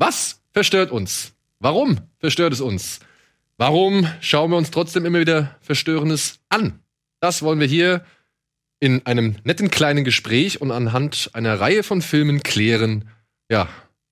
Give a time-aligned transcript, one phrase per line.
[0.00, 1.34] Was verstört uns?
[1.58, 3.00] Warum verstört es uns?
[3.58, 6.80] Warum schauen wir uns trotzdem immer wieder Verstörendes an?
[7.20, 8.02] Das wollen wir hier
[8.78, 13.10] in einem netten kleinen Gespräch und anhand einer Reihe von Filmen klären,
[13.50, 13.68] ja,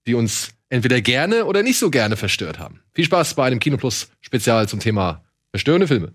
[0.07, 2.83] die uns entweder gerne oder nicht so gerne verstört haben.
[2.93, 6.13] Viel Spaß bei einem Kinoplus Spezial zum Thema verstörende Filme.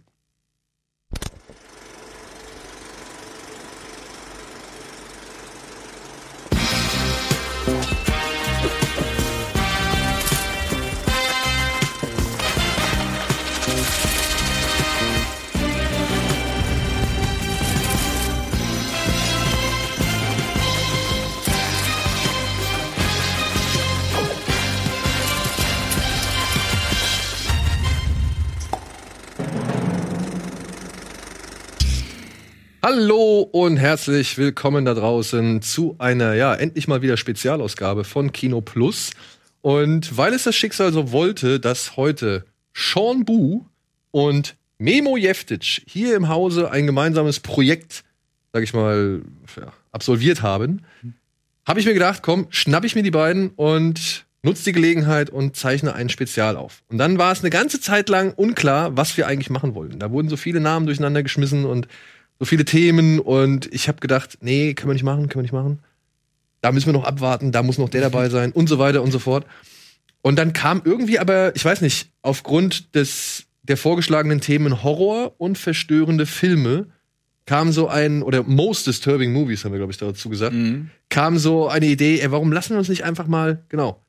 [32.86, 38.60] Hallo und herzlich willkommen da draußen zu einer, ja, endlich mal wieder Spezialausgabe von Kino
[38.60, 39.12] Plus.
[39.62, 42.44] Und weil es das Schicksal so wollte, dass heute
[42.74, 43.63] Sean Bu
[44.12, 48.04] und Memo Jeftic hier im Hause ein gemeinsames Projekt,
[48.52, 49.22] sag ich mal,
[49.55, 50.82] ja, absolviert haben,
[51.66, 55.55] habe ich mir gedacht, komm, schnapp ich mir die beiden und nutze die Gelegenheit und
[55.55, 56.84] zeichne ein Spezial auf.
[56.90, 60.00] Und dann war es eine ganze Zeit lang unklar, was wir eigentlich machen wollten.
[60.00, 61.88] Da wurden so viele Namen durcheinander geschmissen und
[62.44, 65.53] so viele Themen und ich habe gedacht, nee, können wir nicht machen, können wir nicht
[65.53, 65.80] machen.
[66.59, 69.12] Da müssen wir noch abwarten, da muss noch der dabei sein und so weiter und
[69.12, 69.46] so fort.
[70.22, 75.58] Und dann kam irgendwie aber, ich weiß nicht, aufgrund des der vorgeschlagenen Themen Horror und
[75.58, 76.88] verstörende Filme
[77.46, 80.90] kam so ein oder most disturbing movies haben wir glaube ich dazu gesagt, mhm.
[81.07, 84.02] kam so eine Idee, ey, warum lassen wir uns nicht einfach mal genau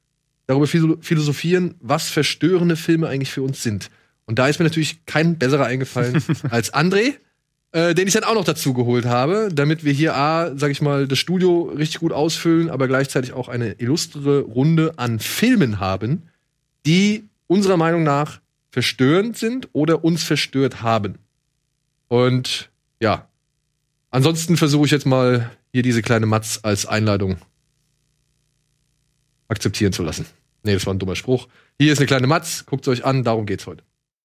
[0.48, 3.90] darüber philosophieren, was verstörende Filme eigentlich für uns sind.
[4.26, 7.14] Und da ist mir natürlich kein besserer eingefallen als André
[7.74, 10.80] äh, den ich dann auch noch dazu geholt habe, damit wir hier A, sag ich
[10.80, 16.28] mal, das Studio richtig gut ausfüllen, aber gleichzeitig auch eine illustre Runde an Filmen haben,
[16.86, 21.18] die unserer Meinung nach verstörend sind oder uns verstört haben.
[22.06, 22.70] Und
[23.00, 23.28] ja,
[24.10, 27.38] ansonsten versuche ich jetzt mal hier diese kleine Matz als Einladung
[29.48, 30.26] akzeptieren zu lassen.
[30.62, 31.48] Nee, das war ein dummer Spruch.
[31.80, 33.82] Hier ist eine kleine Matz, guckt euch an, darum geht's heute.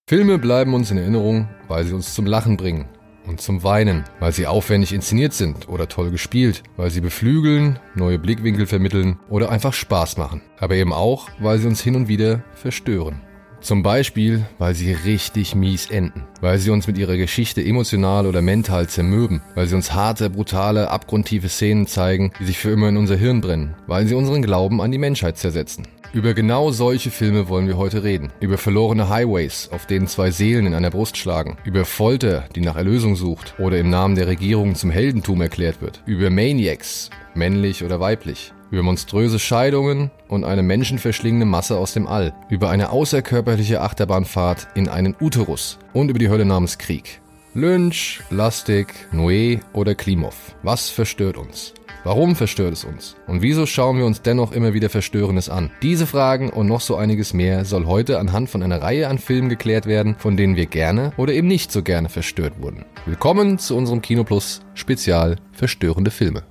[0.08, 2.88] Filme bleiben uns in Erinnerung, weil sie uns zum Lachen bringen
[3.28, 8.20] und zum Weinen, weil sie aufwendig inszeniert sind oder toll gespielt, weil sie beflügeln, neue
[8.20, 10.42] Blickwinkel vermitteln oder einfach Spaß machen.
[10.58, 13.22] Aber eben auch, weil sie uns hin und wieder verstören.
[13.62, 18.42] Zum Beispiel, weil sie richtig mies enden, weil sie uns mit ihrer Geschichte emotional oder
[18.42, 22.98] mental zermürben, weil sie uns harte, brutale, abgrundtiefe Szenen zeigen, die sich für immer in
[22.98, 25.88] unser Hirn brennen, weil sie unseren Glauben an die Menschheit zersetzen.
[26.12, 28.32] Über genau solche Filme wollen wir heute reden.
[28.40, 31.58] Über verlorene Highways, auf denen zwei Seelen in einer Brust schlagen.
[31.66, 36.02] Über Folter, die nach Erlösung sucht oder im Namen der Regierung zum Heldentum erklärt wird.
[36.08, 38.54] Über Maniacs, männlich oder weiblich.
[38.72, 42.34] Über monströse Scheidungen und eine menschenverschlingende Masse aus dem All.
[42.50, 45.80] Über eine außerkörperliche Achterbahnfahrt in einen Uterus.
[45.94, 47.20] Und über die Hölle namens Krieg.
[47.56, 50.56] Lynch, Lastig, Noé oder Klimov.
[50.62, 51.74] Was verstört uns?
[52.04, 53.16] Warum verstört es uns?
[53.26, 55.72] Und wieso schauen wir uns dennoch immer wieder Verstörendes an?
[55.82, 59.50] Diese Fragen und noch so einiges mehr soll heute anhand von einer Reihe an Filmen
[59.50, 62.86] geklärt werden, von denen wir gerne oder eben nicht so gerne verstört wurden.
[63.08, 66.44] Willkommen zu unserem Kinoplus Spezial Verstörende Filme.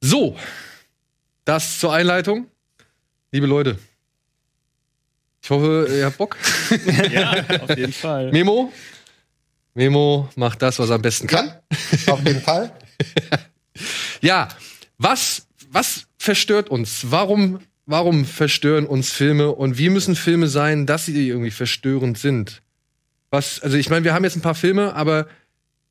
[0.00, 0.36] So,
[1.44, 2.46] das zur Einleitung.
[3.32, 3.78] Liebe Leute,
[5.42, 6.36] ich hoffe, ihr habt Bock.
[7.12, 8.32] ja, auf jeden Fall.
[8.32, 8.72] Memo,
[9.74, 11.52] Memo macht das, was er am besten kann.
[12.06, 12.72] Ja, auf jeden Fall.
[14.20, 14.48] Ja,
[14.96, 17.10] was, was verstört uns?
[17.10, 22.62] Warum, warum verstören uns Filme und wie müssen Filme sein, dass sie irgendwie verstörend sind?
[23.30, 25.26] Was, also ich meine, wir haben jetzt ein paar Filme, aber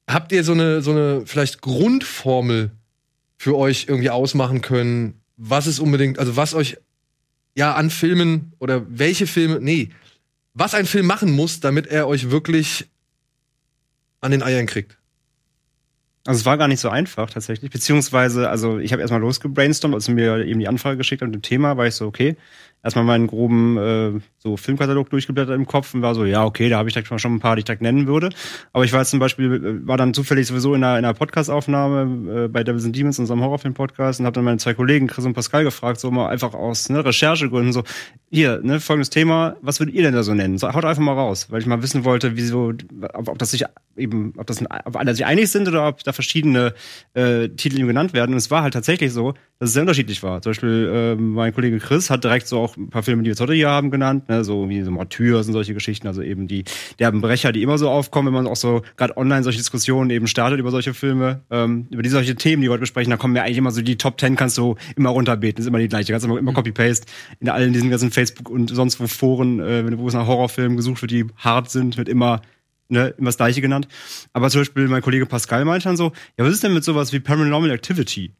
[0.07, 2.71] habt ihr so eine, so eine vielleicht Grundformel
[3.37, 5.21] für euch irgendwie ausmachen können?
[5.37, 6.77] Was ist unbedingt, also was euch
[7.55, 9.89] ja an Filmen oder welche Filme, nee,
[10.53, 12.87] was ein Film machen muss, damit er euch wirklich
[14.21, 14.97] an den Eiern kriegt?
[16.25, 20.07] Also es war gar nicht so einfach tatsächlich, beziehungsweise, also ich habe erstmal losgebrainstormt, als
[20.07, 22.37] mir eben die Anfrage geschickt hast mit dem Thema, war ich so, okay,
[22.83, 26.77] erstmal meinen groben äh, so Filmkatalog durchgeblättert im Kopf und war so, ja, okay, da
[26.77, 28.29] habe ich direkt schon ein paar, die ich direkt nennen würde.
[28.73, 31.13] Aber ich war jetzt zum Beispiel, äh, war dann zufällig sowieso in einer, in einer
[31.13, 35.25] Podcast-Aufnahme äh, bei Devils and Demons, unserem Horrorfilm-Podcast, und habe dann meine zwei Kollegen, Chris
[35.25, 37.83] und Pascal, gefragt, so mal einfach aus ne, Recherchegründen, so,
[38.29, 40.57] hier, ne, folgendes Thema, was würdet ihr denn da so nennen?
[40.57, 42.73] So, haut einfach mal raus, weil ich mal wissen wollte, wieso,
[43.13, 43.63] ob, ob das sich
[43.95, 46.73] eben, ob das ob alle sich einig sind oder ob da verschiedene
[47.13, 48.31] äh, Titel genannt werden.
[48.31, 50.41] Und es war halt tatsächlich so, dass es sehr unterschiedlich war.
[50.41, 53.39] Zum Beispiel äh, mein Kollege Chris hat direkt so auch ein paar Filme, die wir
[53.39, 54.43] heute hier haben, genannt, ne?
[54.43, 56.65] so wie so Martyrs und solche Geschichten, also eben die
[56.99, 60.27] derben Brecher, die immer so aufkommen, wenn man auch so gerade online solche Diskussionen eben
[60.27, 63.37] startet über solche Filme, ähm, über die solche Themen, die wir heute besprechen, da kommen
[63.37, 66.11] ja eigentlich immer so die Top Ten kannst du immer runterbeten, ist immer die gleiche,
[66.11, 66.55] kannst immer, immer mhm.
[66.55, 67.05] Copy-Paste
[67.39, 71.01] in allen diesen ganzen Facebook und sonst wo Foren, äh, wo es nach Horrorfilmen gesucht
[71.01, 72.41] wird, die hart sind, wird immer
[72.89, 73.87] ne, immer das Gleiche genannt.
[74.33, 77.13] Aber zum Beispiel mein Kollege Pascal meinte dann so, ja, was ist denn mit sowas
[77.13, 78.33] wie Paranormal Activity?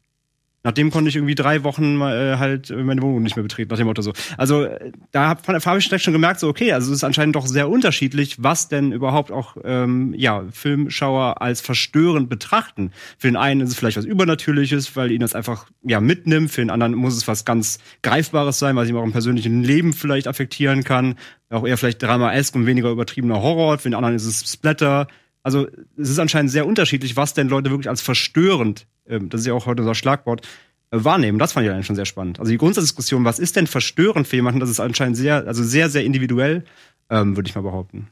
[0.64, 3.86] Nachdem konnte ich irgendwie drei Wochen äh, halt meine Wohnung nicht mehr betreten, nach dem
[3.86, 4.14] Motto so.
[4.38, 7.36] Also äh, da habe hab ich direkt schon gemerkt, so okay, also es ist anscheinend
[7.36, 12.92] doch sehr unterschiedlich, was denn überhaupt auch ähm, ja Filmschauer als verstörend betrachten.
[13.18, 16.50] Für den einen ist es vielleicht was Übernatürliches, weil ihn das einfach ja mitnimmt.
[16.50, 19.92] Für den anderen muss es was ganz Greifbares sein, was ihm auch im persönlichen Leben
[19.92, 21.16] vielleicht affektieren kann.
[21.50, 23.76] Auch eher vielleicht Drama-esk und weniger übertriebener Horror.
[23.76, 25.08] Für den anderen ist es Splatter.
[25.42, 25.68] Also
[25.98, 29.66] es ist anscheinend sehr unterschiedlich, was denn Leute wirklich als verstörend das ist ja auch
[29.66, 30.46] heute unser Schlagwort,
[30.90, 31.38] äh, wahrnehmen.
[31.38, 32.38] Das fand ich eigentlich schon sehr spannend.
[32.38, 35.90] Also die Grundsatzdiskussion, was ist denn verstörend für jemanden, das ist anscheinend sehr, also sehr,
[35.90, 36.64] sehr individuell,
[37.10, 38.08] ähm, würde ich mal behaupten.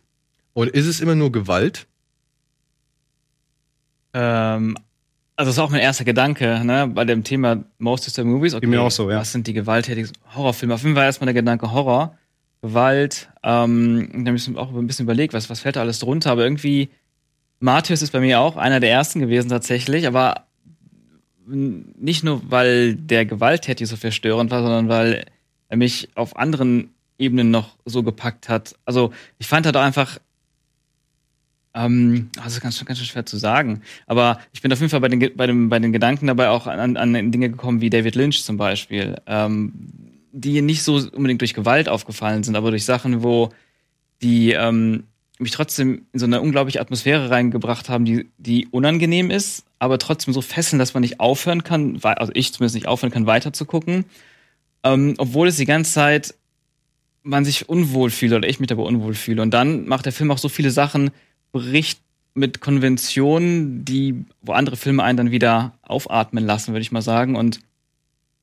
[0.54, 1.86] Und ist es immer nur Gewalt?
[4.12, 4.76] Ähm,
[5.36, 8.54] also das ist auch mein erster Gedanke, ne, bei dem Thema Most of the Movies.
[8.54, 9.18] Okay, mir auch so, ja.
[9.18, 10.74] Was sind die gewalttätigen Horrorfilme?
[10.74, 12.18] Auf jeden Fall erstmal der Gedanke Horror,
[12.60, 13.30] Gewalt.
[13.42, 16.42] Ähm, da habe ich auch ein bisschen überlegt, was, was fällt da alles drunter, aber
[16.42, 16.90] irgendwie
[17.60, 20.46] Martyrs ist bei mir auch einer der ersten gewesen tatsächlich, aber
[21.46, 25.26] nicht nur, weil der Gewalttätig so verstörend war, sondern weil
[25.68, 28.74] er mich auf anderen Ebenen noch so gepackt hat.
[28.84, 30.18] Also ich fand halt einfach,
[31.74, 35.36] ähm, also ganz, ganz schwer zu sagen, aber ich bin auf jeden Fall bei den,
[35.36, 38.56] bei dem, bei den Gedanken dabei auch an, an Dinge gekommen wie David Lynch zum
[38.56, 39.72] Beispiel, ähm,
[40.32, 43.50] die nicht so unbedingt durch Gewalt aufgefallen sind, aber durch Sachen, wo
[44.22, 45.04] die ähm,
[45.42, 50.32] mich trotzdem in so eine unglaubliche Atmosphäre reingebracht haben, die, die unangenehm ist, aber trotzdem
[50.32, 53.64] so fesseln, dass man nicht aufhören kann, also ich zumindest nicht aufhören kann, weiter zu
[53.64, 54.04] gucken.
[54.84, 56.34] Ähm, obwohl es die ganze Zeit
[57.22, 59.42] man sich unwohl fühlt oder ich mich dabei unwohl fühle.
[59.42, 61.10] Und dann macht der Film auch so viele Sachen,
[61.52, 62.00] bricht
[62.34, 67.36] mit Konventionen, die, wo andere Filme einen dann wieder aufatmen lassen, würde ich mal sagen.
[67.36, 67.60] Und,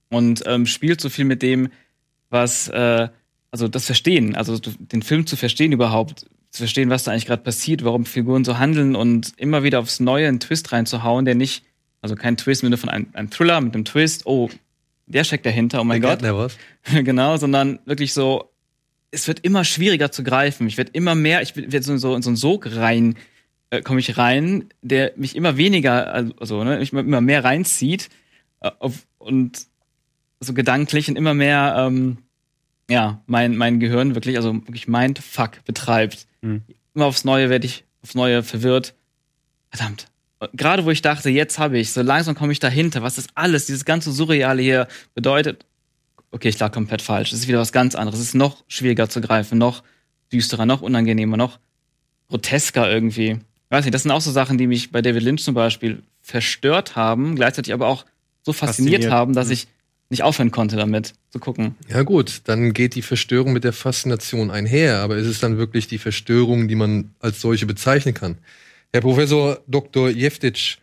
[0.09, 1.69] und ähm, spielt so viel mit dem,
[2.29, 3.09] was, äh,
[3.51, 7.43] also das Verstehen, also den Film zu verstehen überhaupt, zu verstehen, was da eigentlich gerade
[7.43, 11.63] passiert, warum Figuren so handeln und immer wieder aufs Neue einen Twist reinzuhauen, der nicht,
[12.01, 14.49] also kein Twist im Sinne von einem, einem Thriller mit einem Twist, oh,
[15.05, 16.21] der steckt dahinter, oh mein der Gott.
[17.03, 18.51] Genau, sondern wirklich so,
[19.11, 20.67] es wird immer schwieriger zu greifen.
[20.67, 23.15] Ich werde immer mehr, ich werde so, so in so einen Sog rein,
[23.69, 28.09] äh, komme ich rein, der mich immer weniger, also ne, mich immer mehr reinzieht
[28.61, 29.67] äh, auf, und
[30.39, 32.17] so gedanklich und immer mehr ähm,
[32.89, 36.27] ja, mein, mein Gehirn wirklich, also wirklich Mindfuck betreibt.
[36.41, 36.63] Mhm.
[36.93, 38.93] Immer aufs Neue werde ich aufs Neue verwirrt.
[39.69, 40.07] Verdammt.
[40.53, 43.65] Gerade wo ich dachte, jetzt habe ich, so langsam komme ich dahinter, was das alles,
[43.65, 45.65] dieses ganze Surreale hier bedeutet.
[46.31, 47.33] Okay, ich lag komplett falsch.
[47.33, 48.19] Es ist wieder was ganz anderes.
[48.19, 49.83] Es ist noch schwieriger zu greifen, noch
[50.31, 51.59] düsterer, noch unangenehmer, noch
[52.29, 53.31] grotesker irgendwie.
[53.31, 56.03] Ich weiß nicht, das sind auch so Sachen, die mich bei David Lynch zum Beispiel
[56.21, 58.05] verstört haben, gleichzeitig aber auch
[58.43, 59.11] so fasziniert, fasziniert.
[59.11, 59.53] haben, dass mhm.
[59.53, 59.67] ich
[60.09, 61.75] nicht aufhören konnte damit zu gucken.
[61.87, 65.87] Ja gut, dann geht die Verstörung mit der Faszination einher, aber ist es dann wirklich
[65.87, 68.37] die Verstörung, die man als solche bezeichnen kann?
[68.91, 70.09] Herr Professor Dr.
[70.09, 70.79] Jeftic,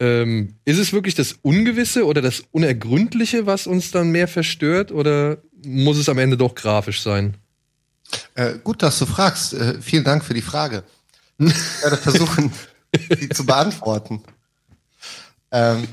[0.00, 5.38] ähm, ist es wirklich das Ungewisse oder das Unergründliche, was uns dann mehr verstört, oder
[5.64, 7.36] muss es am Ende doch grafisch sein?
[8.34, 9.54] Äh, gut, dass du fragst.
[9.54, 10.82] Äh, vielen Dank für die Frage.
[11.38, 12.52] Ich werde versuchen,
[13.18, 14.22] sie zu beantworten.
[15.52, 15.86] Ähm,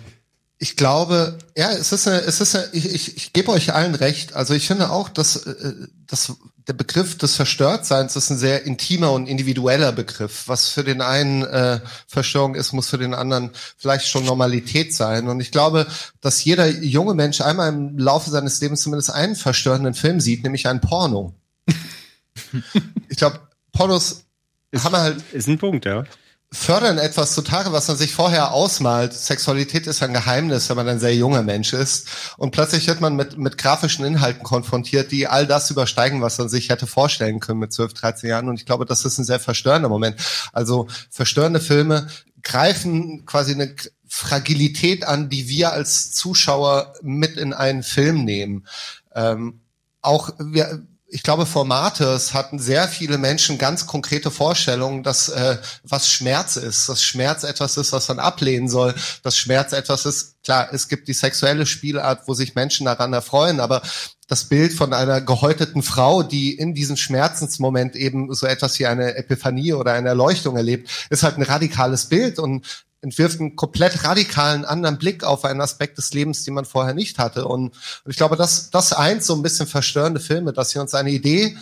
[0.61, 3.95] ich glaube, ja, es ist, eine, es ist, eine, ich, ich, ich gebe euch allen
[3.95, 4.33] recht.
[4.33, 5.73] Also ich finde auch, dass, äh,
[6.05, 6.33] dass
[6.67, 10.43] der Begriff des Verstörtseins ist ein sehr intimer und individueller Begriff.
[10.47, 15.29] Was für den einen äh, Verstörung ist, muss für den anderen vielleicht schon Normalität sein.
[15.29, 15.87] Und ich glaube,
[16.19, 20.67] dass jeder junge Mensch einmal im Laufe seines Lebens zumindest einen verstörenden Film sieht, nämlich
[20.67, 21.33] ein Porno.
[23.07, 23.39] ich glaube,
[23.71, 24.25] Pornos
[24.71, 26.03] ist, haben halt ist ein Punkt, ja
[26.51, 29.13] fördern etwas zutage, was man sich vorher ausmalt.
[29.13, 32.07] Sexualität ist ein Geheimnis, wenn man ein sehr junger Mensch ist.
[32.37, 36.49] Und plötzlich wird man mit, mit grafischen Inhalten konfrontiert, die all das übersteigen, was man
[36.49, 38.49] sich hätte vorstellen können mit 12, 13 Jahren.
[38.49, 40.19] Und ich glaube, das ist ein sehr verstörender Moment.
[40.51, 42.07] Also verstörende Filme
[42.41, 43.75] greifen quasi eine
[44.07, 48.65] Fragilität an, die wir als Zuschauer mit in einen Film nehmen.
[49.13, 49.61] Ähm,
[50.01, 56.09] auch wir, ich glaube, Formates hatten sehr viele Menschen ganz konkrete Vorstellungen, dass äh, was
[56.09, 60.35] Schmerz ist, dass Schmerz etwas ist, was man ablehnen soll, dass Schmerz etwas ist.
[60.43, 63.81] Klar, es gibt die sexuelle Spielart, wo sich Menschen daran erfreuen, aber
[64.27, 69.15] das Bild von einer gehäuteten Frau, die in diesem Schmerzensmoment eben so etwas wie eine
[69.15, 74.65] Epiphanie oder eine Erleuchtung erlebt, ist halt ein radikales Bild und entwirft einen komplett radikalen
[74.65, 77.45] anderen Blick auf einen Aspekt des Lebens, den man vorher nicht hatte.
[77.45, 77.69] Und,
[78.03, 81.11] und ich glaube, das, das eint so ein bisschen verstörende Filme, dass sie uns eine
[81.11, 81.57] Idee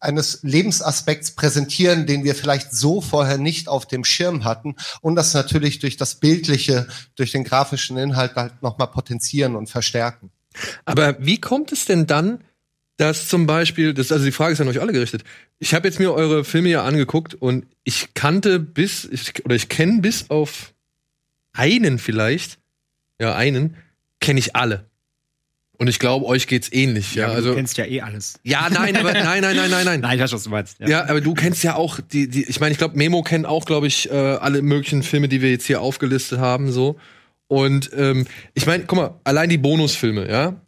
[0.00, 5.32] eines Lebensaspekts präsentieren, den wir vielleicht so vorher nicht auf dem Schirm hatten und das
[5.32, 10.30] natürlich durch das Bildliche, durch den grafischen Inhalt halt nochmal potenzieren und verstärken.
[10.84, 12.44] Aber wie kommt es denn dann,
[12.96, 15.24] dass zum Beispiel, das, also die Frage ist an euch alle gerichtet.
[15.58, 19.68] Ich habe jetzt mir eure Filme ja angeguckt und ich kannte bis, ich, oder ich
[19.68, 20.74] kenne bis auf
[21.52, 22.58] einen vielleicht,
[23.20, 23.76] ja, einen,
[24.20, 24.84] kenne ich alle.
[25.76, 27.16] Und ich glaube, euch geht's ähnlich.
[27.16, 28.38] Ja, aber also du kennst ja eh alles.
[28.44, 30.00] ja, nein, aber nein, nein, nein, nein, nein.
[30.02, 30.78] Nein, ich weiß, was du meinst.
[30.78, 31.04] Ja.
[31.06, 33.88] aber du kennst ja auch die, die ich meine, ich glaube, Memo kennt auch, glaube
[33.88, 36.96] ich, äh, alle möglichen Filme, die wir jetzt hier aufgelistet haben, so.
[37.48, 40.60] Und ähm, ich meine, guck mal, allein die Bonusfilme, ja.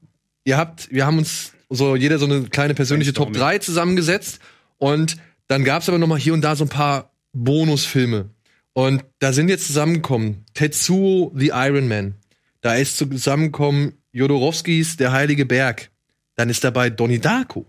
[0.44, 4.40] Ihr habt, wir haben uns so jeder so eine kleine persönliche Top 3 zusammengesetzt
[4.78, 5.16] und
[5.48, 8.30] dann gab's aber noch mal hier und da so ein paar Bonusfilme.
[8.72, 12.16] Und da sind jetzt zusammengekommen Tetsuo the Iron Man.
[12.60, 15.90] Da ist zusammengekommen Jodorowskis Der Heilige Berg.
[16.34, 17.66] Dann ist dabei Donnie Darko.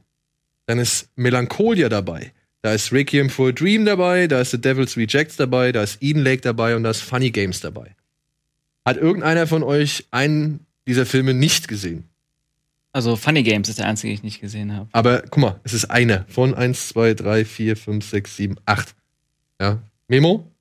[0.66, 2.34] Dann ist Melancholia dabei.
[2.62, 6.02] Da ist Requiem for a Dream dabei, da ist The Devil's Rejects dabei, da ist
[6.02, 7.96] Eden Lake dabei und da ist Funny Games dabei.
[8.84, 12.10] Hat irgendeiner von euch einen dieser Filme nicht gesehen?
[12.98, 14.90] Also Funny Games ist der einzige, den ich nicht gesehen habe.
[14.92, 18.96] Aber guck mal, es ist einer von 1, 2, 3, 4, 5, 6, 7, 8.
[19.62, 19.84] Ja.
[20.08, 20.52] Memo?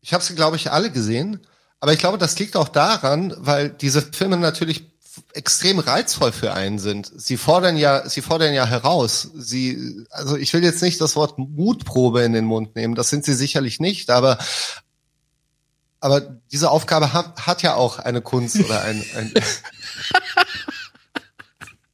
[0.00, 1.40] Ich habe sie, glaube ich, alle gesehen.
[1.80, 4.92] Aber ich glaube, das liegt auch daran, weil diese Filme natürlich
[5.32, 7.10] extrem reizvoll für einen sind.
[7.16, 9.28] Sie fordern ja, sie fordern ja heraus.
[9.34, 12.94] Sie, also ich will jetzt nicht das Wort Mutprobe in den Mund nehmen.
[12.94, 14.10] Das sind sie sicherlich nicht.
[14.10, 14.38] Aber
[16.00, 16.20] aber
[16.52, 19.34] diese Aufgabe hat, hat ja auch eine Kunst oder ein, ein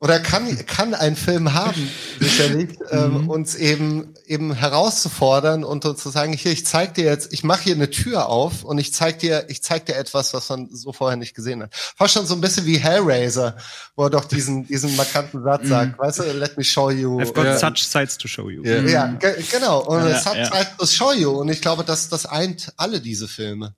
[0.04, 1.88] oder kann, kann ein Film haben,
[2.20, 7.32] sicherlich, ähm, uns eben, eben herauszufordern und uns zu sagen, hier, ich zeig dir jetzt,
[7.32, 10.50] ich mache hier eine Tür auf und ich zeig dir, ich zeig dir etwas, was
[10.50, 11.74] man so vorher nicht gesehen hat.
[11.74, 13.56] Fast schon so ein bisschen wie Hellraiser,
[13.96, 17.18] wo er doch diesen, diesen markanten Satz sagt, weißt du, let me show you.
[17.22, 17.56] I've got Ja.
[17.58, 18.62] such sights to show you.
[18.62, 18.82] Ja.
[18.82, 19.86] Ja, ge genau.
[19.86, 20.50] Und Ja, es hat ja.
[20.50, 21.30] halt das show you.
[21.30, 23.74] Und ich glaube, das, das eint alle diese Filme.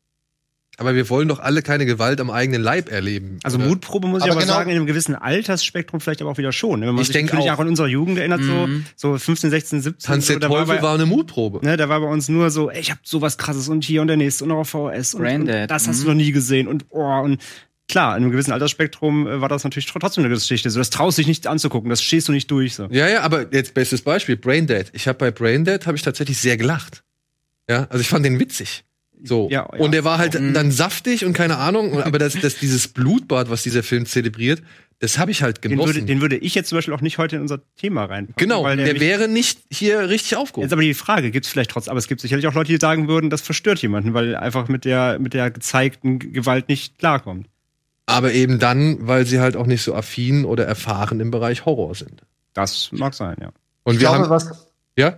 [0.78, 3.38] Aber wir wollen doch alle keine Gewalt am eigenen Leib erleben.
[3.42, 3.66] Also oder?
[3.68, 6.52] Mutprobe muss ich Aber aber genau- sagen, in einem gewissen Altersspektrum vielleicht aber auch wieder
[6.52, 6.80] schon.
[6.80, 6.86] ne?
[6.88, 7.56] Wenn man Ich sich denk natürlich auch.
[7.56, 8.84] auch an unserer Jugend erinnert, Mhm.
[8.94, 10.06] so, so 15, 16, 17.
[10.06, 11.64] Tanz der so, war Teufel bei- war eine Mutprobe.
[11.64, 14.08] Ne, da war bei uns nur so, ey, ich hab sowas krasses und hier und
[14.08, 16.02] der nächste und noch auf VHS und, und das hast mhm.
[16.02, 17.40] du noch nie gesehen und oh und
[17.88, 20.68] klar, in einem gewissen Altersspektrum äh, war das natürlich tr- trotzdem eine Geschichte.
[20.70, 22.74] So, das traust dich nicht anzugucken, das stehst du nicht durch.
[22.74, 22.88] So.
[22.90, 24.90] Ja, ja, aber jetzt bestes Beispiel, Braindead.
[24.92, 27.02] Ich habe bei Braindead habe ich tatsächlich sehr gelacht.
[27.70, 28.84] Ja, also ich fand den witzig.
[29.26, 29.48] So.
[29.50, 29.78] Ja, ja.
[29.84, 33.62] Und der war halt dann saftig und keine Ahnung, aber das, das, dieses Blutbad, was
[33.62, 34.62] dieser Film zelebriert,
[34.98, 35.94] das habe ich halt Den genossen.
[35.94, 38.36] würde, den würde ich jetzt zum Beispiel auch nicht heute in unser Thema reinpacken.
[38.38, 40.62] genau, weil der, mich- wäre nicht hier richtig aufgehoben.
[40.64, 42.78] Jetzt aber die Frage, gibt es vielleicht trotzdem, aber es gibt sicherlich auch Leute, die
[42.80, 46.98] sagen würden, das verstört jemanden, weil er einfach mit der, mit der gezeigten Gewalt nicht
[46.98, 47.46] klarkommt.
[48.06, 51.94] Aber eben dann, weil sie halt auch nicht so affin oder erfahren im Bereich Horror
[51.94, 52.22] sind.
[52.54, 53.50] Das mag sein, ja.
[53.82, 55.16] Und Ich wir glaube, haben, was, ja,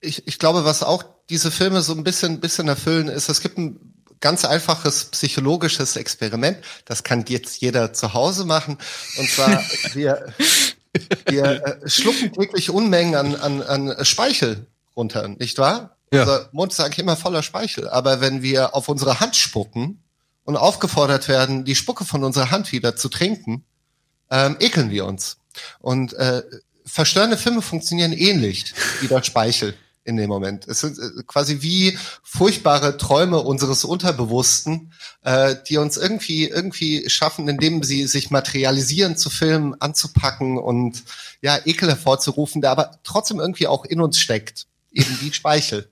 [0.00, 3.58] ich, ich glaube, was auch diese Filme so ein bisschen, bisschen erfüllen, ist, es gibt
[3.58, 3.78] ein
[4.20, 6.58] ganz einfaches psychologisches Experiment.
[6.84, 8.78] Das kann jetzt jeder zu Hause machen.
[9.16, 10.32] Und zwar, wir,
[11.26, 14.66] wir äh, schlucken täglich Unmengen an, an, an Speichel
[14.96, 15.96] runter, nicht wahr?
[16.12, 16.22] Ja.
[16.22, 17.88] Unser Mund ist eigentlich immer voller Speichel.
[17.88, 20.02] Aber wenn wir auf unsere Hand spucken
[20.44, 23.64] und aufgefordert werden, die Spucke von unserer Hand wieder zu trinken,
[24.30, 25.36] ähm, ekeln wir uns.
[25.80, 26.42] Und äh,
[26.86, 29.74] verstörende Filme funktionieren ähnlich wie der Speichel
[30.08, 30.66] in dem Moment.
[30.66, 37.46] Es sind äh, quasi wie furchtbare Träume unseres Unterbewussten, äh, die uns irgendwie irgendwie schaffen,
[37.46, 41.04] indem sie sich materialisieren zu filmen, anzupacken und
[41.42, 44.67] ja Ekel hervorzurufen, der aber trotzdem irgendwie auch in uns steckt.
[44.90, 45.86] Eben wie Speichel.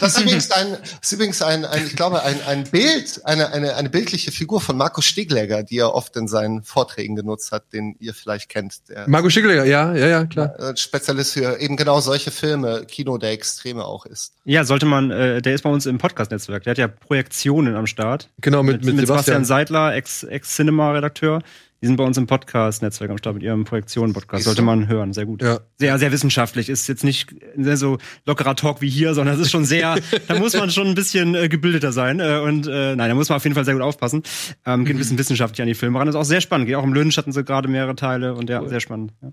[0.00, 3.76] Das ist übrigens ein, ist übrigens ein, ein ich glaube, ein, ein Bild, eine, eine,
[3.76, 7.94] eine bildliche Figur von Markus Stiglegger, die er oft in seinen Vorträgen genutzt hat, den
[8.00, 8.88] ihr vielleicht kennt.
[8.88, 10.58] Der Marco Schickler, ja, ja, ja, klar.
[10.58, 14.32] äh, Spezialist für eben genau solche Filme, Kino der Extreme auch ist.
[14.44, 16.64] Ja, sollte man, äh, der ist bei uns im Podcast-Netzwerk.
[16.64, 18.30] Der hat ja Projektionen am Start.
[18.40, 19.44] Genau, mit, mit, Sebastian.
[19.44, 21.42] Seidler, Ex- Ex-Cinema-Redakteur.
[21.82, 24.44] Die sind bei uns im Podcast-Netzwerk am Start mit ihrem Projektionen-Podcast.
[24.44, 25.42] Sollte man hören, sehr gut.
[25.42, 25.62] Ja.
[25.78, 26.68] Sehr, sehr wissenschaftlich.
[26.68, 29.96] Ist jetzt nicht sehr so lockerer Talk wie hier, sondern es ist schon sehr,
[30.28, 32.20] da muss man schon ein bisschen äh, gebildeter sein.
[32.20, 34.22] Äh, und äh, nein, da muss man auf jeden Fall sehr gut aufpassen.
[34.64, 36.06] Ähm, geht ein bisschen wissenschaftlich an die Filme ran.
[36.06, 36.68] Ist auch sehr spannend.
[36.68, 39.12] Geht auch im hatten sie gerade mehrere Teile und ja, sehr spannend.
[39.20, 39.32] Ja.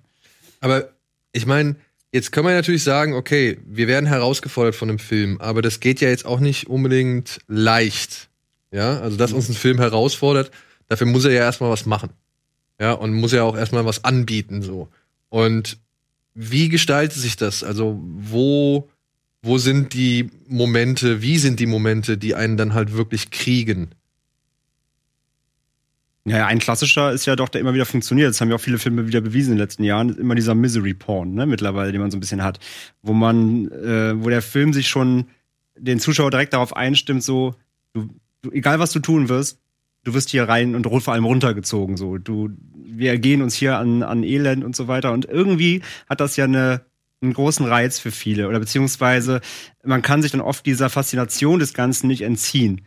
[0.60, 0.89] Aber
[1.34, 1.75] ich meine,
[2.12, 6.01] jetzt kann man natürlich sagen, okay, wir werden herausgefordert von einem Film, aber das geht
[6.01, 8.29] ja jetzt auch nicht unbedingt leicht.
[8.72, 10.50] Ja, also dass uns ein Film herausfordert,
[10.88, 12.10] dafür muss er ja erstmal was machen.
[12.79, 14.88] Ja, und muss ja auch erstmal was anbieten, so.
[15.29, 15.77] Und
[16.33, 17.63] wie gestaltet sich das?
[17.63, 18.89] Also, wo
[19.41, 23.89] wo sind die Momente, wie sind die Momente, die einen dann halt wirklich kriegen?
[26.25, 28.29] Ja, ein klassischer ist ja doch, der immer wieder funktioniert.
[28.29, 30.09] Das haben ja auch viele Filme wieder bewiesen in den letzten Jahren.
[30.17, 32.59] Immer dieser Misery Porn, ne, mittlerweile, den man so ein bisschen hat.
[33.01, 35.25] Wo man, äh, wo der Film sich schon
[35.77, 37.55] den Zuschauer direkt darauf einstimmt, so,
[37.93, 38.09] du,
[38.41, 39.59] du, egal was du tun wirst,
[40.03, 42.18] du wirst hier rein und vor allem runtergezogen, so.
[42.18, 45.12] Du, wir gehen uns hier an, an Elend und so weiter.
[45.12, 46.82] Und irgendwie hat das ja eine,
[47.22, 48.48] einen großen Reiz für viele.
[48.48, 49.41] Oder beziehungsweise,
[49.84, 52.82] man kann sich dann oft dieser Faszination des Ganzen nicht entziehen.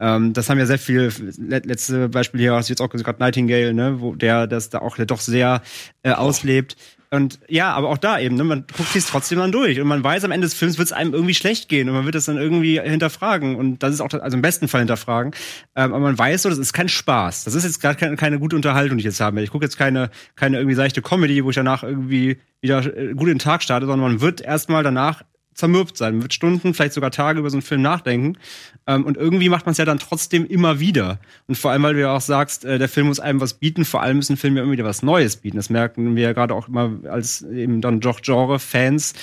[0.00, 1.08] Ähm, das haben ja sehr viele,
[1.38, 4.96] letzte Beispiel hier hast du jetzt auch gesagt, Nightingale, ne, wo der das da auch
[4.96, 5.62] der doch sehr
[6.02, 6.76] äh, auslebt.
[7.10, 9.80] Und ja, aber auch da eben, ne, man guckt sich trotzdem dann durch.
[9.80, 12.04] Und man weiß, am Ende des Films wird es einem irgendwie schlecht gehen und man
[12.04, 13.56] wird es dann irgendwie hinterfragen.
[13.56, 15.32] Und das ist auch, also im besten Fall hinterfragen.
[15.74, 17.44] Ähm, aber man weiß so, das ist kein Spaß.
[17.44, 19.40] Das ist jetzt gerade keine, keine gute Unterhaltung, die ich jetzt habe.
[19.42, 23.28] Ich gucke jetzt keine, keine irgendwie seichte Comedy, wo ich danach irgendwie wieder äh, gut
[23.28, 25.22] in den Tag starte, sondern man wird erstmal danach
[25.58, 26.14] zermürbt sein.
[26.14, 28.38] Man wird Stunden, vielleicht sogar Tage über so einen Film nachdenken.
[28.86, 31.18] Ähm, und irgendwie macht man es ja dann trotzdem immer wieder.
[31.48, 33.84] Und vor allem, weil du ja auch sagst, äh, der Film muss einem was bieten,
[33.84, 35.56] vor allem müssen Filme immer wieder was Neues bieten.
[35.56, 39.14] Das merken wir ja gerade auch immer als eben dann doch Genre-Fans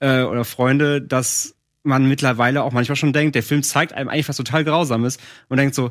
[0.00, 4.28] äh, oder Freunde, dass man mittlerweile auch manchmal schon denkt, der Film zeigt einem eigentlich
[4.28, 5.18] was total Grausames
[5.48, 5.90] und denkt so,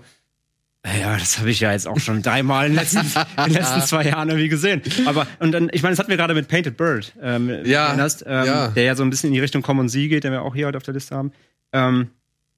[0.86, 3.82] ja, das habe ich ja jetzt auch schon dreimal in den letzten, in den letzten
[3.86, 4.82] zwei Jahren irgendwie gesehen.
[5.06, 8.24] Aber und dann, ich meine, das hatten wir gerade mit Painted Bird, ähm, ja, erinnerst,
[8.26, 8.68] ähm, ja.
[8.70, 10.68] der ja so ein bisschen in die Richtung Common See geht, den wir auch hier
[10.68, 11.32] heute auf der Liste haben.
[11.72, 12.10] Ähm,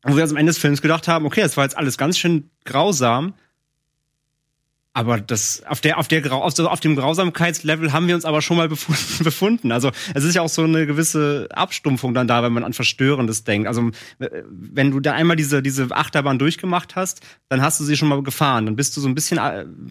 [0.03, 2.17] wo wir uns am Ende des Films gedacht haben, okay, das war jetzt alles ganz
[2.17, 3.33] schön grausam,
[4.93, 8.57] aber das auf der auf der auf, auf dem Grausamkeitslevel haben wir uns aber schon
[8.57, 9.71] mal befunden, befunden.
[9.71, 13.43] Also es ist ja auch so eine gewisse Abstumpfung dann da, wenn man an Verstörendes
[13.43, 13.67] denkt.
[13.67, 18.07] Also wenn du da einmal diese diese Achterbahn durchgemacht hast, dann hast du sie schon
[18.07, 18.65] mal gefahren.
[18.65, 19.39] Dann bist du so ein bisschen,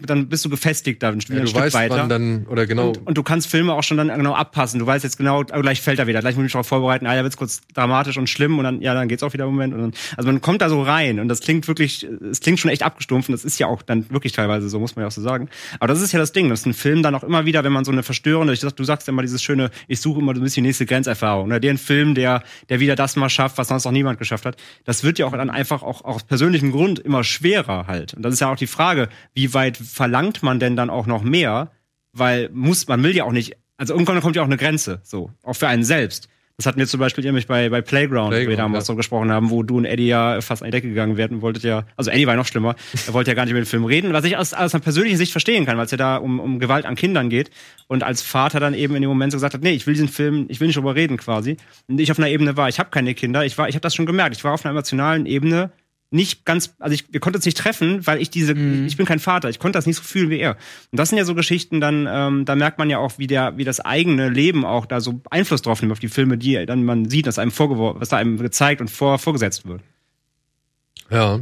[0.05, 2.07] dann bist du gefestigt da ein, ja, ein du Stück weißt, weiter.
[2.07, 2.89] dann oder genau.
[2.89, 4.79] Und, und du kannst Filme auch schon dann genau abpassen.
[4.79, 7.07] Du weißt jetzt genau, oh, gleich fällt er wieder, gleich muss ich mich darauf vorbereiten.
[7.07, 9.51] Ah, da wird's kurz dramatisch und schlimm und dann ja, dann geht's auch wieder im
[9.51, 9.73] Moment.
[9.73, 12.71] Und dann, also man kommt da so rein und das klingt wirklich, es klingt schon
[12.71, 13.29] echt abgestumpft.
[13.29, 15.49] Und das ist ja auch dann wirklich teilweise so, muss man ja auch so sagen.
[15.79, 17.85] Aber das ist ja das Ding, dass ein Film dann auch immer wieder, wenn man
[17.85, 20.41] so eine verstörende, ich sag, du sagst ja immer dieses schöne, ich suche immer so
[20.41, 21.47] ein bisschen die nächste Grenzerfahrung.
[21.47, 24.57] Oder den Film, der, der wieder das mal schafft, was sonst noch niemand geschafft hat.
[24.85, 28.13] Das wird ja auch dann einfach auch, auch aus persönlichem Grund immer schwerer halt.
[28.13, 31.23] Und das ist ja auch die Frage, wie weit verlangt man denn dann auch noch
[31.23, 31.71] mehr?
[32.11, 35.31] Weil muss, man will ja auch nicht, also irgendwann kommt ja auch eine Grenze, so,
[35.43, 36.29] auch für einen selbst.
[36.57, 38.93] Das hatten wir zum Beispiel nämlich bei, bei Playground, wo wir Playground, damals ja.
[38.93, 41.63] so gesprochen haben, wo du und Eddie ja fast an die Decke gegangen werden wolltet
[41.63, 42.75] ja, also Eddie war noch schlimmer,
[43.07, 45.17] er wollte ja gar nicht über den Film reden, was ich aus, aus einer persönlichen
[45.17, 47.49] Sicht verstehen kann, weil es ja da um, um Gewalt an Kindern geht
[47.87, 50.09] und als Vater dann eben in dem Moment so gesagt hat, nee, ich will diesen
[50.09, 51.57] Film, ich will nicht drüber reden quasi.
[51.87, 53.95] Und ich auf einer Ebene war, ich habe keine Kinder, ich war, ich habe das
[53.95, 55.71] schon gemerkt, ich war auf einer emotionalen Ebene
[56.13, 59.19] nicht ganz, also ich, wir konnten uns nicht treffen, weil ich diese, ich bin kein
[59.19, 60.57] Vater, ich konnte das nicht so fühlen wie er.
[60.91, 63.57] Und das sind ja so Geschichten, dann, ähm, da merkt man ja auch, wie der,
[63.57, 66.83] wie das eigene Leben auch da so Einfluss drauf nimmt auf die Filme, die dann
[66.83, 69.81] man sieht, dass einem vorgeworfen, was da einem gezeigt und vor, vorgesetzt wird.
[71.09, 71.39] Ja.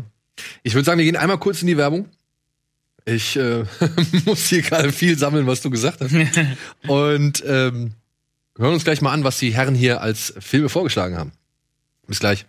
[0.64, 2.08] Ich würde sagen, wir gehen einmal kurz in die Werbung.
[3.06, 3.66] Ich äh,
[4.26, 6.14] muss hier gerade viel sammeln, was du gesagt hast.
[6.88, 7.94] Und ähm,
[8.58, 11.32] hören uns gleich mal an, was die Herren hier als Filme vorgeschlagen haben.
[12.08, 12.46] Bis gleich.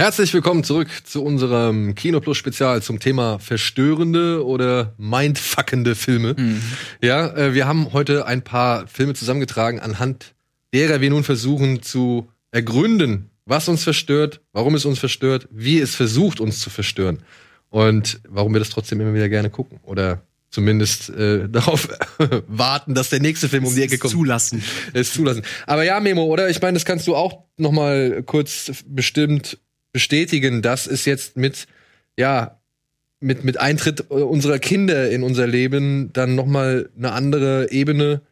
[0.00, 6.34] Herzlich willkommen zurück zu unserem Kino Plus Spezial zum Thema verstörende oder mindfuckende Filme.
[7.02, 10.34] Ja, äh, wir haben heute ein paar Filme zusammengetragen, anhand
[10.72, 15.94] derer wir nun versuchen zu ergründen, was uns verstört, warum es uns verstört, wie es
[15.94, 17.18] versucht, uns zu verstören
[17.68, 21.88] und warum wir das trotzdem immer wieder gerne gucken oder zumindest äh, darauf
[22.48, 24.64] warten, dass der nächste Film um die Ecke kommt Zulassen.
[24.94, 25.42] es zulassen.
[25.66, 26.48] Aber ja, Memo, oder?
[26.48, 29.58] Ich meine, das kannst du auch noch mal kurz bestimmt
[29.92, 31.66] bestätigen, dass es jetzt mit
[32.18, 32.58] ja
[33.20, 38.22] mit mit Eintritt unserer Kinder in unser Leben dann noch mal eine andere Ebene,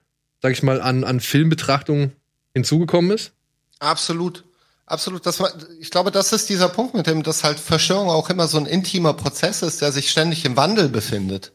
[0.40, 2.12] sag ich mal, an an Filmbetrachtung
[2.55, 3.33] hinzugekommen ist.
[3.79, 4.44] Absolut.
[4.87, 5.27] Absolut.
[5.27, 8.49] Das war, ich glaube, das ist dieser Punkt, mit dem das halt Verstörung auch immer
[8.49, 11.53] so ein intimer Prozess ist, der sich ständig im Wandel befindet.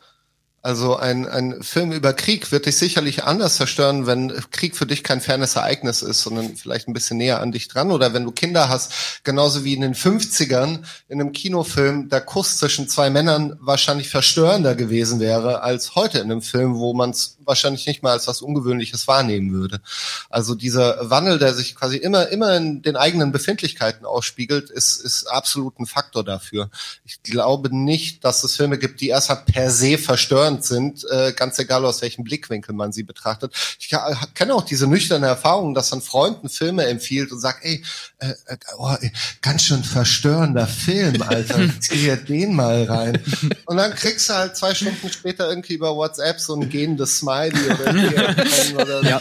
[0.65, 5.03] Also ein, ein Film über Krieg wird dich sicherlich anders zerstören, wenn Krieg für dich
[5.03, 7.91] kein fernes Ereignis ist, sondern vielleicht ein bisschen näher an dich dran.
[7.91, 12.59] Oder wenn du Kinder hast, genauso wie in den 50ern in einem Kinofilm der Kuss
[12.59, 17.39] zwischen zwei Männern wahrscheinlich verstörender gewesen wäre als heute in einem Film, wo man es
[17.45, 19.81] wahrscheinlich nicht mal als was Ungewöhnliches wahrnehmen würde.
[20.29, 25.25] Also dieser Wandel, der sich quasi immer, immer in den eigenen Befindlichkeiten ausspiegelt, ist, ist
[25.25, 26.69] absolut ein Faktor dafür.
[27.05, 31.59] Ich glaube nicht, dass es Filme gibt, die erstmal per se verstörend sind, äh, ganz
[31.59, 33.53] egal aus welchem Blickwinkel man sie betrachtet.
[33.79, 33.89] Ich
[34.33, 37.83] kenne auch diese nüchterne Erfahrung, dass ein Freund Filme empfiehlt und sagt, ey,
[38.23, 38.95] äh, äh oh,
[39.41, 43.19] ganz schön verstörender Film, Alter, zieh dir den mal rein.
[43.65, 47.59] Und dann kriegst du halt zwei Stunden später irgendwie über WhatsApp so ein gehendes Smiley
[47.65, 49.19] oder, oder ja.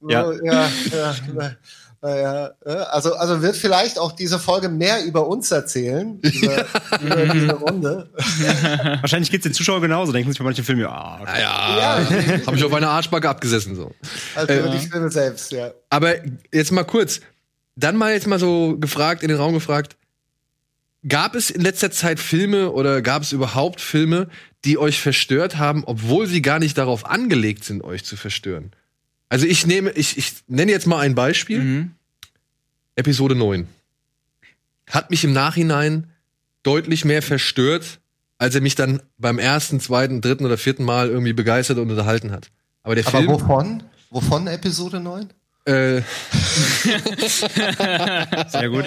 [0.00, 0.32] So, ja.
[0.42, 1.56] ja, ja.
[2.04, 2.50] Ja,
[2.90, 6.66] also, also wird vielleicht auch diese Folge mehr über uns erzählen, über,
[7.00, 8.10] über diese Runde.
[9.00, 11.40] Wahrscheinlich geht's den Zuschauern genauso, denken sich bei manchen Filmen, ah, okay.
[11.40, 12.46] ja, ja.
[12.46, 13.92] habe ich auf einer Arschbacke abgesessen so.
[14.34, 15.70] Also über äh, die Filme selbst, ja.
[15.90, 16.14] Aber
[16.52, 17.20] jetzt mal kurz,
[17.76, 19.96] dann mal jetzt mal so gefragt, in den Raum gefragt,
[21.06, 24.28] gab es in letzter Zeit Filme oder gab es überhaupt Filme,
[24.64, 28.72] die euch verstört haben, obwohl sie gar nicht darauf angelegt sind, euch zu verstören?
[29.28, 31.58] Also ich nehme, ich, ich nenne jetzt mal ein Beispiel.
[31.58, 31.90] Mhm.
[32.96, 33.66] Episode 9.
[34.90, 36.10] Hat mich im Nachhinein
[36.62, 38.00] deutlich mehr verstört,
[38.38, 42.30] als er mich dann beim ersten, zweiten, dritten oder vierten Mal irgendwie begeistert und unterhalten
[42.30, 42.50] hat.
[42.82, 43.30] Aber der Aber Film.
[43.30, 43.82] Wovon?
[44.10, 45.32] Wovon Episode 9?
[45.64, 46.02] Äh,
[48.48, 48.84] Sehr gut.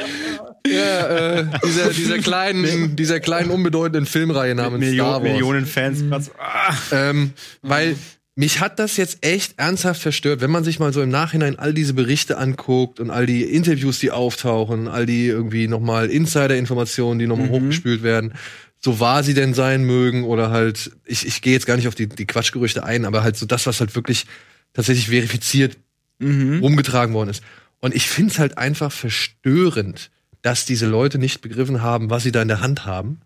[0.67, 5.31] Ja, äh, dieser, dieser kleinen, dieser kleinen unbedeutenden Filmreihe namens Million, Star Wars.
[5.31, 6.01] Millionen Fans.
[6.01, 6.13] Mhm.
[6.38, 6.75] Ah.
[6.91, 7.95] Ähm, weil
[8.35, 11.73] mich hat das jetzt echt ernsthaft verstört, wenn man sich mal so im Nachhinein all
[11.73, 17.27] diese Berichte anguckt und all die Interviews, die auftauchen, all die irgendwie nochmal Insider-Informationen, die
[17.27, 17.51] nochmal mhm.
[17.51, 18.33] hochgespült werden,
[18.81, 21.95] so wahr sie denn sein mögen oder halt, ich, ich gehe jetzt gar nicht auf
[21.95, 24.25] die, die Quatschgerüchte ein, aber halt so das, was halt wirklich
[24.73, 25.77] tatsächlich verifiziert
[26.19, 26.60] mhm.
[26.60, 27.43] rumgetragen worden ist.
[27.80, 30.10] Und ich find's halt einfach verstörend,
[30.41, 33.21] dass diese Leute nicht begriffen haben, was sie da in der Hand haben.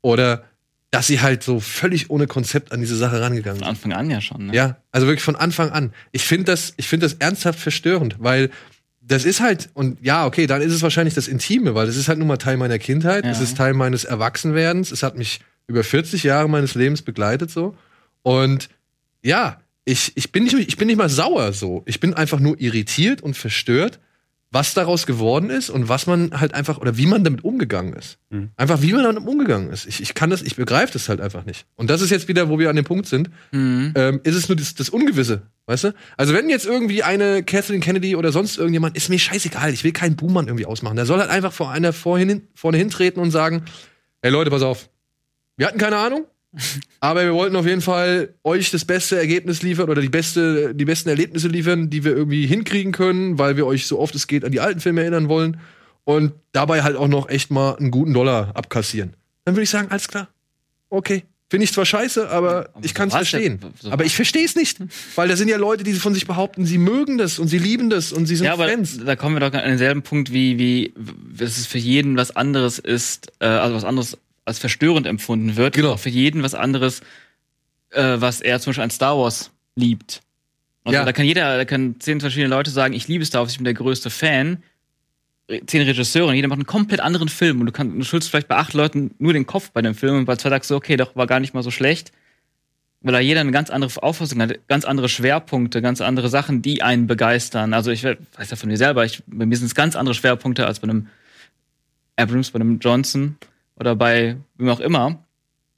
[0.00, 0.44] Oder
[0.92, 3.64] dass sie halt so völlig ohne Konzept an diese Sache rangegangen sind.
[3.64, 4.46] Von Anfang an ja schon.
[4.46, 4.54] Ne?
[4.54, 5.92] Ja, also wirklich von Anfang an.
[6.12, 8.50] Ich finde das, ich finde das ernsthaft verstörend, weil
[9.00, 12.08] das ist halt und ja, okay, dann ist es wahrscheinlich das Intime, weil das ist
[12.08, 15.82] halt nun mal Teil meiner Kindheit, es ist Teil meines Erwachsenwerdens, es hat mich über
[15.82, 17.74] 40 Jahre meines Lebens begleitet so
[18.22, 18.68] und
[19.22, 22.60] ja, ich, ich bin nicht ich bin nicht mal sauer so, ich bin einfach nur
[22.60, 23.98] irritiert und verstört
[24.52, 28.18] was daraus geworden ist und was man halt einfach oder wie man damit umgegangen ist.
[28.28, 28.50] Mhm.
[28.56, 29.86] Einfach wie man damit umgegangen ist.
[29.86, 31.64] Ich, ich kann das, ich begreife das halt einfach nicht.
[31.74, 33.30] Und das ist jetzt wieder, wo wir an dem Punkt sind.
[33.50, 33.94] Mhm.
[33.96, 35.94] Ähm, ist es nur das, das Ungewisse, weißt du?
[36.18, 39.92] Also wenn jetzt irgendwie eine Kathleen Kennedy oder sonst irgendjemand, ist mir scheißegal, ich will
[39.92, 40.96] keinen Buhmann irgendwie ausmachen.
[40.96, 43.64] Der soll halt einfach vor einer vorhin, vorne hintreten und sagen,
[44.20, 44.90] hey Leute, pass auf,
[45.56, 46.26] wir hatten keine Ahnung,
[47.00, 50.84] aber wir wollten auf jeden Fall euch das beste Ergebnis liefern oder die, beste, die
[50.84, 54.44] besten Erlebnisse liefern, die wir irgendwie hinkriegen können, weil wir euch so oft es geht
[54.44, 55.58] an die alten Filme erinnern wollen
[56.04, 59.14] und dabei halt auch noch echt mal einen guten Dollar abkassieren.
[59.44, 60.28] Dann würde ich sagen, alles klar.
[60.90, 61.24] Okay.
[61.48, 63.58] Finde ich zwar scheiße, aber, aber ich kann es verstehen.
[63.78, 64.78] So aber ich verstehe es nicht.
[65.16, 67.90] Weil da sind ja Leute, die von sich behaupten, sie mögen das und sie lieben
[67.90, 68.98] das und sie sind ja, aber Fans.
[69.04, 70.94] Da kommen wir doch an denselben Punkt, wie, wie,
[71.36, 75.74] dass es für jeden was anderes ist, äh, also was anderes als verstörend empfunden wird.
[75.74, 75.92] Genau.
[75.92, 77.00] Auch für jeden was anderes,
[77.90, 80.22] äh, was er zum Beispiel an Star Wars liebt.
[80.84, 81.04] Also ja.
[81.04, 83.64] da kann jeder, da können zehn verschiedene Leute sagen, ich liebe Star Wars, ich bin
[83.64, 84.62] der größte Fan.
[85.66, 88.48] Zehn Regisseure und jeder macht einen komplett anderen Film und du kannst, du schützt vielleicht
[88.48, 90.96] bei acht Leuten nur den Kopf bei dem Film und bei zwei sagst du, okay,
[90.96, 92.12] doch war gar nicht mal so schlecht.
[93.00, 96.82] Weil da jeder eine ganz andere Auffassung hat, ganz andere Schwerpunkte, ganz andere Sachen, die
[96.82, 97.74] einen begeistern.
[97.74, 100.66] Also ich weiß ja von mir selber, ich, bei mir sind es ganz andere Schwerpunkte
[100.66, 101.08] als bei einem
[102.16, 103.36] Abrams, bei einem Johnson
[103.82, 105.24] oder bei wem auch immer.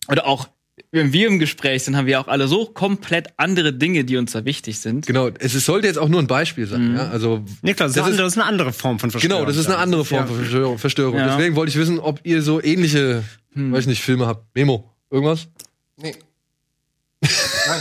[0.09, 0.49] Oder auch,
[0.93, 4.33] wenn wir im Gespräch sind, haben wir auch alle so komplett andere Dinge, die uns
[4.33, 5.07] da wichtig sind.
[5.07, 6.91] Genau, es sollte jetzt auch nur ein Beispiel sein.
[6.91, 6.97] Mhm.
[6.97, 7.09] Ja?
[7.09, 9.39] Also, nee, klar, das, das, ist, das, ist, eine andere Form von Verstörung.
[9.39, 10.79] Genau, das ist eine andere Form von Verstörung.
[10.79, 11.19] Verstörung.
[11.19, 11.37] Ja.
[11.37, 13.73] Deswegen wollte ich wissen, ob ihr so ähnliche, hm.
[13.73, 14.55] weiß nicht, Filme habt.
[14.55, 15.49] Memo, irgendwas?
[15.97, 16.15] Nee.
[17.23, 17.81] Nein.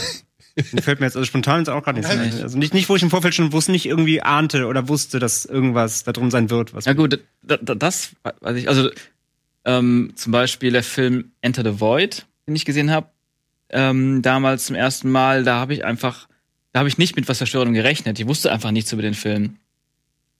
[0.82, 2.42] fällt mir jetzt also spontan jetzt auch gerade nichts ein.
[2.42, 5.44] Also nicht, nicht, wo ich im Vorfeld schon wusste, nicht irgendwie ahnte oder wusste, dass
[5.44, 6.72] irgendwas da drum sein wird.
[6.72, 8.10] Was ja gut, das, das
[8.40, 8.88] weiß ich, also
[9.64, 13.08] ähm, zum Beispiel der Film Enter the Void, den ich gesehen habe,
[13.70, 16.28] ähm, damals zum ersten Mal, da habe ich einfach,
[16.72, 18.18] da habe ich nicht mit was Verstörung gerechnet.
[18.18, 19.56] Ich wusste einfach nichts über den Film.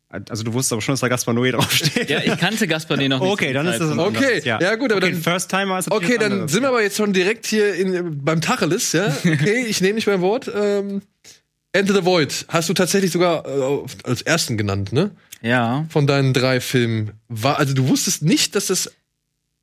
[0.09, 2.09] Also du wusstest aber schon, dass da Gaspar Noé draufsteht.
[2.09, 3.33] Ja, ich kannte Gaspar Noé noch nicht.
[3.33, 4.61] Okay, dann ist das Okay, ja.
[4.61, 4.77] ja.
[4.77, 6.53] gut, aber okay, dann First Timer ist Okay, dann anderes.
[6.53, 9.07] sind wir aber jetzt schon direkt hier in, beim Tacheles, ja?
[9.25, 10.51] Okay, ich nehme nicht mein Wort.
[10.55, 11.03] Ähm,
[11.73, 15.11] Enter the Void hast du tatsächlich sogar äh, als ersten genannt, ne?
[15.43, 15.87] Ja.
[15.89, 17.13] Von deinen drei Filmen.
[17.29, 18.93] War, also du wusstest nicht, dass das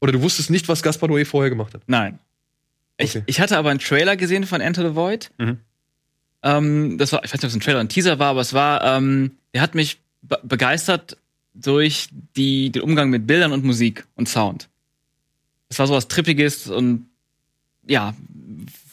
[0.01, 1.83] oder du wusstest nicht, was Gaspar Noé vorher gemacht hat?
[1.87, 2.19] Nein.
[2.99, 3.23] Okay.
[3.25, 5.31] Ich, ich hatte aber einen Trailer gesehen von Enter the Void.
[5.37, 5.59] Mhm.
[6.43, 8.41] Ähm, das war, ich weiß nicht, ob es ein Trailer oder ein Teaser war, aber
[8.41, 11.17] es war, ähm, der hat mich be begeistert
[11.53, 14.69] durch die, den Umgang mit Bildern und Musik und Sound.
[15.69, 17.07] Es war so was Trippiges und
[17.85, 18.15] ja,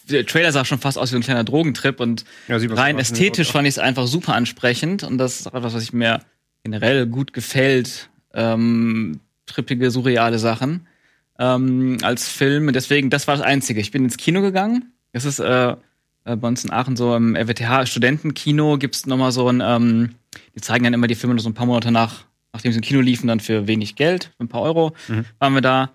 [0.08, 3.66] der Trailer sah schon fast aus wie ein kleiner Drogentrip und Ja, rein ästhetisch fand
[3.66, 6.20] ich es einfach super ansprechend und das ist auch etwas, was ich mir
[6.64, 8.10] generell gut gefällt.
[8.34, 10.86] Ähm, trippige, surreale Sachen
[11.38, 12.66] ähm, als Film.
[12.68, 13.80] Und Deswegen, das war das Einzige.
[13.80, 14.92] Ich bin ins Kino gegangen.
[15.12, 15.76] Das ist äh, äh,
[16.36, 20.14] bei uns in Aachen so im RWTH-Studentenkino gibt's noch mal so ein, ähm,
[20.54, 22.82] die zeigen dann immer die Filme nur so ein paar Monate nach, nachdem sie im
[22.84, 25.24] Kino liefen, dann für wenig Geld, für ein paar Euro, Mhm.
[25.38, 25.90] waren wir da.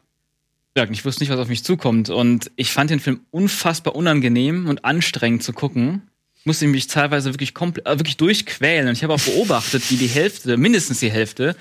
[0.75, 2.09] Ja, ich wusste nicht, was auf mich zukommt.
[2.09, 6.01] Und ich fand den Film unfassbar unangenehm und anstrengend zu gucken.
[6.45, 8.87] Musste mich teilweise wirklich komplett, äh, wirklich durchquälen.
[8.87, 11.55] Und ich habe auch beobachtet, wie die Hälfte, mindestens die Hälfte,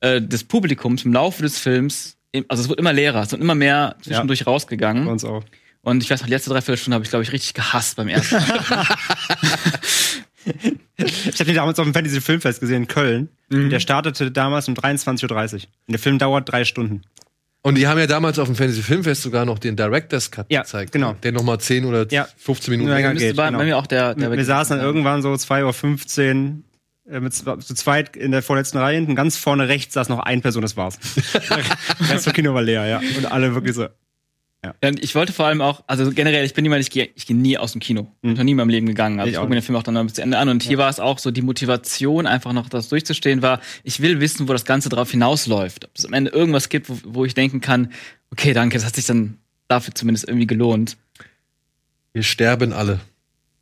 [0.00, 2.15] äh, des Publikums im Laufe des Films,
[2.48, 5.04] also es wird immer leerer, es wird immer mehr zwischendurch rausgegangen.
[5.06, 5.44] Bei uns auch.
[5.82, 8.36] Und ich weiß noch, die letzte Dreiviertelstunde habe ich, glaube ich, richtig gehasst beim ersten.
[10.96, 13.28] Ich habe den damals auf dem Fantasy Filmfest gesehen in Köln.
[13.48, 13.68] Mhm.
[13.70, 15.60] Der startete damals um 23.30 Uhr.
[15.60, 17.02] Und der Film dauert drei Stunden.
[17.62, 20.62] Und die haben ja damals auf dem Fantasy Filmfest sogar noch den Director's Cut Ja,
[20.62, 20.92] gezeigt.
[20.92, 21.14] genau.
[21.22, 22.28] Der nochmal 10 oder Ja.
[22.38, 23.58] 15 Minuten Ja, länger geht, Müsste bei, genau.
[23.58, 26.52] bei mir auch der, der wir saßen dann irgendwann so 2.15 Uhr
[27.08, 29.14] mit zwe- zu zweit in der vorletzten Reihe hinten.
[29.14, 30.98] Ganz vorne rechts saß noch eine Person, das war's.
[32.00, 33.00] Der Rest vom Kino war leer, ja.
[33.16, 33.86] Und alle wirklich so.
[34.64, 37.34] Ja, ich wollte vor allem auch, also generell, ich bin jemand, ich gehe ich geh
[37.34, 38.08] nie aus dem Kino.
[38.22, 39.20] Bin noch nie in meinem Leben gegangen.
[39.20, 40.48] Also Ich ich gucke mir den Film auch dann noch bis zu Ende an.
[40.48, 44.18] Und hier war es auch so, die Motivation, einfach noch das durchzustehen, war, ich will
[44.18, 45.84] wissen, wo das Ganze drauf hinausläuft.
[45.84, 47.92] Ob es am Ende irgendwas gibt, wo, wo ich denken kann,
[48.32, 49.38] okay, danke, das hat sich dann
[49.68, 50.96] dafür zumindest irgendwie gelohnt.
[52.12, 52.98] Wir sterben alle.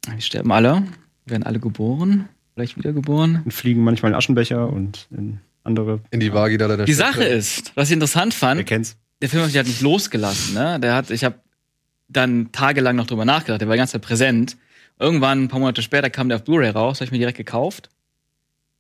[0.09, 0.85] Wir sterben alle,
[1.27, 3.43] werden alle geboren, vielleicht wiedergeboren.
[3.45, 6.01] Und fliegen manchmal in Aschenbecher und in andere.
[6.11, 7.13] In die Vagina deiner Die Schwester.
[7.13, 8.97] Sache ist, was ich interessant fand, kennt's?
[9.21, 10.79] der Film hat mich halt nicht losgelassen, ne?
[10.81, 11.37] Der hat, ich habe
[12.09, 14.57] dann tagelang noch drüber nachgedacht, der war die ganze Zeit präsent.
[15.01, 17.89] Irgendwann, ein paar Monate später, kam der auf Blu-ray raus, habe ich mir direkt gekauft.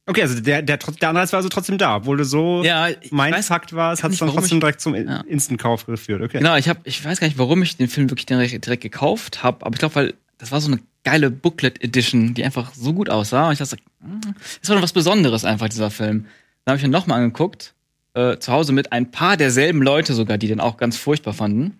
[0.07, 1.97] Okay, also der, der, der Anreiz war also trotzdem da.
[1.97, 4.61] Obwohl du so Ja, ich mein weiß- Fakt war, es hat es dann trotzdem ich-
[4.61, 5.23] direkt zum Ja.
[5.23, 6.21] Instant-Kauf geführt.
[6.23, 6.39] Okay.
[6.39, 9.43] Genau, ich habe, ich weiß gar nicht, warum ich den Film wirklich direkt, direkt gekauft
[9.43, 12.93] habe, aber ich glaube, weil das war so eine geile Booklet Edition, die einfach so
[12.93, 13.47] gut aussah.
[13.47, 14.21] Und ich dachte, hm,
[14.61, 16.27] das war noch was Besonderes einfach dieser Film.
[16.65, 17.75] Dann habe ich ihn nochmal angeguckt,
[18.15, 21.79] äh, zu Hause mit ein paar derselben Leute sogar, die den auch ganz furchtbar fanden.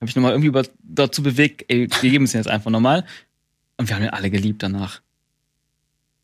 [0.00, 3.04] Habe ich nochmal irgendwie über, dazu bewegt, ey, wir geben es jetzt einfach nochmal.
[3.76, 5.00] Und wir haben ihn alle geliebt danach.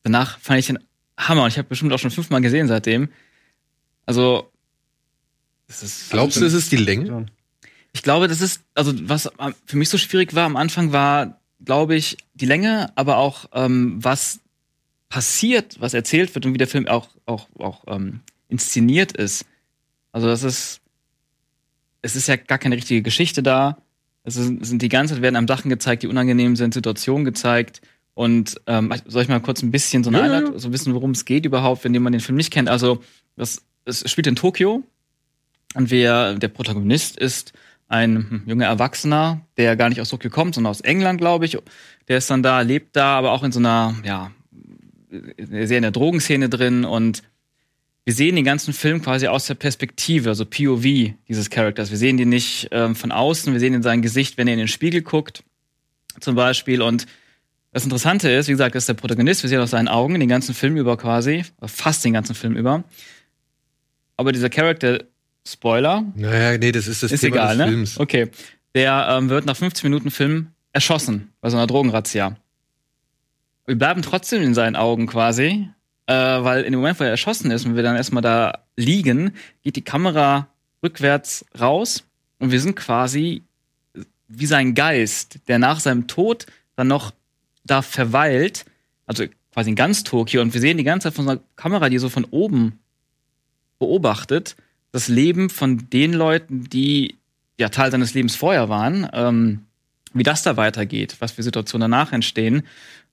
[0.03, 0.79] Danach fand ich den
[1.17, 3.09] Hammer und ich habe bestimmt auch schon fünfmal gesehen seitdem.
[4.07, 4.51] Also,
[5.69, 7.27] ist Glaubst du, es ist die Länge?
[7.93, 9.31] Ich glaube, das ist, also was
[9.67, 11.38] für mich so schwierig war am Anfang war,
[11.69, 14.41] glaube ich, die Länge, aber auch ähm, was
[15.11, 19.45] passiert, was erzählt wird und wie der Film auch, auch, auch ähm, inszeniert ist.
[20.11, 20.81] Also das ist,
[22.01, 23.77] es ist ja gar keine richtige Geschichte da.
[24.25, 27.83] Es sind, die ganze Zeit werden einem Sachen gezeigt, die unangenehm sind, Situationen gezeigt.
[28.15, 31.11] Und ähm, soll ich mal kurz ein bisschen so eine Ja, Einleitung, so wissen, worum
[31.11, 32.71] es geht überhaupt, wenn jemand den Film nicht kennt.
[32.71, 33.03] Also
[33.37, 34.85] das, es spielt in Tokio
[35.75, 37.53] und wer der Protagonist ist
[37.89, 41.57] ein junger Erwachsener, der gar nicht aus Tokio kommt, sondern aus England, glaube ich.
[42.07, 44.31] Der ist dann da, lebt da, aber auch in so einer, ja,
[45.39, 47.23] sehr in der Drogenszene drin und
[48.05, 51.91] wir sehen den ganzen Film quasi aus der Perspektive, also POV dieses Charakters.
[51.91, 54.61] Wir sehen den nicht ähm, von außen, wir sehen in sein Gesicht, wenn er in
[54.61, 55.45] den Spiegel guckt,
[56.19, 56.81] zum Beispiel.
[56.81, 57.07] Und
[57.71, 60.29] das Interessante ist, wie gesagt, das ist der Protagonist, wir sehen aus seinen Augen den
[60.29, 62.83] ganzen Film über quasi, fast den ganzen Film über.
[64.17, 65.05] Aber dieser Charakter,
[65.53, 67.73] Spoiler, Naja, nee, das ist das ist Thema egal, des ne?
[67.73, 68.01] Films.
[68.01, 68.31] Okay.
[68.75, 72.37] Der ähm, wird nach 15 Minuten Film erschossen bei so einer Drogenrazzia.
[73.67, 75.69] Wir bleiben trotzdem in seinen Augen quasi,
[76.07, 79.33] äh, weil in dem Moment, wo er erschossen ist und wir dann erstmal da liegen,
[79.63, 80.49] geht die Kamera
[80.83, 82.05] rückwärts raus
[82.39, 83.43] und wir sind quasi
[84.29, 87.13] wie sein Geist, der nach seinem Tod dann noch
[87.65, 88.65] da verweilt,
[89.07, 91.89] also quasi in ganz Tokio und wir sehen die ganze Zeit von so einer Kamera,
[91.89, 92.79] die so von oben
[93.79, 94.57] beobachtet,
[94.93, 97.19] das Leben von den Leuten, die
[97.59, 99.61] ja Teil seines Lebens vorher waren, ähm,
[100.15, 102.63] wie das da weitergeht, was für Situationen danach entstehen,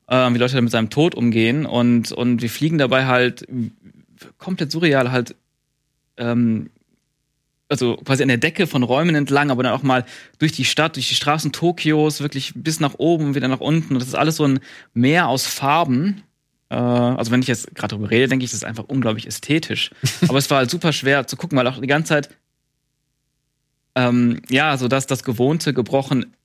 [0.07, 3.45] ähm, wie Leute mit seinem Tod umgehen und, und wir fliegen dabei halt
[4.37, 5.35] komplett surreal halt
[6.17, 6.69] ähm,
[7.67, 10.05] also quasi an der Decke von Räumen entlang, aber dann auch mal
[10.39, 13.93] durch die Stadt, durch die Straßen Tokios, wirklich bis nach oben wieder nach unten.
[13.93, 14.59] Und das ist alles so ein
[14.93, 16.21] Meer aus Farben.
[16.69, 19.91] Äh, also wenn ich jetzt gerade darüber rede, denke ich, das ist einfach unglaublich ästhetisch.
[20.27, 22.29] aber es war halt super schwer zu gucken, weil auch die ganze Zeit
[23.95, 26.35] ähm, ja, so dass das Gewohnte gebrochen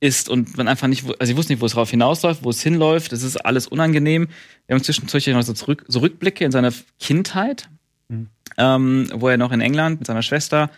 [0.00, 2.62] ist und man einfach nicht, also ich wusste nicht, wo es drauf hinausläuft, wo es
[2.62, 3.12] hinläuft.
[3.12, 4.28] Es ist alles unangenehm.
[4.66, 7.68] Wir haben zwischendurch noch so, zurück, so Rückblicke in seine Kindheit,
[8.08, 8.26] Mhm.
[8.58, 10.70] ähm, wo er noch in England mit seiner Schwester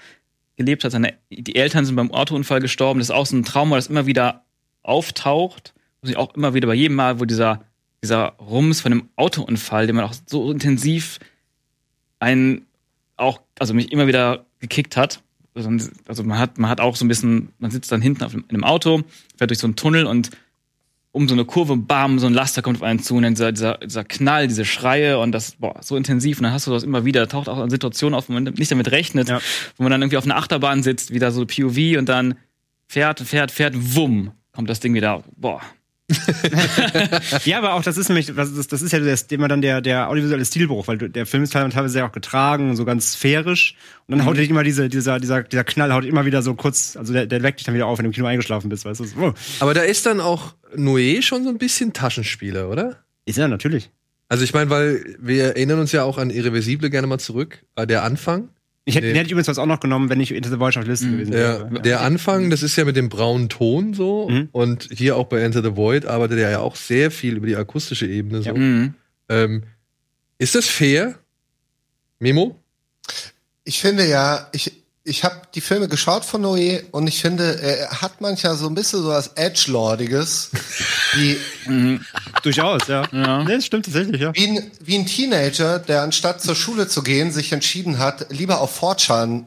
[0.56, 0.92] gelebt hat.
[0.92, 3.00] Seine, die Eltern sind beim Autounfall gestorben.
[3.00, 4.44] Das ist auch so ein Trauma, das immer wieder
[4.82, 5.72] auftaucht.
[6.02, 7.64] Sich auch immer wieder bei jedem Mal, wo dieser,
[8.02, 11.18] dieser Rums von dem Autounfall, den man auch so intensiv
[12.18, 12.66] einen
[13.16, 15.22] auch, also mich immer wieder gekickt hat,
[15.54, 15.70] also
[16.24, 18.56] man hat, man hat auch so ein bisschen, man sitzt dann hinten auf einem, in
[18.56, 19.02] einem Auto,
[19.36, 20.30] fährt durch so einen Tunnel und
[21.14, 23.52] um so eine Kurve, bam, so ein Laster kommt auf einen zu und dann dieser,
[23.52, 26.84] dieser, dieser Knall, diese Schreie und das, boah, so intensiv und dann hast du das
[26.84, 29.40] immer wieder, taucht auch eine Situation auf, wo man nicht damit rechnet, Ja.
[29.76, 32.36] wo man dann irgendwie auf einer Achterbahn sitzt, wieder so POV und dann
[32.88, 35.60] fährt, fährt, fährt, wumm, kommt das Ding wieder, boah.
[37.44, 40.08] Ja, aber auch das ist nämlich, das, das ist ja das, immer dann der, der
[40.08, 43.76] audiovisuelle Stilbruch, weil der Film ist teilweise ja auch getragen, so ganz sphärisch.
[44.06, 46.96] Und dann haut dich immer diese, dieser, dieser, dieser Knall haut immer wieder so kurz,
[46.96, 49.00] also der, der weckt dich dann wieder auf, wenn du im Kino eingeschlafen bist, weißt
[49.00, 49.06] du?
[49.20, 49.34] Oh.
[49.60, 53.04] Aber da ist dann auch Noé schon so ein bisschen Taschenspieler, oder?
[53.24, 53.90] Ist ja natürlich.
[54.28, 57.86] Also ich meine, weil wir erinnern uns ja auch an Irreversible gerne mal zurück, äh,
[57.86, 58.48] der Anfang.
[58.84, 59.12] Ich hätte, Nee.
[59.12, 60.90] den hätte ich übrigens was auch noch genommen, wenn ich Into the Void auf der
[60.90, 61.12] Liste Mhm.
[61.12, 61.82] gewesen Der, wäre.
[61.82, 64.28] der Anfang, das ist ja mit dem braunen Ton so.
[64.28, 64.48] Mhm.
[64.50, 67.54] Und hier auch bei Enter the Void arbeitet er ja auch sehr viel über die
[67.56, 68.48] akustische Ebene so.
[68.48, 68.54] Ja.
[68.54, 68.94] Mhm.
[69.28, 69.62] Ähm,
[70.38, 71.14] ist das fair?
[72.18, 72.58] Memo?
[73.64, 78.02] Ich finde ja, ich, ich habe die Filme geschaut von Noé und ich finde, er
[78.02, 80.50] hat manchmal so ein bisschen so was Edgelordiges,
[81.14, 81.38] wie,
[82.42, 83.06] Durchaus, ja.
[83.12, 83.44] Ja.
[83.44, 84.34] Nee, das stimmt tatsächlich, ja.
[84.34, 88.60] wie, ein, wie ein Teenager, der anstatt zur Schule zu gehen, sich entschieden hat, lieber
[88.60, 89.46] auf Fortran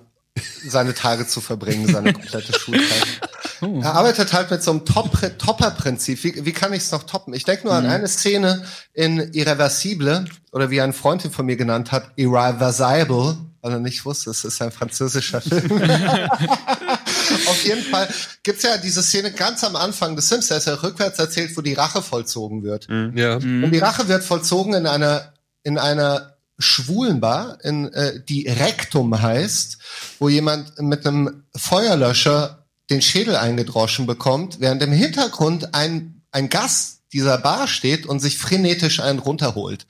[0.68, 3.22] seine Tage zu verbringen, seine komplette Schulzeit.
[3.62, 6.24] Er arbeitet halt mit so einem Top Topper-Prinzip.
[6.26, 7.34] Wie, wie kann ich es noch toppen?
[7.34, 11.56] Ich denke nur an eine Szene in Irreversible, oder wie ein Freund ihn von mir
[11.56, 15.72] genannt hat, Irreversible, weil er nicht wusste, es ist ein französischer Film.
[17.48, 18.08] Auf jeden Fall
[18.44, 21.62] gibt's ja diese Szene ganz am Anfang des Sims, der ist ja rückwärts erzählt, wo
[21.62, 22.88] die Rache vollzogen wird.
[23.16, 23.38] Ja.
[23.38, 29.20] Und die Rache wird vollzogen in einer, in einer schwulen Bar, in, äh, die Rektum
[29.20, 29.80] heißt,
[30.20, 37.00] wo jemand mit einem Feuerlöscher den Schädel eingedroschen bekommt, während im Hintergrund ein, ein Gast
[37.14, 39.88] dieser Bar steht und sich frenetisch einen runterholt.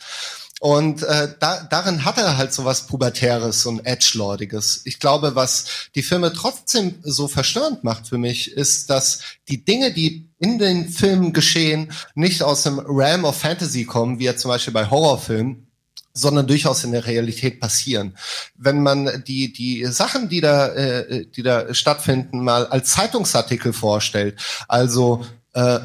[0.65, 4.81] Und äh, da, darin hat er halt so was Pubertäres und Edgelordiges.
[4.85, 9.93] Ich glaube, was die Filme trotzdem so verstörend macht für mich, ist, dass die Dinge,
[9.93, 14.49] die in den Filmen geschehen, nicht aus dem Realm of Fantasy kommen, wie ja zum
[14.49, 15.67] Beispiel bei Horrorfilmen,
[16.13, 18.17] sondern durchaus in der Realität passieren.
[18.55, 24.41] Wenn man die die Sachen, die da äh, die da stattfinden, mal als Zeitungsartikel vorstellt,
[24.67, 25.23] also
[25.55, 25.79] äh,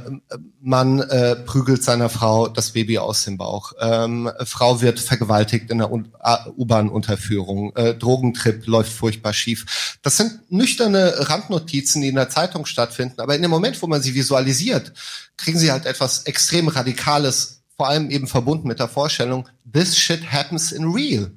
[0.60, 3.72] man äh, prügelt seiner Frau das Baby aus dem Bauch.
[3.78, 7.74] Ähm, Frau wird vergewaltigt in der U-Bahn-Unterführung.
[7.76, 9.98] Äh, Drogentrip läuft furchtbar schief.
[10.02, 13.20] Das sind nüchterne Randnotizen, die in der Zeitung stattfinden.
[13.20, 14.92] Aber in dem Moment, wo man sie visualisiert,
[15.36, 20.32] kriegen sie halt etwas extrem Radikales, vor allem eben verbunden mit der Vorstellung, this shit
[20.32, 21.30] happens in real.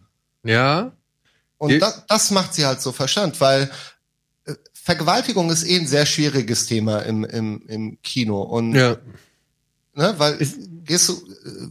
[0.43, 0.91] Ja.
[1.59, 3.69] Und das, das macht sie halt so verstand, weil
[4.83, 8.41] Vergewaltigung ist eh ein sehr schwieriges Thema im, im, im Kino.
[8.41, 8.97] Und Ja.
[9.95, 10.37] ne, weil
[10.83, 11.21] gehst du,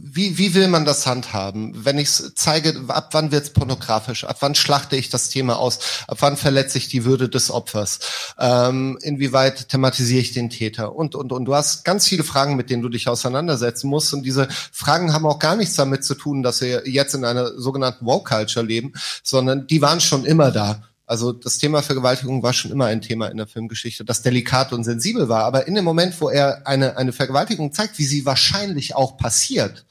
[0.01, 1.85] wie, wie will man das handhaben?
[1.85, 4.23] Wenn ich zeige, ab wann wird's pornografisch?
[4.23, 5.77] Ab wann schlachte ich das Thema aus?
[6.07, 7.99] Ab wann verletze ich die Würde des Opfers?
[8.39, 10.95] Ähm, inwieweit thematisiere ich den Täter?
[10.95, 14.11] Und, und, und du hast ganz viele Fragen, mit denen du dich auseinandersetzen musst.
[14.15, 17.59] Und diese Fragen haben auch gar nichts damit zu tun, dass wir jetzt in einer
[17.59, 20.81] sogenannten Woke-Culture leben, sondern die waren schon immer da.
[21.05, 24.83] Also das Thema Vergewaltigung war schon immer ein Thema in der Filmgeschichte, das delikat und
[24.83, 25.43] sensibel war.
[25.43, 29.85] Aber in dem Moment, wo er eine, eine Vergewaltigung zeigt, wie sie wahrscheinlich auch passiert,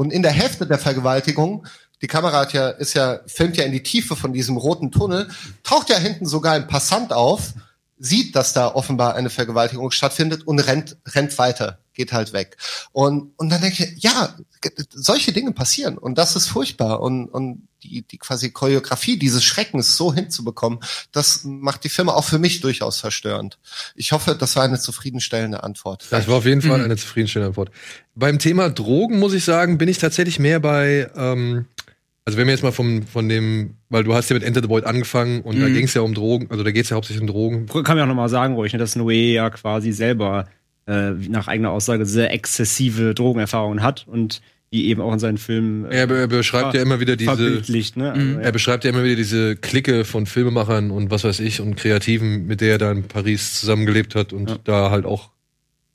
[0.00, 1.66] und in der Hälfte der Vergewaltigung,
[2.00, 5.28] die Kamera hat ja, ist ja, filmt ja in die Tiefe von diesem roten Tunnel,
[5.62, 7.52] taucht ja hinten sogar ein Passant auf,
[7.98, 12.56] sieht, dass da offenbar eine Vergewaltigung stattfindet und rennt, rennt weiter, geht halt weg.
[12.92, 14.34] Und, und dann denke ich, ja,
[14.94, 19.96] solche Dinge passieren und das ist furchtbar und, und die, die quasi Choreografie dieses Schreckens
[19.96, 20.80] so hinzubekommen,
[21.12, 23.58] das macht die Filme auch für mich durchaus verstörend.
[23.94, 26.06] Ich hoffe, das war eine zufriedenstellende Antwort.
[26.10, 27.70] Das war auf jeden Fall eine zufriedenstellende Antwort.
[28.14, 31.64] Beim Thema Drogen muss ich sagen, bin ich tatsächlich mehr bei, ähm,
[32.26, 34.68] also wenn wir jetzt mal vom, von dem, weil du hast ja mit Enter the
[34.68, 35.74] Void angefangen und da Mhm.
[35.74, 37.66] ging es ja um Drogen, also da geht es ja hauptsächlich um Drogen.
[37.66, 40.46] Kann man auch nochmal sagen, ruhig, ne, dass Noé ja quasi selber
[40.90, 44.40] äh, nach eigener Aussage sehr exzessive Drogenerfahrungen hat und
[44.72, 47.60] die eben auch in seinen Filmen äh, Er, be- er beschreibt ja immer wieder diese.
[47.96, 48.12] Ne?
[48.12, 51.76] Also, er beschreibt ja immer wieder diese Clique von Filmemachern und was weiß ich und
[51.76, 54.56] Kreativen, mit der er da in Paris zusammengelebt hat und Ja.
[54.64, 55.30] da halt auch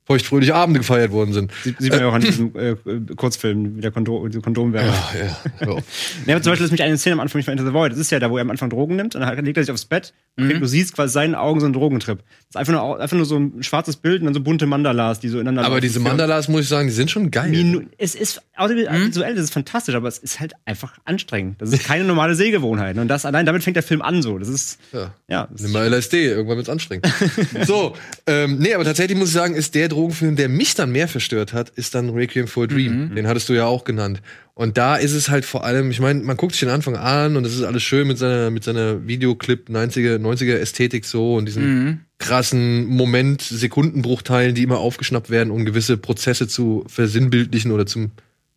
[0.06, 1.52] feuchtfröhliche Abende gefeiert worden sind.
[1.64, 2.76] Sieht, sieht man ja auch an diesem äh,
[3.16, 4.92] Kurzfilm, wie der Kondom, Kondomwerbung.
[5.14, 5.74] Ja, ja.
[5.74, 5.82] ja.
[6.26, 7.92] Ja, zum Beispiel ist mich eine Szene am Anfang nicht von Enter the Void.
[7.92, 9.72] Das ist ja da, wo er am Anfang Drogen nimmt und dann legt er sich
[9.72, 10.12] aufs Bett.
[10.38, 10.60] Und Mhm.
[10.60, 12.18] du siehst quasi seinen Augen so einen Drogentrip.
[12.18, 15.18] Das ist einfach nur, einfach nur so ein schwarzes Bild und dann so bunte Mandalas,
[15.20, 17.50] die so ineinander Aber diese Mandalas, muss ich sagen, die sind schon geil.
[17.50, 21.60] Minu es ist audiovisuell, das ist fantastisch, aber es ist halt einfach anstrengend.
[21.60, 22.98] Das ist keine normale Sehgewohnheit.
[22.98, 24.38] Und das allein damit fängt der Film an so.
[24.38, 25.14] Das ist Ja.
[25.28, 25.48] ja.
[25.50, 27.06] das Nimm mal LSD, irgendwann wird's anstrengend.
[27.66, 27.94] so,
[28.26, 31.52] ähm, nee, aber tatsächlich muss ich sagen, ist der Drogenfilm, der mich dann mehr verstört
[31.52, 33.08] hat, ist dann Requiem for a Dream.
[33.08, 33.14] Mhm.
[33.14, 34.20] Den hattest du ja auch genannt.
[34.54, 37.36] Und da ist es halt vor allem, ich meine, man guckt sich den Anfang an
[37.36, 41.46] und es ist alles schön mit seiner, mit seiner Videoclip 90er, 90er Ästhetik so und
[41.46, 42.00] diesen Mhm.
[42.18, 48.12] krassen Moment, Sekundenbruchteilen, die immer aufgeschnappt werden, um gewisse Prozesse zu versinnbildlichen oder zum,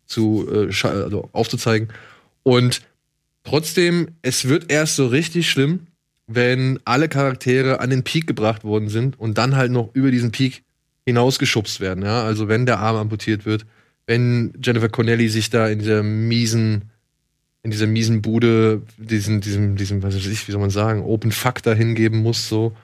[0.06, 1.88] zu, äh, also aufzuzeigen.
[2.42, 2.82] Und
[3.44, 5.86] trotzdem, es wird erst so richtig schlimm,
[6.26, 10.30] wenn alle Charaktere an den Peak gebracht worden sind und dann halt noch über diesen
[10.30, 10.62] Peak
[11.06, 12.04] hinausgeschubst werden.
[12.04, 12.24] Ja?
[12.24, 13.66] Also wenn der Arm amputiert wird,
[14.06, 16.90] wenn Jennifer Connelly sich da in dieser miesen,
[17.62, 21.32] in dieser miesen Bude, diesen, diesem, diesem, was weiß ich, wie soll man sagen, Open
[21.32, 22.76] Fuck da hingeben muss, so.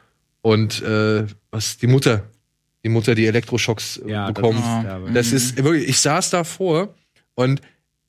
[0.43, 2.25] Und äh, was die Mutter,
[2.85, 4.85] die Mutter, die Elektroschocks äh, Ja, das bekommt.
[4.85, 5.11] derbe.
[5.13, 6.95] Das ist wirklich, ich saß davor
[7.35, 7.61] und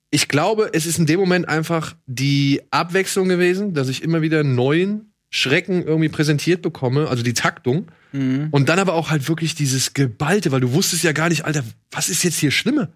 [0.10, 4.44] ich glaube, es ist in dem Moment einfach die Abwechslung gewesen, dass ich immer wieder
[4.44, 7.88] neuen Schrecken irgendwie präsentiert bekomme, also die Taktung.
[8.12, 8.48] Mhm.
[8.52, 11.64] Und dann aber auch halt wirklich dieses Geballte, weil du wusstest ja gar nicht, Alter,
[11.92, 12.90] was ist jetzt hier schlimmer?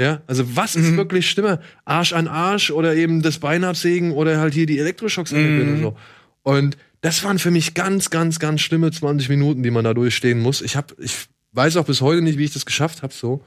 [0.00, 0.96] Ja, also was ist Mhm.
[0.96, 1.60] wirklich schlimmer?
[1.84, 5.60] Arsch an Arsch oder eben das Bein absägen oder halt hier die Elektroschocks Mhm.
[5.60, 5.96] und so.
[6.42, 10.40] Und das waren für mich ganz, ganz, ganz schlimme 20 Minuten, die man da durchstehen
[10.40, 10.62] muss.
[10.62, 13.44] Ich hab, ich weiß auch bis heute nicht, wie ich das geschafft habe, so.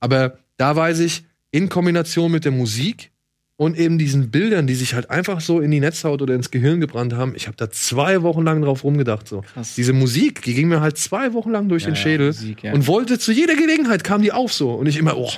[0.00, 3.10] Aber da weiß ich, in Kombination mit der Musik
[3.56, 6.80] und eben diesen Bildern, die sich halt einfach so in die Netzhaut oder ins Gehirn
[6.80, 9.40] gebrannt haben, ich habe da zwei Wochen lang drauf rumgedacht, so.
[9.40, 9.74] Krass.
[9.74, 12.62] Diese Musik, die ging mir halt zwei Wochen lang durch Ja, den ja, Schädel Musik,
[12.62, 12.72] ja.
[12.72, 15.32] und wollte zu jeder Gelegenheit kam die auf so und ich immer, oh,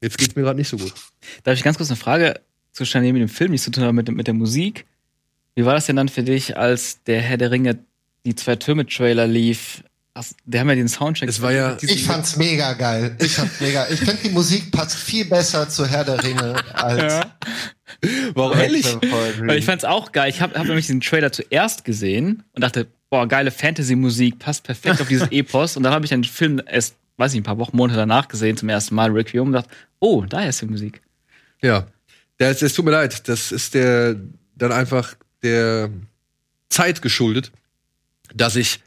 [0.00, 0.94] jetzt geht's mir gerade nicht so gut.
[1.42, 2.40] Darf ich ganz kurz eine Frage
[2.72, 4.86] zu stellen, die mit dem Film nichts zu tun hat, mit, mit der Musik?
[5.54, 7.78] Wie war das denn dann für dich, als der Herr der Ringe,
[8.24, 9.84] die zwei Türme-Trailer lief?
[10.16, 11.28] Ach, die haben ja den Soundtrack.
[11.28, 13.16] Es war ja- Ich fand's mega geil.
[13.20, 13.88] Ich fand's mega.
[13.90, 17.36] Ich finde, die Musik passt viel besser zu Herr der Ringe als Ja.
[18.34, 18.86] Warum ehrlich?
[19.40, 20.30] Weil ich fand's auch geil.
[20.30, 25.00] Ich habe hab nämlich den Trailer zuerst gesehen und dachte, boah, geile Fantasy-Musik, passt perfekt
[25.00, 25.76] auf dieses Epos.
[25.76, 28.56] Und dann habe ich den Film erst, weiß ich, ein paar Wochen, Monate danach gesehen,
[28.56, 31.00] zum ersten Mal Requiem und dachte, oh, daher ist die Musik.
[31.60, 31.86] Ja.
[32.38, 34.16] Das, es tut mir leid, das ist der
[34.56, 35.90] dann einfach der
[36.68, 37.50] Zeit geschuldet,
[38.34, 38.80] dass ich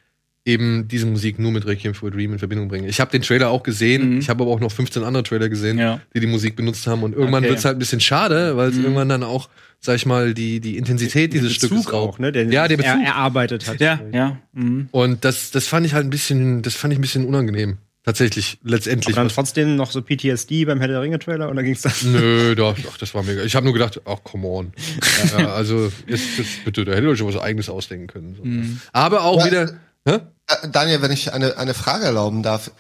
[0.48, 2.88] eben diese Musik nur mit Requiem for a Dream in Verbindung bringe.
[2.88, 4.20] Ich habe den Trailer auch gesehen, Mhm.
[4.20, 6.00] ich habe aber auch noch 15 andere Trailer gesehen, Ja.
[6.16, 7.52] die die Musik benutzt haben und irgendwann Okay.
[7.52, 8.84] wird's halt ein bisschen schade, weil es Mhm.
[8.84, 12.32] irgendwann dann auch, sag ich mal, die die Intensität dieses Stückes auch, ne?
[12.32, 12.93] Der Ja, der Bezug.
[12.95, 13.80] Er, erarbeitet hat.
[13.82, 14.38] Ja, ja.
[14.54, 14.88] Mhm.
[14.91, 17.78] Und das das fand ich halt ein bisschen, das fand ich ein bisschen unangenehm.
[18.04, 19.10] Tatsächlich, letztendlich.
[19.16, 21.82] Aber dann Was- trotzdem noch so PTSD beim Herr der Ringe Trailer und dann ging's
[21.82, 21.91] dann.
[22.06, 23.43] Nö, doch, doch, das war mega.
[23.43, 24.72] Ich habe nur gedacht, ach, come on.
[25.38, 28.36] ja, also, jetzt, jetzt bitte, da hätte euch schon was Eigenes ausdenken können.
[28.38, 28.45] So.
[28.45, 28.80] Mhm.
[28.93, 29.45] Aber auch Ja.
[29.48, 29.72] wieder,
[30.08, 30.20] hä?
[30.48, 32.72] Äh, Daniel, wenn ich eine, eine Frage erlauben darf,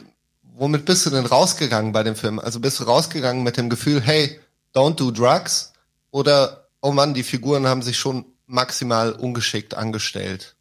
[0.55, 2.39] womit bist du denn rausgegangen bei dem Film?
[2.39, 4.39] Also bist du rausgegangen mit dem Gefühl, hey,
[4.73, 5.73] don't do drugs?
[6.11, 10.55] Oder, oh Mann, die Figuren haben sich schon maximal ungeschickt angestellt?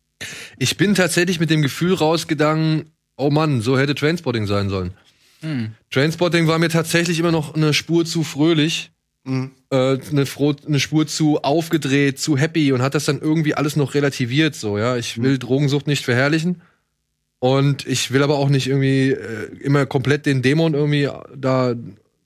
[0.58, 4.94] Ich bin tatsächlich mit dem Gefühl rausgegangen, oh Mann, so hätte Trainspotting sein sollen.
[5.42, 5.74] Mhm.
[5.90, 8.90] Trainspotting war mir tatsächlich immer noch eine Spur zu fröhlich,
[9.28, 9.50] Mhm.
[9.70, 10.24] äh, eine,
[10.68, 14.78] eine Spur zu aufgedreht, zu happy und hat das dann irgendwie alles noch relativiert, so,
[14.78, 14.96] ja.
[14.96, 16.62] Ich will Drogensucht nicht verherrlichen.
[17.38, 21.74] Und ich will aber auch nicht irgendwie äh, immer komplett den Dämon irgendwie da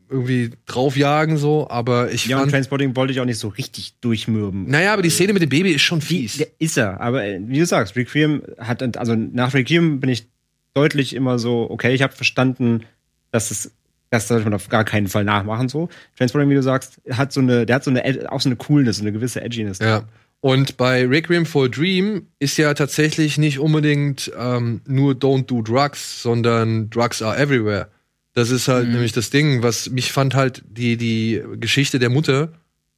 [0.08, 2.52] irgendwie draufjagen, so, aber ich Ja, und fand.
[2.52, 4.68] Transporting wollte ich auch nicht so richtig durchmürben.
[4.68, 6.36] Naja, aber die Szene mit dem Baby ist schon Die, fies.
[6.38, 10.26] der ist er, aber äh, wie du sagst, Requiem hat, also nach Requiem bin ich
[10.74, 12.82] deutlich immer so, okay, ich habe verstanden,
[13.30, 13.70] dass es,
[14.10, 15.88] das sollte man auf gar keinen Fall nachmachen, so.
[16.18, 18.96] Transporting, wie du sagst, hat so eine, der hat so eine, auch so eine Coolness,
[18.96, 19.78] so eine gewisse Edginess.
[19.78, 20.04] Ja.
[20.42, 25.60] Und bei Requiem for a Dream ist ja tatsächlich nicht unbedingt ähm, nur Don't do
[25.60, 27.88] drugs, sondern Drugs are everywhere.
[28.32, 28.92] Das ist halt Mhm.
[28.94, 32.52] nämlich das Ding, was mich fand halt die, die Geschichte der Mutter.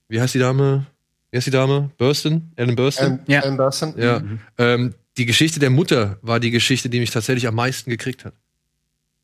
[0.08, 0.86] Wie heißt die Dame?
[1.30, 1.90] Wie heißt die Dame?
[1.98, 2.52] Burston?
[2.56, 3.06] Ellen Burston?
[3.06, 3.40] Alan, Ja.
[3.40, 3.94] Alan Burstyn?
[3.96, 4.20] ja.
[4.20, 4.38] Mhm.
[4.58, 8.34] Ähm, die Geschichte der Mutter war die Geschichte, die mich tatsächlich am meisten gekriegt hat.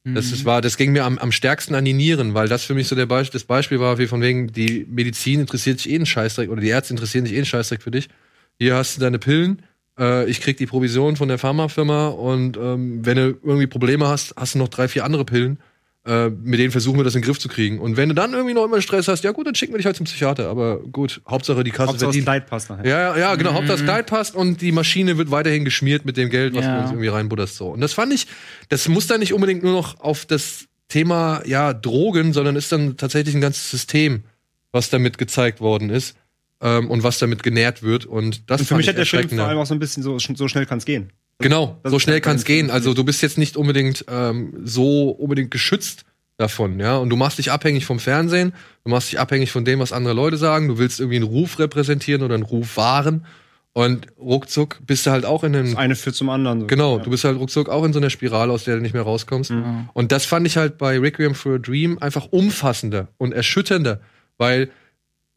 [0.05, 0.15] Mhm.
[0.15, 2.75] Das, ist, war, das ging mir am, am stärksten an die Nieren, weil das für
[2.75, 5.97] mich so der Beisp das Beispiel war, wie von wegen, die Medizin interessiert sich eh
[5.97, 8.09] einen Scheißdreck oder die Ärzte interessieren sich eh einen Scheißdreck für dich.
[8.59, 9.63] Hier hast du deine Pillen,
[9.99, 14.35] äh, ich krieg die Provision von der Pharmafirma und ähm, wenn du irgendwie Probleme hast,
[14.37, 15.59] hast du noch drei, vier andere Pillen.
[16.07, 17.81] Äh, mit denen versuchen wir das in den Griff zu kriegen.
[17.81, 19.85] Und wenn du dann irgendwie noch immer Stress hast, ja gut, dann schicken wir dich
[19.87, 20.49] halt zum Psychiater.
[20.49, 22.25] Aber gut, Hauptsache die Kasse Hauptsache das verdient.
[22.25, 22.87] Kleid passt nachher.
[22.87, 23.51] Ja, ja, ja, genau.
[23.51, 23.57] Mhm.
[23.57, 26.77] Hauptsache das Kleid passt und die Maschine wird weiterhin geschmiert mit dem Geld, was Ja.
[26.77, 27.57] du uns irgendwie reinbutterst.
[27.57, 27.69] So.
[27.69, 28.27] Und das fand ich,
[28.71, 32.97] das muss dann nicht unbedingt nur noch auf das Thema, ja, Drogen, sondern ist dann
[32.97, 34.23] tatsächlich ein ganzes System,
[34.73, 36.17] was damit gezeigt worden ist
[36.63, 38.07] ähm, und was damit genährt wird.
[38.07, 39.43] Und das Und für fand mich ich hat der Film erschreckender.
[39.45, 41.11] vor allem auch so ein bisschen so, so schnell kann's gehen.
[41.41, 42.71] Genau, Das so schnell kann es gehen.
[42.71, 46.05] Also du bist jetzt nicht unbedingt ähm, so unbedingt geschützt
[46.37, 46.97] davon, ja.
[46.97, 48.53] Und du machst dich abhängig vom Fernsehen,
[48.85, 50.69] du machst dich abhängig von dem, was andere Leute sagen.
[50.69, 53.25] Du willst irgendwie einen Ruf repräsentieren oder einen Ruf wahren.
[53.75, 55.67] Und ruckzuck bist du halt auch in einem.
[55.67, 56.61] Das eine führt zum anderen.
[56.63, 56.67] So.
[56.67, 57.05] Genau, Ja.
[57.05, 59.53] du bist halt ruckzuck auch in so einer Spirale, aus der du nicht mehr rauskommst.
[59.53, 59.89] Mhm.
[59.93, 64.01] Und das fand ich halt bei Requiem for a Dream einfach umfassender und erschütternder,
[64.37, 64.71] weil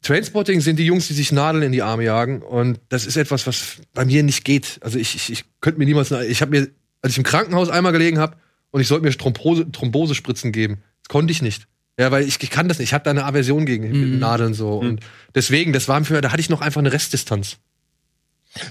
[0.04, 3.46] Trainspotting sind die Jungs, die sich Nadeln in die Arme jagen und das ist etwas,
[3.46, 4.80] was bei mir nicht geht.
[4.82, 6.68] Also ich, ich, ich könnte mir niemals, ich habe mir,
[7.02, 8.36] als ich im Krankenhaus einmal gelegen habe
[8.72, 11.68] und ich sollte mir Thrombose, Thrombosespritzen geben, das konnte ich nicht.
[12.00, 12.90] Ja, weil ich, ich kann das nicht.
[12.90, 14.20] Ich habe da eine Aversion gegen Mhm.
[14.20, 15.02] Nadeln so und
[15.36, 17.58] deswegen, das war für, da hatte ich noch einfach eine Restdistanz.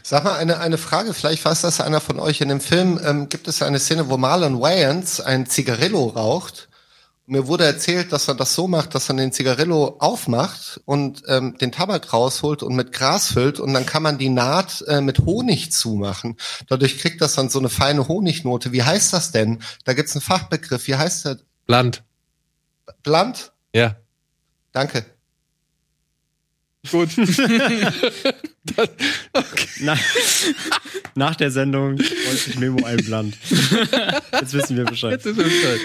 [0.02, 2.40] Sag mal eine, eine Frage, vielleicht weiß das einer von euch.
[2.40, 6.68] In dem Film ähm, gibt es eine Szene, wo Marlon Wayans ein Zigarillo raucht.
[7.30, 11.56] Mir wurde erzählt, dass er das so macht, dass er den Zigarillo aufmacht und ähm,
[11.58, 15.20] den Tabak rausholt und mit Gras füllt und dann kann man die Naht äh, mit
[15.20, 16.36] Honig zumachen.
[16.66, 18.72] Dadurch kriegt das dann so eine feine Honignote.
[18.72, 19.62] Wie heißt das denn?
[19.84, 20.88] Da gibt's einen Fachbegriff.
[20.88, 21.38] Wie heißt der?
[21.68, 22.02] Land.
[23.04, 23.52] Blunt?
[23.72, 23.94] Ja.
[24.72, 25.06] Danke.
[26.88, 27.10] Gut.
[29.80, 29.98] Na,
[31.14, 33.36] nach der Sendung wollte sich Memo einbland.
[34.32, 35.12] Jetzt wissen wir Bescheid.
[35.12, 35.80] Jetzt ist es Bescheid.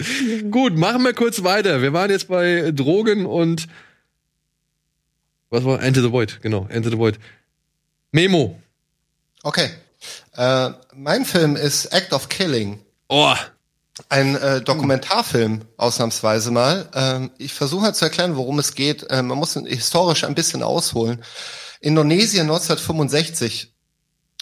[0.52, 1.82] Gut, machen wir kurz weiter.
[1.82, 3.68] Wir waren jetzt bei Drogen und
[5.50, 7.20] was war Enter the Void, genau, Enter the Void.
[8.12, 8.60] Memo.
[9.44, 9.70] Okay.
[10.34, 12.80] Äh, mein Film ist Act of Killing.
[13.10, 13.36] Oh,
[14.10, 16.90] Ein äh, Dokumentarfilm, ausnahmsweise mal.
[16.94, 19.10] Ähm, ich versuche mal zu erklären, worum es geht.
[19.10, 21.24] Äh, man muss historisch ein bisschen ausholen.
[21.80, 23.74] Indonesien 1965.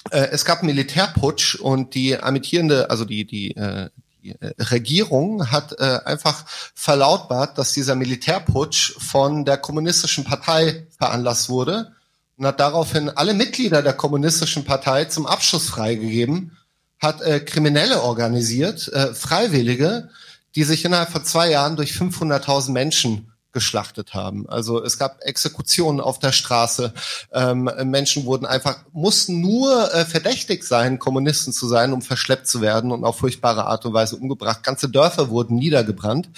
[0.09, 3.89] Äh, es gab Militärputsch und die amittierende, also die, die, äh,
[4.23, 11.49] die äh, Regierung hat äh, einfach verlautbart, dass dieser Militärputsch von der kommunistischen Partei veranlasst
[11.49, 11.91] wurde
[12.37, 16.57] und hat daraufhin alle Mitglieder der kommunistischen Partei zum Abschuss freigegeben
[17.03, 20.09] hat äh, Kriminelle organisiert, äh, Freiwillige,
[20.55, 24.49] die sich innerhalb von zwei Jahren durch 500.000 Menschen geschlachtet haben.
[24.49, 26.91] Also es gab Exekutionen auf der Straße.
[27.31, 32.61] Ähm, Menschen wurden einfach, mussten nur äh, verdächtig sein, Kommunisten zu sein, um verschleppt zu
[32.61, 34.63] werden und auf furchtbare Art und Weise umgebracht.
[34.63, 36.29] Ganze Dörfer wurden niedergebrannt.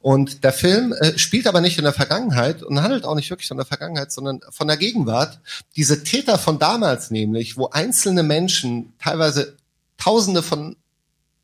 [0.00, 3.48] Und der Film äh, spielt aber nicht in der Vergangenheit und handelt auch nicht wirklich
[3.48, 5.40] von der Vergangenheit, sondern von der Gegenwart.
[5.76, 9.56] Diese Täter von damals nämlich, wo einzelne Menschen teilweise
[10.02, 10.76] Tausende von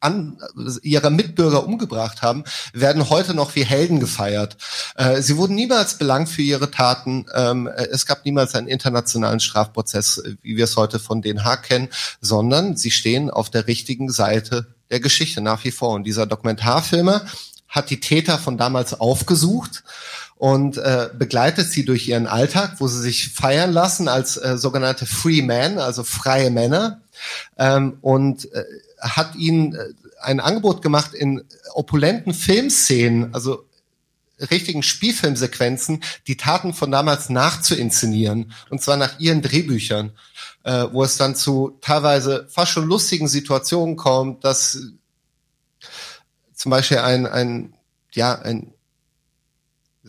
[0.01, 0.39] an,
[0.83, 4.57] ihrer Mitbürger umgebracht haben, werden heute noch wie Helden gefeiert.
[4.97, 7.27] Äh, sie wurden niemals belangt für ihre Taten.
[7.35, 11.45] Ähm, äh, es gab niemals einen internationalen Strafprozess, äh, wie wir es heute von Den
[11.45, 11.89] Haag kennen,
[12.21, 15.91] sondern sie stehen auf der richtigen Seite der Geschichte nach wie vor.
[15.95, 17.27] Und dieser Dokumentarfilmer
[17.69, 19.83] hat die Täter von damals aufgesucht
[20.37, 25.05] und äh, begleitet sie durch ihren Alltag, wo sie sich feiern lassen als äh, sogenannte
[25.05, 27.01] Free Men, also freie Männer,
[27.57, 28.65] ähm, und äh,
[29.01, 29.85] hat ihnen äh,
[30.21, 31.43] ein Angebot gemacht in
[31.75, 33.65] opulenten Filmszenen, also
[34.51, 40.13] richtigen Spielfilmsequenzen, die Taten von damals nachzuinszenieren, und zwar nach ihren Drehbüchern,
[40.65, 44.81] äh, wo es dann zu teilweise fast schon lustigen Situationen kommt, dass
[46.55, 47.75] zum Beispiel ein, ein,
[48.13, 48.75] ja, ein,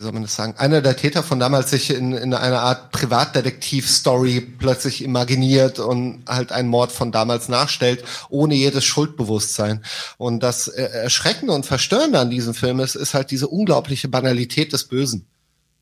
[0.00, 2.90] wie soll man das sagen, einer der Täter von damals sich in, in einer Art
[2.90, 9.84] Privatdetektiv-Story plötzlich imaginiert und halt einen Mord von damals nachstellt, ohne jedes Schuldbewusstsein.
[10.16, 14.72] Und das äh, Erschreckende und Verstörende an diesem Film ist, ist halt diese unglaubliche Banalität
[14.72, 15.26] des Bösen,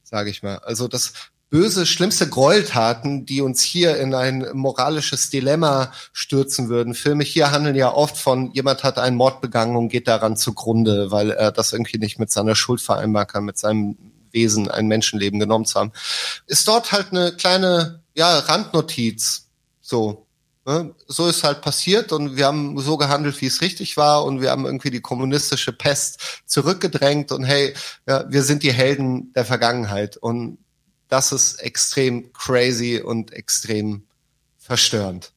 [0.03, 0.59] sage ich mal.
[0.65, 1.13] Also das
[1.51, 6.95] böse, schlimmste Gräueltaten, die uns hier in ein moralisches Dilemma stürzen würden.
[6.95, 11.11] Filme hier handeln ja oft von, jemand hat einen Mord begangen und geht daran zugrunde,
[11.11, 13.97] weil er das irgendwie nicht mit seiner Schuld vereinbaren kann, mit seinem
[14.31, 15.93] Wesen ein Menschenleben genommen zu haben.
[16.47, 19.47] Ist dort halt eine kleine, ja, Randnotiz.
[19.81, 20.27] So.
[20.67, 20.95] Ne?
[21.07, 24.51] So ist halt passiert und wir haben so gehandelt, wie es richtig war und wir
[24.51, 27.73] haben irgendwie die kommunistische Pest zurückgedrängt und hey,
[28.07, 30.59] ja, wir sind die Helden der Vergangenheit und
[31.09, 34.03] das ist extrem crazy und extrem
[34.59, 35.33] verstörend.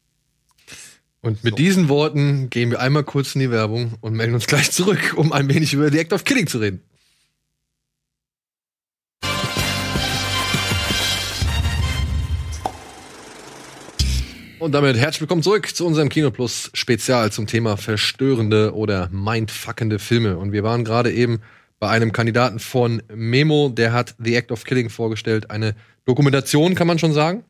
[1.22, 1.58] Und mit So.
[1.58, 5.32] diesen Worten gehen wir einmal kurz in die Werbung und melden uns gleich zurück, um
[5.32, 6.82] ein wenig über The Act of Killing zu reden.
[14.60, 19.98] Und damit herzlich willkommen zurück zu unserem Kino Plus Spezial zum Thema verstörende oder mindfuckende
[19.98, 20.38] Filme.
[20.38, 21.42] Und wir waren gerade eben
[21.82, 25.50] bei einem Kandidaten von Memo, der hat The Act of Killing vorgestellt.
[25.50, 25.74] Eine
[26.06, 27.44] Dokumentation, kann man schon sagen?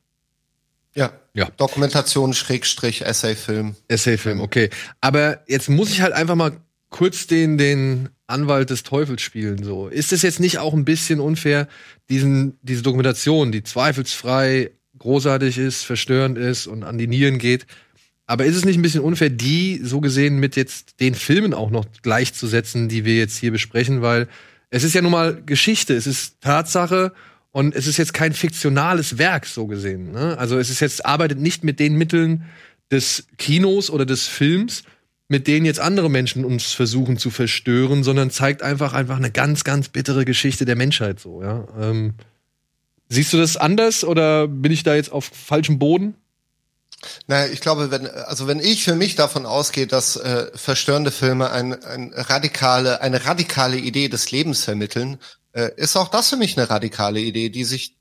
[0.96, 1.12] Ja.
[1.34, 1.50] Ja.
[1.58, 3.76] Dokumentation, Schrägstrich, Essayfilm.
[3.90, 4.70] Essayfilm, okay.
[5.02, 6.54] Aber jetzt muss ich halt einfach mal
[6.90, 9.66] kurz den, den Anwalt des Teufels spielen.
[9.66, 9.90] So.
[9.90, 11.68] Ist es jetzt nicht auch ein bisschen unfair,
[12.10, 17.66] diesen, diese Dokumentation, die zweifelsfrei großartig ist, verstörend ist und an die Nieren geht,
[18.32, 21.70] aber ist es nicht ein bisschen unfair, die so gesehen mit jetzt den Filmen auch
[21.70, 24.28] noch gleichzusetzen, die wir jetzt hier besprechen, weil
[24.70, 27.14] es ist ja nun mal Geschichte, es ist Tatsache
[27.52, 30.12] Und es ist jetzt kein fiktionales Werk, so gesehen.
[30.12, 30.38] Ne?
[30.38, 32.46] Also es ist jetzt, arbeitet nicht mit den Mitteln
[32.90, 34.84] des Kinos oder des Films,
[35.28, 39.64] mit denen jetzt andere Menschen uns versuchen zu verstören, sondern zeigt einfach einfach eine ganz,
[39.64, 41.68] ganz bittere Geschichte der Menschheit so, ja.
[41.80, 42.14] Ähm,
[43.10, 46.16] siehst du das anders oder bin ich da jetzt auf falschem Boden?
[47.28, 51.52] Naja, ich glaube, wenn, also wenn ich für mich davon ausgehe, dass äh, verstörende Filme
[51.52, 55.20] ein, ein radikale, eine radikale Idee des Lebens vermitteln,
[55.54, 57.96] äh, ist auch das für mich eine radikale Idee, die sich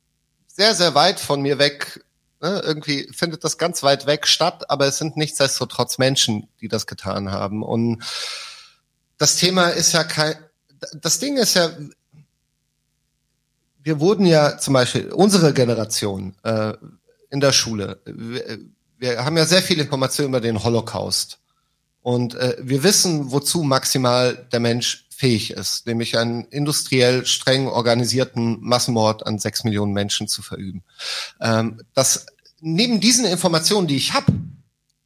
[0.46, 2.04] sehr, sehr weit von mir weg,
[2.40, 6.86] ne, irgendwie findet das ganz weit weg statt, aber es sind nichtsdestotrotz Menschen, die das
[6.86, 7.62] getan haben.
[7.62, 8.02] Und
[9.16, 10.34] das Thema ist ja kein,
[10.94, 11.70] das Ding ist ja,
[13.82, 16.74] wir wurden ja zum Beispiel, unsere Generation äh,
[17.30, 18.58] in der Schule, wir,
[19.00, 21.38] wir haben ja sehr viel Information über den Holocaust.
[22.02, 28.58] Und äh, wir wissen, wozu maximal der Mensch fähig ist, nämlich einen industriell streng organisierten
[28.60, 30.82] Massenmord an sechs Millionen Menschen zu verüben.
[31.40, 32.26] Ähm, dass
[32.60, 34.32] neben diesen Informationen, die ich habe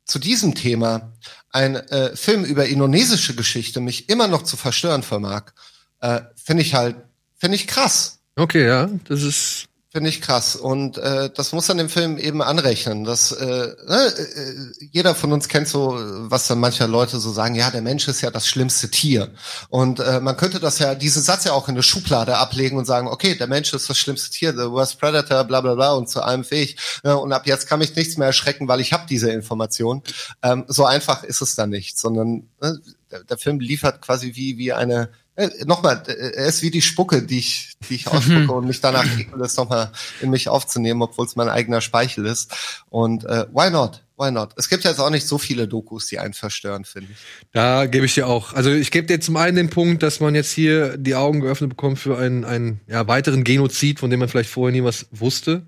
[0.05, 1.13] zu diesem Thema,
[1.51, 5.53] ein äh, Film über indonesische Geschichte mich immer noch zu verstören vermag,
[6.01, 6.97] äh, finde ich halt,
[7.37, 8.19] finde ich krass.
[8.37, 10.57] Okay, ja, das ist Finde ich krass.
[10.57, 13.05] Und äh, das muss man dem Film eben anrechnen.
[13.05, 17.55] Dass, äh, ne, äh, jeder von uns kennt so, was dann mancher Leute so sagen,
[17.55, 19.31] ja, der Mensch ist ja das schlimmste Tier.
[19.69, 22.87] Und äh, man könnte das ja, diesen Satz ja auch in eine Schublade ablegen und
[22.87, 26.09] sagen, okay, der Mensch ist das schlimmste Tier, the worst predator, bla bla bla und
[26.09, 26.77] zu allem fähig.
[27.05, 30.03] Ja, und ab jetzt kann mich nichts mehr erschrecken, weil ich habe diese Information.
[30.43, 32.81] Ähm, so einfach ist es dann nicht, sondern ne,
[33.13, 36.82] der, der Film liefert quasi wie, wie eine äh, nochmal, äh, er ist wie die
[36.82, 41.03] Spucke, die ich, die ich ausspucke und mich danach ekel, das nochmal in mich aufzunehmen,
[41.03, 42.55] obwohl es mein eigener Speichel ist.
[42.89, 44.05] Und äh, why not?
[44.16, 44.51] Why not?
[44.57, 47.18] Es gibt ja jetzt auch nicht so viele Dokus, die einen verstören, finde ich.
[47.51, 48.53] Da gebe ich dir auch.
[48.53, 51.70] Also ich gebe dir zum einen den Punkt, dass man jetzt hier die Augen geöffnet
[51.70, 55.66] bekommt für einen, einen ja, weiteren Genozid, von dem man vielleicht vorher nie was wusste.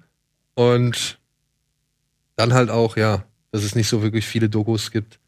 [0.54, 1.18] Und
[2.36, 5.18] dann halt auch, ja, dass es nicht so wirklich viele Dokus gibt.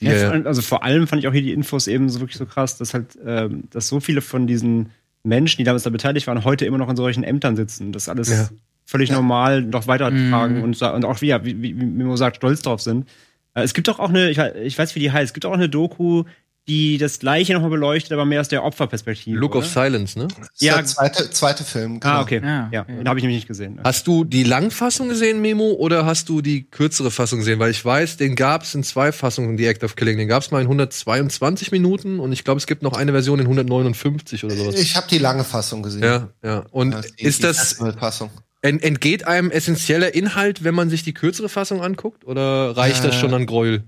[0.00, 2.20] Ja, ja- vor allem- also vor allem fand ich auch hier die Infos eben so
[2.20, 4.90] wirklich so krass, dass halt, ähm, dass so viele von diesen
[5.24, 7.92] Menschen, die damals da beteiligt waren, heute immer noch in solchen Ämtern sitzen.
[7.92, 8.48] Das alles Ja.
[8.86, 10.62] völlig normal noch weitertragen Mhm.
[10.62, 13.08] und, und auch, wie, ja, wie, wie, wie Mimo sagt, stolz drauf sind.
[13.54, 15.68] Äh, es gibt doch auch eine, ich weiß, wie die heißt, es gibt auch eine
[15.68, 16.24] Doku,
[16.68, 19.36] die das Gleiche nochmal beleuchtet, aber mehr aus der Opferperspektive.
[19.38, 19.60] Look oder?
[19.64, 20.28] of Silence, ne?
[20.38, 20.76] Das Ja.
[20.76, 21.98] der zweite, zweite Film.
[21.98, 22.14] genau.
[22.14, 22.40] Ah, okay.
[22.44, 22.96] Ja, Ja, okay.
[22.98, 23.80] den habe ich nämlich nicht gesehen.
[23.82, 27.58] Hast du die Langfassung gesehen, Memo, oder hast du die kürzere Fassung gesehen?
[27.58, 30.18] Weil ich weiß, den gab's in zwei Fassungen, die Act of Killing.
[30.18, 33.46] Den gab's mal in 122 Minuten und ich glaube, es gibt noch eine Version in
[33.46, 34.74] 159 oder sowas.
[34.76, 36.02] Ich habe die lange Fassung gesehen.
[36.02, 36.64] ja, ja.
[36.70, 37.78] Und Ja, die- ist das,
[38.60, 42.24] entgeht einem essentieller Inhalt, wenn man sich die kürzere Fassung anguckt?
[42.26, 43.84] Oder reicht das Äh, schon an Gräuel?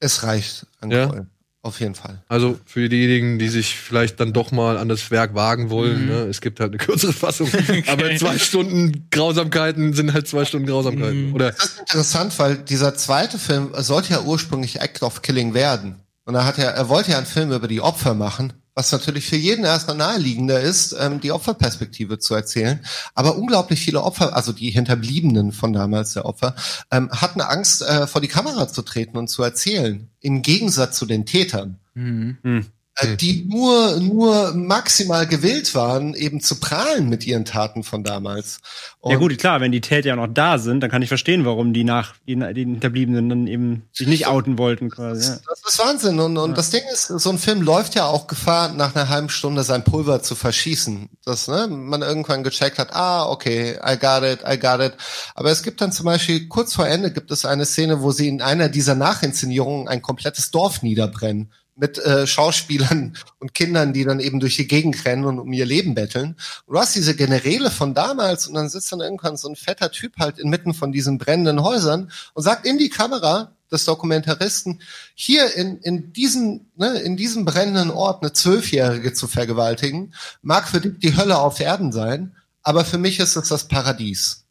[0.00, 1.06] Es reicht an Ja.
[1.06, 1.26] Gräuel.
[1.62, 2.22] Auf jeden Fall.
[2.26, 6.08] Also für diejenigen, die sich vielleicht dann doch mal an das Werk wagen wollen, Mhm.
[6.08, 6.14] ne?
[6.22, 7.50] es gibt halt eine kürzere Fassung.
[7.86, 11.28] Aber zwei Stunden Grausamkeiten sind halt zwei Stunden Grausamkeiten.
[11.28, 11.34] Mhm.
[11.34, 15.96] Oder Das ist interessant, weil dieser zweite Film sollte ja ursprünglich Act of Killing werden.
[16.24, 19.26] Und er hat ja, er wollte ja einen Film über die Opfer machen, was natürlich
[19.26, 22.80] für jeden erstmal naheliegender ist, ähm, die Opferperspektive zu erzählen.
[23.14, 26.54] Aber unglaublich viele Opfer, also die Hinterbliebenen von damals der Opfer,
[26.90, 30.08] ähm, hatten Angst, äh, vor die Kamera zu treten und zu erzählen.
[30.20, 31.78] Im Gegensatz zu den Tätern.
[31.94, 32.66] Mhm.
[32.96, 38.60] Äh, die nur, nur maximal gewillt waren, eben zu prahlen mit ihren Taten von damals.
[39.02, 41.72] Ja gut, klar, wenn die Täter ja noch da sind, dann kann ich verstehen, warum
[41.72, 45.30] die nach die, die Hinterbliebenen dann eben sich nicht outen wollten quasi.
[45.30, 45.38] Ja.
[45.48, 46.18] Das ist Wahnsinn.
[46.18, 49.30] Und, und das Ding ist, so ein Film läuft ja auch Gefahr, nach einer halben
[49.30, 51.08] Stunde sein Pulver zu verschießen.
[51.24, 54.92] Dass ne, man irgendwann gecheckt hat, ah, okay, I got it, I got it.
[55.34, 58.28] Aber es gibt dann zum Beispiel, kurz vor Ende gibt es eine Szene, wo sie
[58.28, 61.52] in einer dieser Nachinszenierungen ein komplettes Dorf niederbrennen.
[61.76, 65.64] Mit äh, Schauspielern und Kindern, die dann eben durch die Gegend rennen und um ihr
[65.64, 66.36] Leben betteln.
[66.66, 69.90] Und du hast diese Generäle von damals und dann sitzt dann irgendwann so ein fetter
[69.90, 74.82] Typ halt inmitten von diesen brennenden Häusern und sagt in die Kamera des Dokumentaristen,
[75.14, 80.80] hier in, in, diesem, ne, in diesem brennenden Ort eine Zwölfjährige zu vergewaltigen, mag für
[80.80, 84.44] dich die Hölle auf Erden sein, aber für mich ist es das Paradies.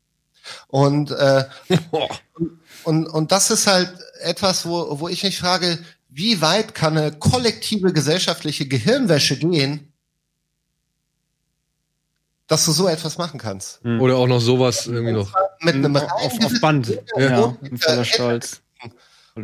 [0.68, 1.46] Und, äh,
[2.84, 5.80] und, und das ist halt etwas, wo, wo ich mich frage,
[6.10, 9.94] wie weit kann eine kollektive gesellschaftliche Gehirnwäsche gehen,
[12.48, 13.80] dass du so etwas machen kannst?
[13.86, 15.34] Oder auch noch sowas irgendwie noch.
[15.62, 16.90] Mit einem Auf, auf, Band.
[17.16, 18.62] Ja, ohne, in voller Stolz.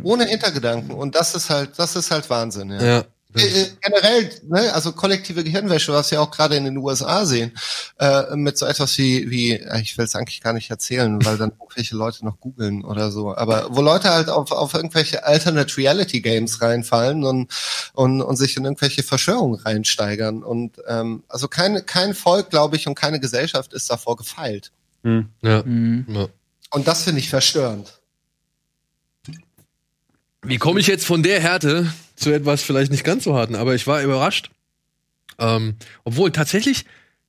[0.02, 0.90] ohne Hintergedanken.
[0.90, 2.70] Und das ist halt, das ist halt Wahnsinn.
[2.70, 2.82] Ja.
[2.82, 3.04] Ja.
[3.34, 7.52] Äh, äh, generell, ne, also kollektive Gehirnwäsche, was wir auch gerade in den USA sehen,
[7.98, 11.36] äh, mit so etwas wie, wie, äh, ich will es eigentlich gar nicht erzählen, weil
[11.36, 15.76] dann irgendwelche Leute noch googeln oder so, aber wo Leute halt auf, auf irgendwelche Alternate
[15.76, 17.50] Reality Games reinfallen und,
[17.94, 20.42] und, und sich in irgendwelche Verschwörungen reinsteigern.
[20.42, 24.72] Und ähm, also kein, kein Volk, glaube ich, und keine Gesellschaft ist davor gefeilt.
[25.02, 25.28] Hm.
[25.42, 25.62] Ja.
[25.64, 26.06] Mhm.
[26.08, 26.28] ja.
[26.70, 28.00] Und das finde ich verstörend.
[30.42, 33.74] Wie komme ich jetzt von der Härte zu etwas vielleicht nicht ganz so harten, aber
[33.74, 34.50] ich war überrascht.
[35.38, 36.84] Ähm, obwohl tatsächlich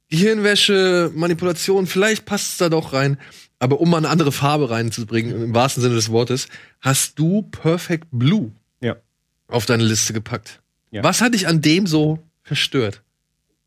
[0.09, 3.17] Gehirnwäsche, Manipulation, vielleicht passt es da doch rein.
[3.59, 6.47] Aber um mal eine andere Farbe reinzubringen, im wahrsten Sinne des Wortes,
[6.79, 8.95] hast du Perfect Blue Ja.
[9.47, 10.61] auf deine Liste gepackt.
[10.91, 11.03] Ja.
[11.03, 13.01] Was hat dich an dem so verstört?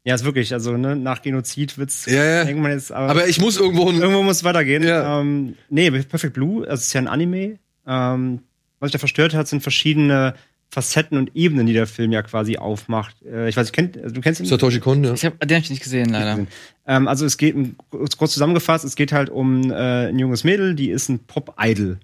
[0.05, 2.45] Ja, ist wirklich, also ne, nach Genozid wird's, Ja, ja.
[2.45, 4.83] denkt man jetzt, aber, Aber ich muss irgendwo irgendwo muss es weitergehen.
[4.83, 5.21] Ja.
[5.21, 7.59] Ähm, nee, Perfect Blue, also ist ja ein Anime.
[7.87, 8.41] Ähm,
[8.79, 10.35] was sich da verstört hat, sind verschiedene
[10.71, 13.16] Facetten und Ebenen, die der Film ja quasi aufmacht.
[13.23, 14.47] Äh, ich weiß, ich kenn, also du kennst ihn?
[14.47, 15.12] Satoshi Kon, ja.
[15.14, 16.47] Ich hab, den hab ich nicht gesehen, leider.
[16.87, 17.57] Ähm, also es geht,
[17.91, 21.99] kurz kurz zusammengefasst, es geht halt um äh, ein junges Mädel, die ist ein Pop-Idol.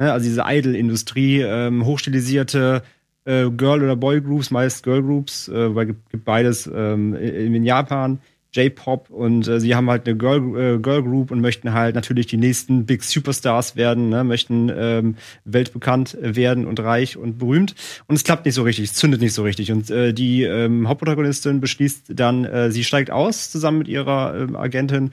[0.00, 0.12] Ne?
[0.12, 2.82] Also diese Idol-Industrie, ähm, hochstilisierte
[3.24, 8.18] äh, Girl- oder Boy-Groups, meist Girl-Groups, äh, weil gibt, gibt beides ähm, in, in Japan,
[8.52, 12.26] J-Pop und äh, sie haben halt eine Girl, äh, Girl Group und möchten halt natürlich
[12.26, 14.24] die nächsten Big Superstars werden, ne?
[14.24, 17.74] möchten ähm, weltbekannt werden und reich und berühmt.
[18.06, 19.70] Und es klappt nicht so richtig, es zündet nicht so richtig.
[19.70, 24.56] Und äh, die ähm, Hauptprotagonistin beschließt dann, äh, sie steigt aus zusammen mit ihrer ähm,
[24.56, 25.10] Agentin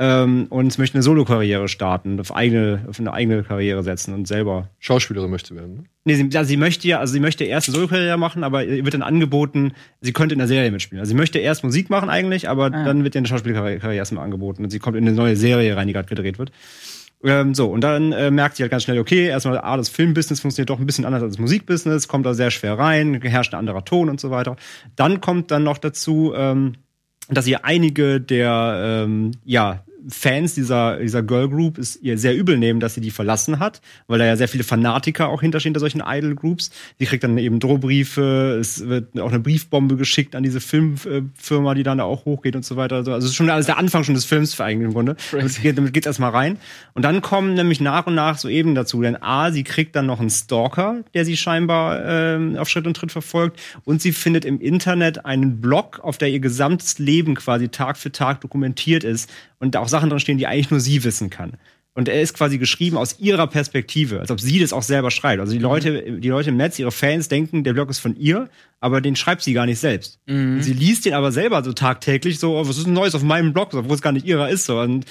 [0.00, 4.70] ähm, und möchte eine Solo-Karriere starten, auf, eigene, auf eine eigene Karriere setzen und selber
[4.78, 5.74] Schauspielerin möchte werden.
[5.74, 5.84] Ne?
[6.04, 8.84] Nee, sie, also sie möchte ja, also sie möchte erst eine Solo-Karriere machen, aber ihr
[8.84, 11.00] wird dann angeboten, sie könnte in der Serie mitspielen.
[11.00, 12.84] Also sie möchte erst Musik machen eigentlich, aber Ah.
[12.84, 15.88] dann wird ihr eine Schauspielkarriere erstmal angeboten und sie kommt in eine neue Serie rein,
[15.88, 16.52] die gerade gedreht wird.
[17.24, 20.38] Ähm, so, und dann äh, merkt sie halt ganz schnell, okay, erstmal, ah, das Filmbusiness
[20.38, 23.58] funktioniert doch ein bisschen anders als das Musikbusiness, kommt da sehr schwer rein, herrscht ein
[23.58, 24.54] anderer Ton und so weiter.
[24.94, 26.74] Dann kommt dann noch dazu, ähm,
[27.28, 32.56] dass ihr einige der ähm, ja, Fans dieser, dieser Girl Group es ihr sehr übel
[32.58, 35.80] nehmen, dass sie die verlassen hat, weil da ja sehr viele Fanatiker auch hinterstehen hinter
[35.80, 36.70] solchen Idol Groups.
[37.00, 41.82] Die kriegt dann eben Drohbriefe, es wird auch eine Briefbombe geschickt an diese Filmfirma, die
[41.82, 42.96] dann da auch hochgeht und so weiter.
[42.96, 45.16] Also es ist schon alles der Anfang schon des Films für eigentlich im Grunde.
[45.32, 46.58] Damit, geht, damit geht's erstmal rein.
[46.94, 50.06] Und dann kommen nämlich nach und nach so eben dazu, denn A, sie kriegt dann
[50.06, 54.44] noch einen Stalker, der sie scheinbar ähm, auf Schritt und Tritt verfolgt und sie findet
[54.44, 59.30] im Internet einen Blog, auf der ihr gesamtes Leben quasi Tag für Tag dokumentiert ist
[59.58, 61.52] und da auch Sachen drin stehen, die eigentlich nur sie wissen kann.
[61.94, 65.40] Und er ist quasi geschrieben aus ihrer Perspektive, als ob sie das auch selber schreibt.
[65.40, 68.48] Also die Leute, die Leute im Netz, ihre Fans denken, der Blog ist von ihr,
[68.78, 70.20] aber den schreibt sie gar nicht selbst.
[70.56, 73.24] Und sie liest den aber selber so tagtäglich, so, oh, was ist denn Neues auf
[73.24, 74.66] meinem Blog, obwohl es gar nicht ihrer ist.
[74.66, 74.78] So.
[74.78, 75.06] Und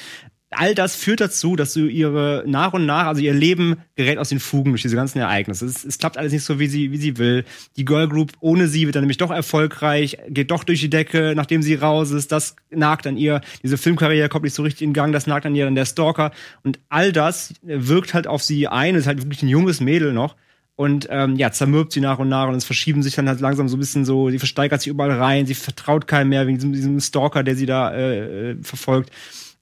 [0.49, 4.29] all das führt dazu, dass du ihre nach und nach, also ihr Leben gerät aus
[4.29, 5.65] den Fugen durch diese ganzen Ereignisse.
[5.65, 7.43] Es, es klappt alles nicht so, wie sie, wie sie will.
[7.75, 11.33] Die Girl Group ohne sie wird dann nämlich doch erfolgreich, geht doch durch die Decke,
[11.35, 12.31] nachdem sie raus ist.
[12.31, 13.41] Das nagt an ihr.
[13.63, 16.31] Diese Filmkarriere kommt nicht so richtig in Gang, das nagt an ihr dann der Stalker.
[16.63, 18.95] Und all das wirkt halt auf sie ein.
[18.95, 20.35] Es ist halt wirklich ein junges Mädel noch.
[20.77, 23.67] Und ähm, ja, zermürbt sie nach und nach und es verschieben sich dann halt langsam
[23.67, 26.71] so ein bisschen so, sie versteigert sich überall rein, sie vertraut keinem mehr wegen diesem,
[26.71, 29.11] diesem Stalker, der sie da äh, äh, verfolgt.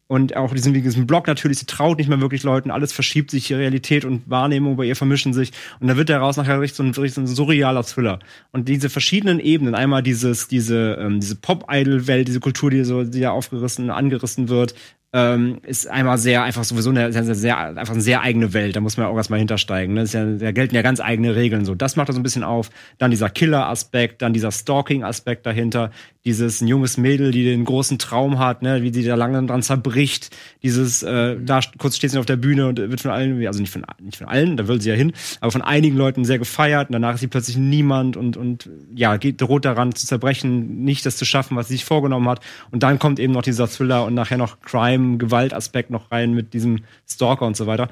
[0.08, 3.52] Und auch diesen, diesem Blog natürlich, sie traut nicht mehr wirklich Leuten, alles verschiebt sich,
[3.52, 5.52] Realität und Wahrnehmung bei ihr vermischen sich.
[5.80, 8.20] Und dann wird daraus nachher richtig so ein, richtig so ein surrealer Thriller.
[8.52, 13.22] Und diese verschiedenen Ebenen, einmal dieses, diese, ähm, diese Pop-Idol-Welt, diese Kultur, die so, die
[13.22, 14.76] da aufgerissen, angerissen wird,
[15.16, 18.76] ähm, ist einmal sehr, einfach sowieso eine sehr, sehr, einfach eine sehr eigene Welt.
[18.76, 19.96] Da muss man ja auch erstmal hintersteigen.
[19.96, 20.02] Ne?
[20.02, 21.64] Das ist ja, da gelten ja ganz eigene Regeln.
[21.64, 22.70] So, das macht er so ein bisschen auf.
[22.98, 25.92] Dann dieser Killer-Aspekt, dann dieser Stalking-Aspekt dahinter.
[26.26, 29.62] Dieses ein junges Mädel, die den großen Traum hat, ne, wie sie da lange dran
[29.62, 30.36] zerbricht.
[30.64, 33.72] Dieses, äh, da kurz steht sie auf der Bühne und wird von allen, also nicht
[33.72, 36.90] von, nicht von allen, da will sie ja hin, aber von einigen Leuten sehr gefeiert.
[36.90, 41.06] Und danach ist sie plötzlich niemand und, und ja, geht, droht daran zu zerbrechen, nicht
[41.06, 42.42] das zu schaffen, was sie sich vorgenommen hat.
[42.72, 46.54] Und dann kommt eben noch dieser Thriller und nachher noch Crime, Gewaltaspekt noch rein mit
[46.54, 47.90] diesem Stalker und so weiter.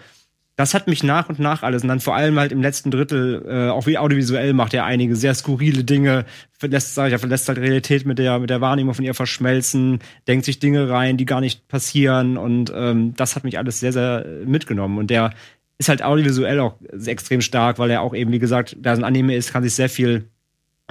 [0.56, 3.44] Das hat mich nach und nach alles und dann vor allem halt im letzten Drittel,
[3.48, 7.58] äh, auch wie audiovisuell macht er einige sehr skurrile Dinge, verlässt, sag ich verlässt halt
[7.58, 11.42] Realität mit der, mit der Wahrnehmung von ihr verschmelzen, denkt sich Dinge rein, die gar
[11.42, 15.34] nicht passieren und ähm, das hat mich alles sehr, sehr mitgenommen und der
[15.80, 19.06] ist halt audiovisuell auch extrem stark, weil er auch eben, wie gesagt, da es ein
[19.06, 20.30] Anime ist, kann sich sehr viel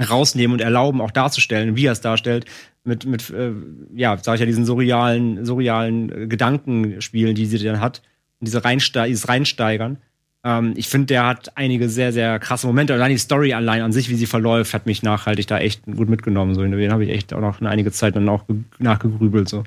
[0.00, 2.46] rausnehmen und erlauben, auch darzustellen, wie er es darstellt,
[2.84, 3.52] mit, mit äh,
[3.94, 8.02] ja, sag ich ja, diesen surrealen, surrealen äh, Gedankenspielen, die sie dann hat,
[8.40, 9.98] und diese Reinste dieses Reinsteigern.
[10.44, 12.94] Ähm, ich finde, der hat einige sehr, sehr krasse Momente.
[12.94, 16.08] Allein die Story allein an sich, wie sie verläuft, hat mich nachhaltig da echt gut
[16.08, 16.54] mitgenommen.
[16.54, 19.48] So, den habe ich echt auch noch eine einige Zeit dann auch ge- nachgegrübelt.
[19.48, 19.62] So.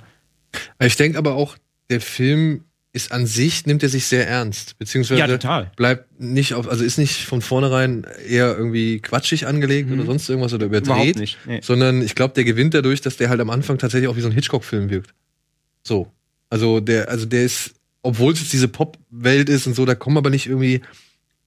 [0.80, 1.56] Ich denke aber auch,
[1.90, 2.66] der Film
[2.96, 4.78] ist an sich, nimmt er sich sehr ernst.
[4.80, 5.70] Beziehungsweise Ja, total.
[5.76, 10.54] bleibt nicht auf, also ist nicht von vornherein eher irgendwie quatschig angelegt oder sonst irgendwas
[10.54, 11.16] oder überdreht.
[11.16, 11.22] Mhm.
[11.22, 11.38] Nicht.
[11.46, 11.60] Nee.
[11.62, 14.30] Sondern ich glaube, der gewinnt dadurch, dass der halt am Anfang tatsächlich auch wie so
[14.30, 15.14] ein Hitchcock-Film wirkt.
[15.84, 16.12] So.
[16.50, 20.18] Also der, also der ist, obwohl es jetzt diese Pop-Welt ist und so, da kommen
[20.18, 20.82] aber nicht irgendwie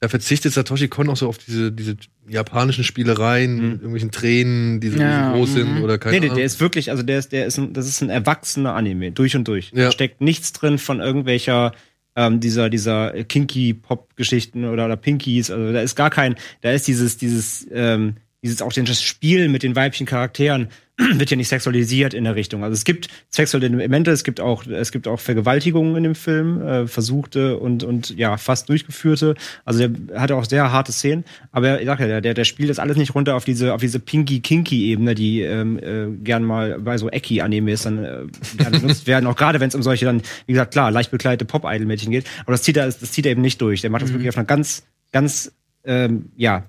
[0.01, 1.97] da verzichtet Satoshi Kon auch so auf diese, diese
[2.29, 3.63] japanischen Spielereien, Mhm.
[3.63, 5.83] mit irgendwelchen Tränen, die so Ja, groß sind mhm.
[5.83, 6.37] oder keine Nee, der, Ahnung.
[6.37, 9.35] der ist wirklich, also der ist, der ist ein, das ist ein erwachsener Anime, durch
[9.35, 9.73] und durch.
[9.75, 9.87] Ja.
[9.87, 11.73] Da steckt nichts drin von irgendwelcher
[12.17, 15.51] ähm, dieser, dieser Kinky-Pop-Geschichten oder, oder Pinkies.
[15.51, 19.63] Also da ist gar kein, da ist dieses, dieses, ähm, dieses auch das Spiel mit
[19.63, 22.65] den weiblichen Charakteren wird ja nicht sexualisiert in der Richtung.
[22.65, 26.61] Also es gibt sexuelle Elemente, es gibt auch, es gibt auch Vergewaltigungen in dem Film,
[26.61, 29.35] äh, versuchte und, und ja, fast durchgeführte.
[29.65, 31.25] Also der hatte auch sehr harte Szenen.
[31.53, 33.81] Aber ich sag ja, der, der, der spielt das alles nicht runter auf diese, auf
[33.81, 38.27] diese Pinky-Kinky-Ebene, die ähm, äh, gern mal bei so Ecki-Animes dann äh,
[38.57, 39.27] gerne benutzt werden.
[39.27, 42.27] Auch gerade wenn es um solche dann, wie gesagt, klar, leicht bekleidete Pop-Idol-Mädchen geht.
[42.43, 43.83] Aber das zieht er, das zieht er eben nicht durch.
[43.83, 45.53] Der macht das wirklich auf einer ganz, ganz,
[45.85, 46.65] ähm, ja,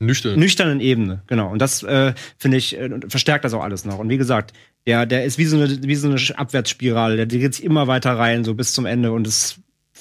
[0.00, 0.38] nüchtern.
[0.38, 1.50] nüchternen Ebene, genau.
[1.50, 3.98] Und das äh, finde ich äh, verstärkt das auch alles noch.
[3.98, 4.52] Und wie gesagt,
[4.86, 7.26] der der ist wie so eine wie so eine Abwärtsspirale.
[7.26, 9.12] Der geht sich immer weiter rein, so bis zum Ende.
[9.12, 9.56] Und das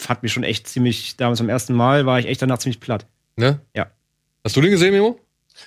[0.08, 1.18] hat mich schon echt ziemlich.
[1.18, 3.06] Damals beim ersten Mal war ich echt danach ziemlich platt.
[3.36, 3.60] Ne?
[3.76, 3.92] Ja.
[4.44, 5.20] Hast du den gesehen, Memo?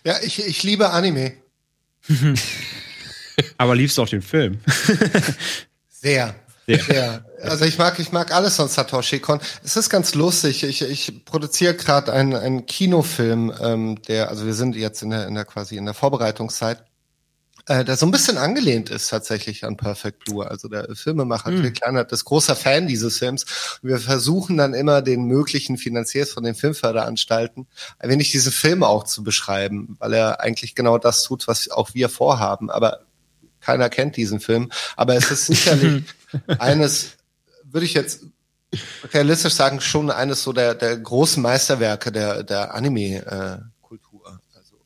[0.05, 1.35] Ja, ich, ich liebe Anime.
[3.59, 4.59] Aber liebst du auch den Film?
[5.89, 6.35] Sehr.
[6.79, 7.25] Sehr.
[7.43, 9.41] Also ich mag, ich mag alles von Satoshi Kon.
[9.65, 10.63] Es ist ganz lustig.
[10.63, 15.27] Ich, ich produziere gerade einen, einen Kinofilm, ähm, der, also wir sind jetzt in der,
[15.27, 16.85] in der quasi in der Vorbereitungszeit,
[17.67, 20.49] äh, der so ein bisschen angelehnt ist tatsächlich an Perfect Blue.
[20.49, 21.63] Also der Filmemacher Hm.
[21.63, 23.45] Till Kleinert ist großer Fan dieses Films.
[23.83, 27.67] Und wir versuchen dann immer den möglichen Finanziers von den Filmförderanstalten
[27.99, 31.95] ein wenig diese Filme auch zu beschreiben, weil er eigentlich genau das tut, was auch
[31.95, 32.71] wir vorhaben.
[32.71, 33.01] Aber
[33.61, 34.71] keiner kennt diesen Film.
[34.97, 36.03] Aber es ist sicherlich
[36.59, 37.17] eines,
[37.65, 38.25] würde ich jetzt
[39.13, 44.41] realistisch sagen, schon eines so der, der großen Meisterwerke der, der Anime-Kultur.
[44.55, 44.85] Also vor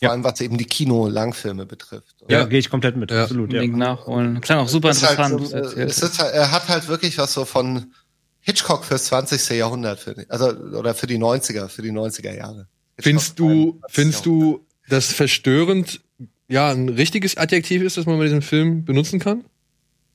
[0.00, 0.10] Ja.
[0.10, 2.16] allem, was eben die Kino-Langfilme betrifft.
[2.28, 2.44] Ja, Ja.
[2.46, 3.10] gehe ich komplett mit.
[3.10, 3.24] Ja.
[3.24, 3.52] Absolut.
[3.52, 3.66] Ja.
[3.66, 4.40] Nachholen.
[4.40, 5.48] Klang auch super halt interessant.
[5.48, 7.92] so, äh, erzählt es ist, halt- er hat halt wirklich was so von
[8.40, 9.56] Hitchcock fürs 20.
[9.56, 10.30] Jahrhundert, finde ich.
[10.30, 12.68] Also, oder für die 90er, für die 90er Jahre.
[12.98, 13.82] Findest du, 20.
[13.94, 16.00] findest du, dass verstörend
[16.48, 19.44] ja ein richtiges Adjektiv ist, das man bei diesem Film benutzen kann?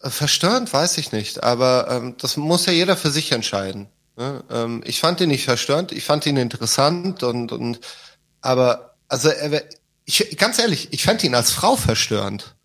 [0.02, 3.88] Äh, Verstörend weiß ich nicht, aber ähm, das muss ja jeder für sich entscheiden.
[4.18, 4.44] Ne?
[4.50, 7.80] Ähm, ich fand ihn nicht verstörend, ich fand ihn interessant und, und
[8.42, 9.64] aber also er,
[10.06, 12.56] ich, ganz ehrlich, ich fand ihn als Frau verstörend,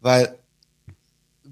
[0.00, 0.38] weil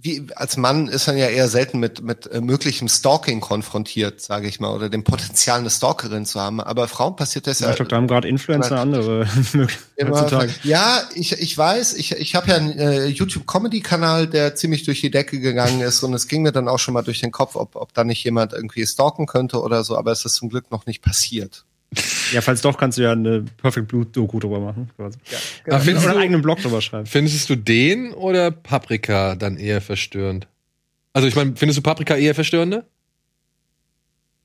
[0.03, 4.49] wie als Mann ist man ja eher selten mit mit äh, möglichem Stalking konfrontiert, sage
[4.49, 6.61] ich mal, oder dem Potenzial eine Stalkerin zu haben.
[6.61, 9.29] Aber Frauen passiert das Ja, ja ich glaube, da haben gerade Influencer andere
[10.01, 10.53] heutzutage.
[10.65, 15.11] Ja, ich, ich weiß, ich, ich habe ja einen äh, YouTube-Comedy-Kanal, der ziemlich durch die
[15.11, 17.77] Decke gegangen ist und es ging mir dann auch schon mal durch den Kopf, ob,
[17.77, 20.87] ob da nicht jemand irgendwie stalken könnte oder so, aber es ist zum Glück noch
[20.87, 21.65] nicht passiert.
[22.33, 24.91] Ja, falls doch, kannst du ja eine Perfect Blue Doku drüber machen.
[24.97, 25.19] Quasi.
[25.67, 27.07] Aber findest, Oder einen du, eigenen Blog drüber schreiben.
[27.07, 30.47] findest du den oder Paprika dann eher verstörend?
[31.13, 32.85] Also ich meine, findest du Paprika eher verstörender?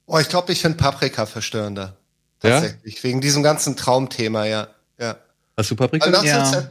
[0.06, 1.98] Oh, ich glaube, ich finde Paprika verstörender.
[2.44, 2.60] Ja?
[2.62, 3.04] Tatsächlich.
[3.04, 4.68] Wegen diesem ganzen Traumthema, ja.
[5.00, 5.18] Ja.
[5.56, 6.06] Hast du Paprika?
[6.06, 6.44] Also Ja.
[6.44, 6.68] ist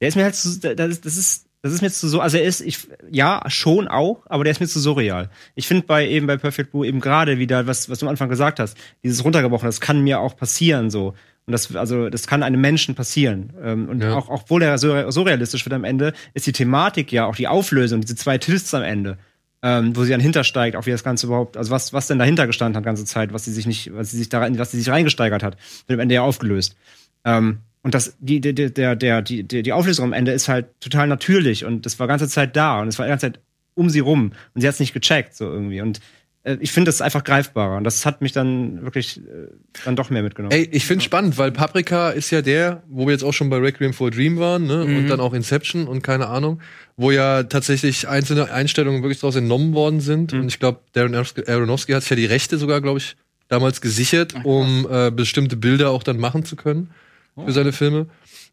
[0.00, 2.36] Der ist mir halt zu, das ist, das ist, das ist mir zu so, also
[2.36, 5.30] er ist, ich, ja, schon auch, aber der ist mir zu surreal.
[5.54, 8.28] Ich finde bei eben bei Perfect Blue eben gerade wieder, was, was du am Anfang
[8.28, 11.14] gesagt hast, dieses runtergebrochen, das kann mir auch passieren, so.
[11.46, 13.52] Und das, also, das kann einem Menschen passieren.
[13.62, 14.14] Ähm, Und Ja.
[14.14, 17.34] auch, auch obwohl er so, so realistisch wird am Ende, ist die Thematik ja auch
[17.34, 19.18] die Auflösung, diese zwei Twists am Ende,
[19.62, 22.46] ähm, wo sie dann hintersteigt, auch wie das Ganze überhaupt, also was, was denn dahinter
[22.46, 24.88] gestanden hat, ganze Zeit, was sie sich nicht, was sie sich da, was sie sich
[24.88, 25.56] reingesteigert hat,
[25.86, 26.76] wird am Ende ja aufgelöst.
[27.24, 30.48] Ähm, und das, die, die, die, der, der, die, die die Auflösung am Ende ist
[30.48, 33.40] halt total natürlich und das war ganze Zeit da und es war die ganze Zeit
[33.74, 35.80] um sie rum und sie hat es nicht gecheckt, so irgendwie.
[35.80, 36.00] Und
[36.44, 39.48] äh, ich finde das einfach greifbarer und das hat mich dann wirklich äh,
[39.84, 40.52] dann doch mehr mitgenommen.
[40.52, 43.56] Ey, ich finde spannend, weil Paprika ist ja der, wo wir jetzt auch schon bei
[43.58, 44.84] Requiem for a Dream waren, ne?
[44.84, 46.60] Und dann auch Inception und keine Ahnung,
[46.96, 50.32] wo ja tatsächlich einzelne Einstellungen wirklich daraus entnommen worden sind.
[50.32, 53.16] Und ich glaube, Darren Aronofsky- hat sich ja die Rechte sogar, glaube ich,
[53.48, 56.90] damals gesichert, um äh, bestimmte Bilder auch dann machen zu können
[57.36, 58.06] für seine Filme.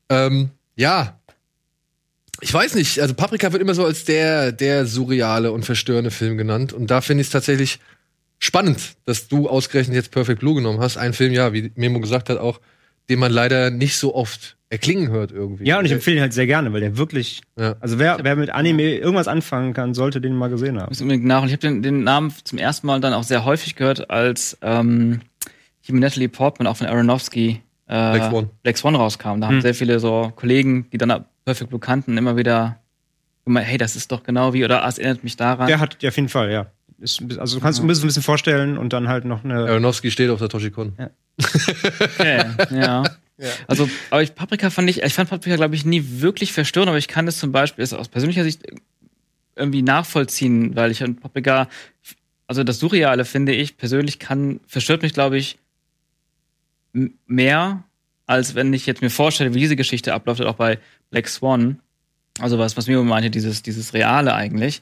[0.09, 1.19] Ähm, ja.
[2.41, 6.37] Ich weiß nicht, also Paprika wird immer so als der, der surreale und verstörende Film
[6.37, 6.71] genannt.
[6.71, 7.79] Und da finde ich es tatsächlich
[8.37, 10.95] spannend, dass du ausgerechnet jetzt Perfect Blue genommen hast.
[10.97, 12.61] Ein Film, ja, wie Memo gesagt hat, auch,
[13.09, 15.65] den man leider nicht so oft erklingen hört irgendwie.
[15.65, 17.75] ja, und ich empfehle ihn halt sehr gerne, weil der wirklich, Ja.
[17.79, 20.89] also wer, wer mit Anime irgendwas anfangen kann, sollte den mal gesehen haben.
[20.89, 21.41] muss unbedingt nach.
[21.41, 24.57] Und ich habe den, den Namen zum ersten Mal dann auch sehr häufig gehört, als
[24.61, 25.21] ähm,
[25.81, 28.49] hier mit Natalie Portman auch von Aronofsky äh, Black Swan.
[28.63, 29.41] Black Swan rauskam.
[29.41, 29.61] Da haben Hm.
[29.61, 32.79] sehr viele so Kollegen, die dann Perfect Blue kannten, immer wieder
[33.45, 35.67] gemeint, hey, das ist doch genau wie, oder ah, es erinnert mich daran.
[35.67, 36.67] Der hat ja auf jeden Fall, ja.
[36.99, 39.55] Ist, also du kannst du musst ein bisschen vorstellen und dann halt noch eine.
[39.65, 40.93] Aronofsky steht auf Satoshi Kon.
[41.39, 43.03] Okay, ja.
[43.67, 46.97] Also, aber ich, Paprika fand ich, ich fand Paprika, glaube ich, nie wirklich verstörend, aber
[46.97, 48.63] ich kann das zum Beispiel ist aus persönlicher Sicht
[49.55, 51.69] irgendwie nachvollziehen, weil ich an Paprika
[52.49, 55.59] also das Surreale finde ich persönlich kann, verstört mich, glaube ich,
[56.93, 57.83] mehr,
[58.25, 60.79] als wenn ich jetzt mir vorstelle, wie diese Geschichte abläuft, auch bei
[61.09, 61.79] Black Swan.
[62.39, 64.81] Also was, was Mio meinte, dieses, dieses Reale eigentlich.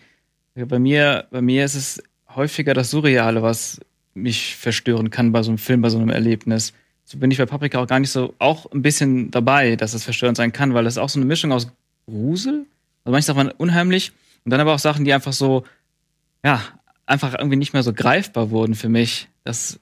[0.55, 2.03] Bei mir, bei mir ist es
[2.35, 3.79] häufiger das Surreale, was
[4.13, 6.73] mich verstören kann bei so einem Film, bei so einem Erlebnis.
[7.05, 10.03] So bin ich bei Paprika auch gar nicht so, auch ein bisschen dabei, dass es
[10.03, 11.71] verstörend sein kann, weil das ist auch so eine Mischung aus
[12.05, 12.65] Grusel,
[13.03, 14.11] also manche Sachen waren unheimlich
[14.43, 15.63] und dann aber auch Sachen, die einfach so,
[16.43, 16.61] ja,
[17.05, 19.29] einfach irgendwie nicht mehr so greifbar wurden für mich.
[19.43, 19.79] Das,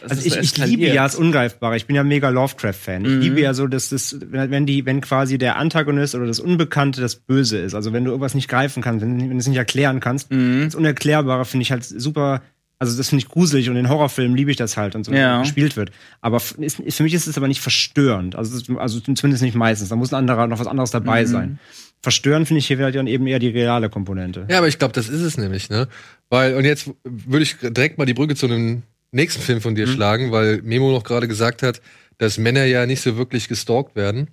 [0.00, 1.76] das Also ich, so ich liebe ja das Ungreifbare.
[1.76, 3.04] Ich bin ja mega Lovecraft-Fan.
[3.04, 3.20] Ich Mhm.
[3.20, 7.16] liebe ja so, dass das, wenn die, wenn quasi der Antagonist oder das Unbekannte das
[7.16, 7.74] Böse ist.
[7.74, 10.30] Also wenn du irgendwas nicht greifen kannst, wenn, wenn du es nicht erklären kannst.
[10.30, 10.62] Mhm.
[10.64, 12.42] Das Unerklärbare finde ich halt super.
[12.78, 15.40] Also das finde ich gruselig und in Horrorfilmen liebe ich das halt und so Ja.
[15.42, 15.92] gespielt wird.
[16.20, 18.34] Aber ist, ist, für mich ist es aber nicht verstörend.
[18.34, 19.90] Also, ist, also zumindest nicht meistens.
[19.90, 21.26] Da muss ein anderer noch was anderes dabei Mhm.
[21.28, 21.58] sein.
[22.02, 24.46] Verstörend finde ich hier halt dann eben eher die reale Komponente.
[24.50, 25.86] Ja, aber ich glaube, das ist es nämlich, ne?
[26.28, 28.82] Weil, und jetzt würde ich direkt mal die Brücke zu einem
[29.12, 31.80] nächsten Film von dir schlagen, weil Memo noch gerade gesagt hat,
[32.18, 34.28] dass Männer ja nicht so wirklich gestalkt werden.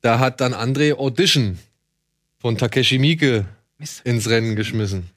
[0.00, 1.58] Da hat dann André Audition
[2.38, 3.46] von Takeshi Miike
[3.78, 4.02] Mist.
[4.04, 5.10] ins Rennen geschmissen.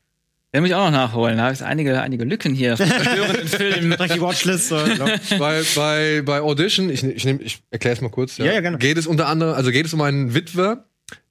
[0.53, 1.37] Den muss ich auch noch nachholen.
[1.37, 2.75] Da ist einige, einige Lücken hier.
[2.75, 3.89] Verstörenden Film.
[3.91, 4.69] Direkt die Watchlist.
[4.69, 5.05] So, ja.
[5.37, 8.37] bei, bei, bei Audition, ich, ich, nehm- ich erkläre es mal kurz.
[8.37, 8.79] Ja, ja, gerne.
[8.79, 10.85] Geht es unter anderem, also geht es um einen Witwer,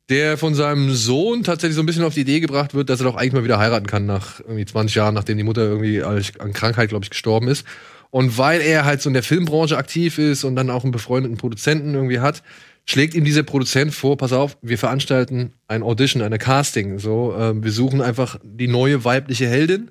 [0.08, 3.04] der von seinem Sohn tatsächlich so ein bisschen auf die Idee gebracht wird, dass er
[3.04, 6.52] doch eigentlich mal wieder heiraten kann nach irgendwie 20 Jahren, nachdem die Mutter irgendwie an
[6.52, 7.66] Krankheit, glaube ich, gestorben ist.
[8.10, 11.36] Und weil er halt so in der Filmbranche aktiv ist und dann auch einen befreundeten
[11.36, 12.42] Produzenten irgendwie hat,
[12.86, 16.98] schlägt ihm dieser Produzent vor, pass auf, wir veranstalten ein Audition, eine Casting.
[16.98, 19.90] So, ähm, wir suchen einfach die neue weibliche Heldin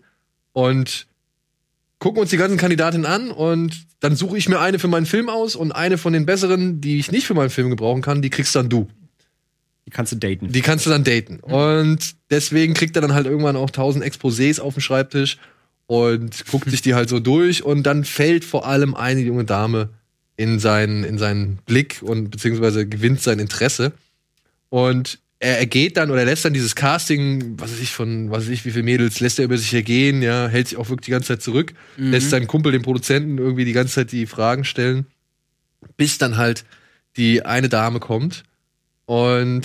[0.51, 1.05] und
[1.99, 5.30] gucken uns die ganzen Kandidatinnen an und dann suche ich mir eine für meinen Film
[5.30, 8.32] aus und eine von den besseren, die ich nicht für meinen Film gebrauchen kann, die
[8.32, 8.88] kriegst dann du.
[9.88, 10.52] Die kannst du daten.
[10.52, 11.40] Die kannst du dann daten.
[11.40, 15.38] Und deswegen kriegt er dann halt irgendwann auch tausend Exposés auf dem Schreibtisch
[15.86, 19.88] und guckt sich die halt so durch und dann fällt vor allem eine junge Dame
[20.36, 23.94] in seinen, in seinen Blick und beziehungsweise gewinnt sein Interesse.
[24.68, 28.44] Und er, er geht dann oder lässt dann dieses Casting, was weiß ich, von, was
[28.44, 31.06] weiß ich, wie viele Mädels, lässt er über sich ergehen, ja, hält sich auch wirklich
[31.06, 34.66] die ganze Zeit zurück, lässt seinen Kumpel, den Produzenten, irgendwie die ganze Zeit die Fragen
[34.66, 35.06] stellen,
[35.96, 36.66] bis dann halt
[37.16, 38.44] die eine Dame kommt
[39.08, 39.62] und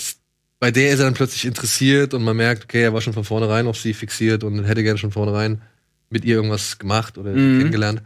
[0.59, 3.25] bei der ist er dann plötzlich interessiert und man merkt, okay, er war schon von
[3.25, 5.61] vornherein auf sie fixiert und hätte gerne schon vornherein
[6.09, 7.57] mit ihr irgendwas gemacht oder Mhm.
[7.59, 8.01] kennengelernt.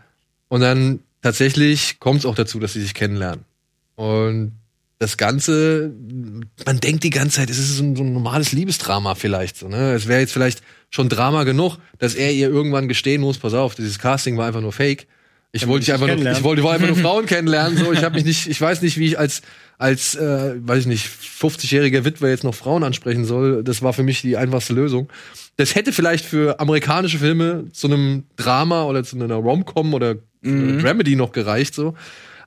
[0.50, 3.46] Und dann tatsächlich kommt es auch dazu, dass sie sich kennenlernen.
[3.96, 4.54] Und
[4.98, 5.92] das Ganze,
[6.66, 9.58] man denkt die ganze Zeit, es ist so ein, so ein normales Liebesdrama vielleicht.
[9.58, 9.94] So, ne?
[9.94, 13.76] Es wäre jetzt vielleicht schon Drama genug, dass er ihr irgendwann gestehen muss, pass auf,
[13.76, 15.06] dieses Casting war einfach nur Fake.
[15.52, 17.78] Ich wollte dich einfach nur, ich wollte einfach nur Frauen kennenlernen.
[17.78, 19.42] So, ich habe mich nicht, ich weiß nicht, wie ich als
[19.78, 23.64] als äh, weiß ich nicht 50-jähriger Witwer jetzt noch Frauen ansprechen soll.
[23.64, 25.10] Das war für mich die einfachste Lösung.
[25.56, 30.82] Das hätte vielleicht für amerikanische Filme zu einem Drama oder zu einer Rom-Com oder einer
[30.82, 31.96] Dramedy noch gereicht so.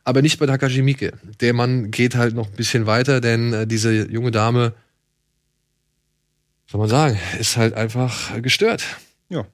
[0.04, 1.12] Aber nicht bei Takashi Miike.
[1.40, 4.72] Der Mann geht halt noch ein bisschen weiter, denn äh, diese junge Dame,
[6.66, 8.82] soll man sagen, ist halt einfach gestört.
[9.28, 9.46] Ja.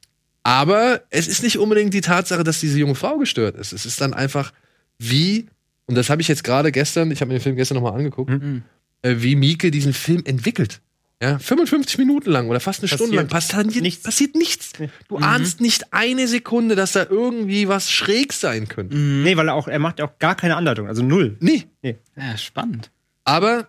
[0.46, 3.72] Aber es ist nicht unbedingt die Tatsache, dass diese junge Frau gestört ist.
[3.72, 4.52] Es ist dann einfach,
[4.96, 5.46] wie,
[5.86, 8.30] und das habe ich jetzt gerade gestern, ich habe mir den Film gestern nochmal angeguckt,
[8.30, 8.62] Mhm.
[9.02, 10.80] äh, wie Mieke diesen Film entwickelt.
[11.20, 13.80] Ja, 55 Minuten lang oder fast eine Passiert Stunde lang passiert nichts.
[13.82, 14.02] nichts.
[14.04, 14.72] Passiert nichts.
[15.08, 18.96] Du ahnst nicht eine Sekunde, dass da irgendwie was schräg sein könnte.
[18.96, 21.36] Nee, weil er auch, er macht auch gar keine Anleitung, also null.
[21.40, 21.64] Nee.
[21.82, 22.92] Ja, spannend.
[23.24, 23.66] Aber,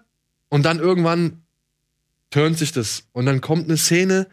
[0.49, 1.41] und dann irgendwann
[2.29, 3.07] turnt sich das.
[3.13, 4.27] Und dann kommt eine Szene,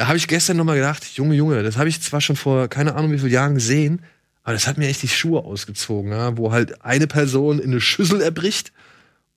[0.00, 2.94] da habe ich gestern nochmal gedacht, Junge, Junge, das habe ich zwar schon vor keine
[2.94, 4.00] Ahnung wie vielen Jahren gesehen,
[4.42, 6.38] aber das hat mir echt die Schuhe ausgezogen, ja?
[6.38, 8.72] wo halt eine Person in eine Schüssel erbricht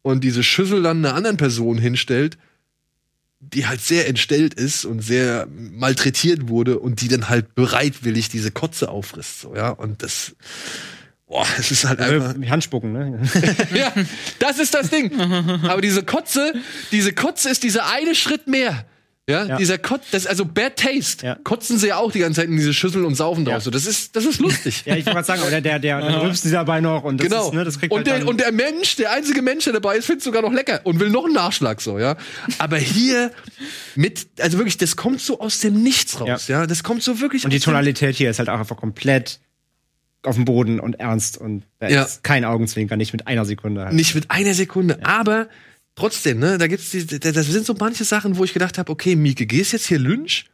[0.04, 2.38] und diese Schüssel dann einer anderen Person hinstellt,
[3.42, 8.52] die halt sehr entstellt ist und sehr malträtiert wurde und die dann halt bereitwillig diese
[8.52, 10.34] Kotze auffrisst, so, ja, und das,
[11.28, 13.20] boah, es ist halt einfach, Äh, Handspucken, ne?
[13.74, 13.92] ja,
[14.40, 15.12] das ist das Ding.
[15.68, 16.54] Aber diese Kotze,
[16.94, 18.86] diese Kotze ist dieser eine Schritt mehr.
[19.30, 19.56] Ja, Ja.
[19.58, 21.26] dieser Kotz, das ist also Bad Taste.
[21.26, 21.38] Ja.
[21.46, 23.54] Kotzen sie ja auch die ganze Zeit in diese Schüssel und saufen Ja.
[23.54, 23.64] drauf.
[23.64, 24.84] So, das ist, das ist lustig.
[24.86, 27.30] Ja, ich wollte gerade sagen, oder der, der, dann rülpst die dabei noch und das
[27.30, 27.48] genau.
[27.48, 29.72] ist, ne, das kriegt und, halt der, dann, und der Mensch, der einzige Mensch, der
[29.72, 32.18] dabei ist, findet sogar noch lecker und will noch einen Nachschlag so, ja.
[32.58, 33.32] Aber hier
[33.96, 36.68] mit, also wirklich, das kommt so aus dem Nichts raus, ja.
[36.68, 39.40] Das kommt so wirklich und die Tonalität hier ist halt auch einfach komplett
[40.24, 42.04] auf dem Boden und ernst und da Ja.
[42.04, 43.86] ist kein Augenzwinkern, nicht mit einer Sekunde.
[43.86, 43.94] Halt.
[43.94, 45.00] Nicht mit einer Sekunde.
[45.04, 45.48] Aber
[45.96, 48.92] trotzdem, ne, da gibt's die, da- das sind so manche Sachen, wo ich gedacht habe,
[48.92, 50.46] okay, Mieke, gehst jetzt hier Lynch?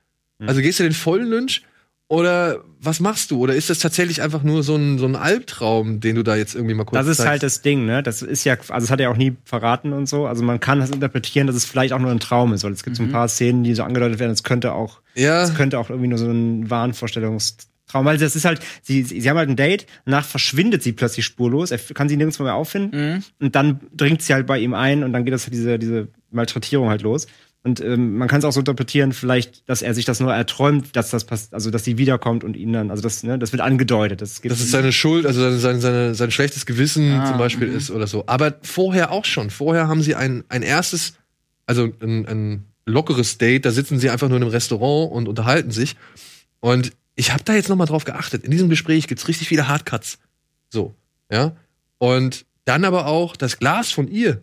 [0.46, 1.64] Also gehst du den vollen Lynch?
[2.12, 3.38] Oder was machst du?
[3.40, 6.56] Oder ist das tatsächlich einfach nur so ein, so ein Albtraum, den du da jetzt
[6.56, 7.30] irgendwie mal kurz Das ist zeigst?
[7.30, 8.02] halt das Ding, ne?
[8.02, 10.26] Das ist ja, also das hat er auch nie verraten und so.
[10.26, 12.84] Also man kann das interpretieren, dass es vielleicht auch nur ein Traum ist, weil es
[12.84, 15.44] gibt so ein paar Szenen, die so angedeutet werden, es könnte auch, Ja.
[15.44, 16.68] es könnte auch irgendwie nur so ein
[17.90, 18.06] Wahnvorstellungstraum.
[18.06, 21.26] Weil das ist halt, sie, sie sie haben halt ein Date, danach verschwindet sie plötzlich
[21.26, 25.04] spurlos, er kann sie nirgendwo mehr auffinden und dann dringt sie halt bei ihm ein
[25.04, 27.28] und dann geht das diese, diese Malträtierung halt los.
[27.62, 30.96] Und ähm, man kann es auch so interpretieren, vielleicht, dass er sich das nur erträumt,
[30.96, 33.62] dass das passt, also dass sie wiederkommt und ihn dann, also das, ne, das wird
[33.62, 34.22] angedeutet.
[34.22, 37.38] Das, geht Das ist seine Schuld, also seine, seine, seine, sein schlechtes Gewissen Ah, zum
[37.38, 37.76] Beispiel mhm.
[37.76, 38.24] ist oder so.
[38.28, 39.50] Aber vorher auch schon.
[39.50, 41.16] Vorher haben sie ein, ein erstes,
[41.66, 45.72] also ein, ein lockeres Date, da sitzen sie einfach nur in einem Restaurant und unterhalten
[45.72, 45.98] sich.
[46.62, 48.44] Und ich habe da jetzt noch mal drauf geachtet.
[48.46, 50.20] In diesem Gespräch gibt's richtig viele Hardcuts.
[50.70, 50.96] So,
[51.30, 51.56] ja.
[51.98, 54.42] Und dann aber auch das Glas von ihr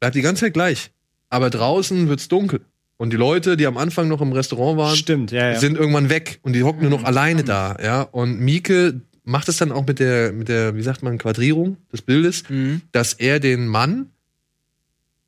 [0.00, 0.90] bleibt die ganze Zeit gleich.
[1.30, 2.60] Aber draußen wird's dunkel.
[2.96, 5.58] Und die Leute, die am Anfang noch im Restaurant waren, Stimmt, ja, ja.
[5.60, 7.06] sind irgendwann weg und die hocken nur noch Mhm.
[7.06, 8.02] alleine da, ja.
[8.02, 12.02] Und Mieke macht es dann auch mit der, mit der, wie sagt man, Quadrierung des
[12.02, 12.82] Bildes, Mhm.
[12.90, 14.10] dass er den Mann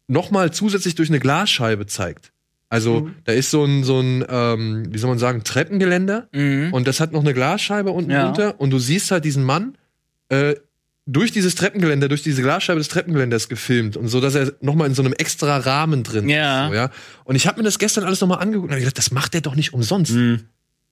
[0.09, 2.33] nochmal zusätzlich durch eine Glasscheibe zeigt.
[2.75, 3.14] Also Mhm.
[3.25, 6.72] da ist so ein, so ein, ähm, wie soll man sagen, Treppengeländer Mhm.
[6.72, 8.25] und das hat noch eine Glasscheibe unten Ja.
[8.25, 9.77] drunter und du siehst halt diesen Mann
[10.31, 10.57] äh,
[11.07, 14.95] durch dieses Treppengeländer, durch diese Glasscheibe des Treppengeländers gefilmt und so, dass er nochmal in
[14.95, 16.64] so einem extra Rahmen drin Ja.
[16.64, 16.70] ist.
[16.70, 16.91] So, ja.
[17.25, 19.41] Und ich habe mir das gestern alles nochmal angeguckt und hab gedacht, das macht er
[19.43, 20.12] doch nicht umsonst.
[20.12, 20.41] Mhm.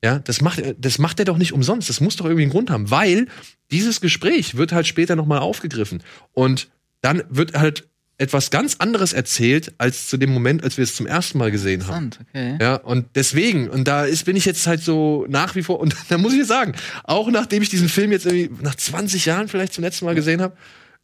[0.05, 1.89] Ja, das macht, das macht er doch nicht umsonst.
[1.89, 3.26] Das muss doch irgendwie einen Grund haben, weil
[3.70, 6.03] dieses Gespräch wird halt später nochmal aufgegriffen.
[6.33, 6.68] Und
[7.01, 7.89] dann wird halt
[8.23, 11.89] etwas ganz anderes erzählt, als zu dem Moment, als wir es zum ersten Mal gesehen
[11.89, 12.11] haben.
[12.31, 12.57] Okay.
[12.61, 15.97] Ja, und deswegen, und da ist, bin ich jetzt halt so nach wie vor, und
[16.09, 19.49] da muss ich jetzt sagen, auch nachdem ich diesen Film jetzt irgendwie nach 20 Jahren
[19.49, 20.57] vielleicht zum letzten Mal gesehen habe,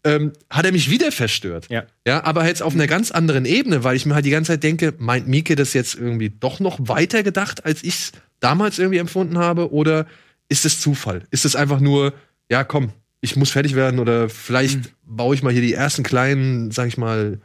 [0.05, 1.66] ähm, hat er mich wieder verstört.
[1.69, 1.85] Ja.
[2.07, 4.62] Ja, aber jetzt auf einer ganz anderen Ebene, weil ich mir halt die ganze Zeit
[4.62, 8.99] denke, meint Mieke das jetzt irgendwie doch noch weiter gedacht, als ich es damals irgendwie
[8.99, 9.73] empfunden habe?
[9.73, 10.07] Oder
[10.49, 11.25] ist es Zufall?
[11.33, 12.14] Ist es einfach nur,
[12.49, 16.71] ja, komm, ich muss fertig werden oder vielleicht baue ich mal hier die ersten kleinen,
[16.71, 17.41] sag ich mal,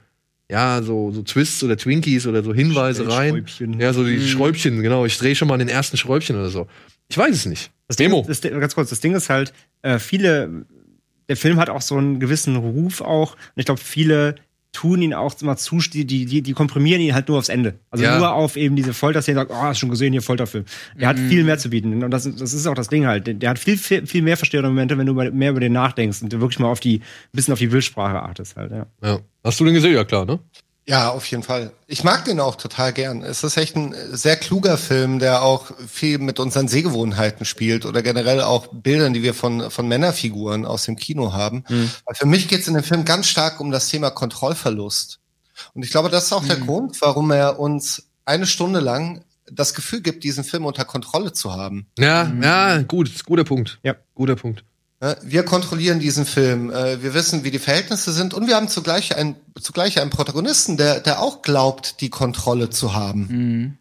[0.52, 3.32] ja, so, so Twists oder Twinkies oder so Hinweise rein.
[3.36, 3.80] Schräubchen.
[3.80, 4.28] Ja, so die Mhm.
[4.28, 5.06] Schräubchen, genau.
[5.06, 6.68] Ich drehe schon mal an den ersten Schräubchen oder so.
[7.10, 7.72] Ich weiß es nicht.
[7.88, 8.24] Das Ding, Demo.
[8.28, 9.52] das, ganz kurz, das Ding ist halt,
[9.82, 10.66] äh, viele,
[11.28, 13.34] der Film hat auch so einen gewissen Ruf auch.
[13.34, 14.36] Und ich glaube, viele
[14.74, 17.76] tun ihn auch immer zu, die, die, die, komprimieren ihn halt nur aufs Ende.
[17.92, 18.18] Also Ja.
[18.18, 20.66] nur auf eben diese Folterszene, sagt, oh, hast schon gesehen, hier Folterfilm.
[21.00, 22.04] Der hat viel mehr zu bieten.
[22.04, 23.42] Und das, ist- das ist auch das Ding halt.
[23.42, 26.34] Der, hat viel, viel, viel mehr verstörende Momente, wenn du mehr über den nachdenkst und
[26.34, 27.02] du wirklich mal auf die, ein
[27.32, 28.86] bisschen auf die Bildsprache achtest halt, ja.
[29.04, 29.20] Ja.
[29.44, 29.94] Hast du den gesehen?
[29.94, 30.40] Ja, klar, ne?
[30.86, 31.72] Ja, auf jeden Fall.
[31.88, 33.22] Ich mag den auch total gern.
[33.24, 38.02] Es ist echt ein sehr kluger Film, der auch viel mit unseren Sehgewohnheiten spielt oder
[38.02, 41.64] generell auch Bildern, die wir von, von Männerfiguren aus dem Kino haben.
[42.06, 45.20] Weil für mich geht es in dem Film ganz stark um das Thema Kontrollverlust.
[45.74, 49.74] Und ich glaube, das ist auch der Grund, warum er uns eine Stunde lang das
[49.74, 51.88] Gefühl gibt, diesen Film unter Kontrolle zu haben.
[51.98, 53.80] Ja, ja, gut, guter Punkt.
[53.84, 53.96] Ja.
[54.16, 54.64] Guter Punkt.
[55.04, 55.18] Ne?
[55.22, 56.72] Wir kontrollieren diesen Film.
[56.72, 60.78] äh, Wir wissen, wie die Verhältnisse sind und wir haben zugleich einen, zugleich einen Protagonisten,
[60.78, 63.28] der, der auch glaubt, die Kontrolle zu haben.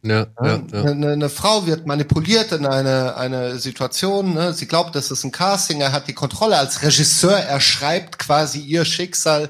[0.03, 0.11] Mhm.
[0.11, 0.67] Ja, ja, Ne?
[0.73, 0.83] ja.
[0.83, 4.35] Eine, eine Frau wird manipuliert in eine, eine Situation.
[4.35, 4.53] Ne?
[4.53, 5.81] Sie glaubt, das ist ein Casting.
[5.81, 7.39] Er hat die Kontrolle als Regisseur.
[7.39, 9.49] Er schreibt quasi ihr Schicksal.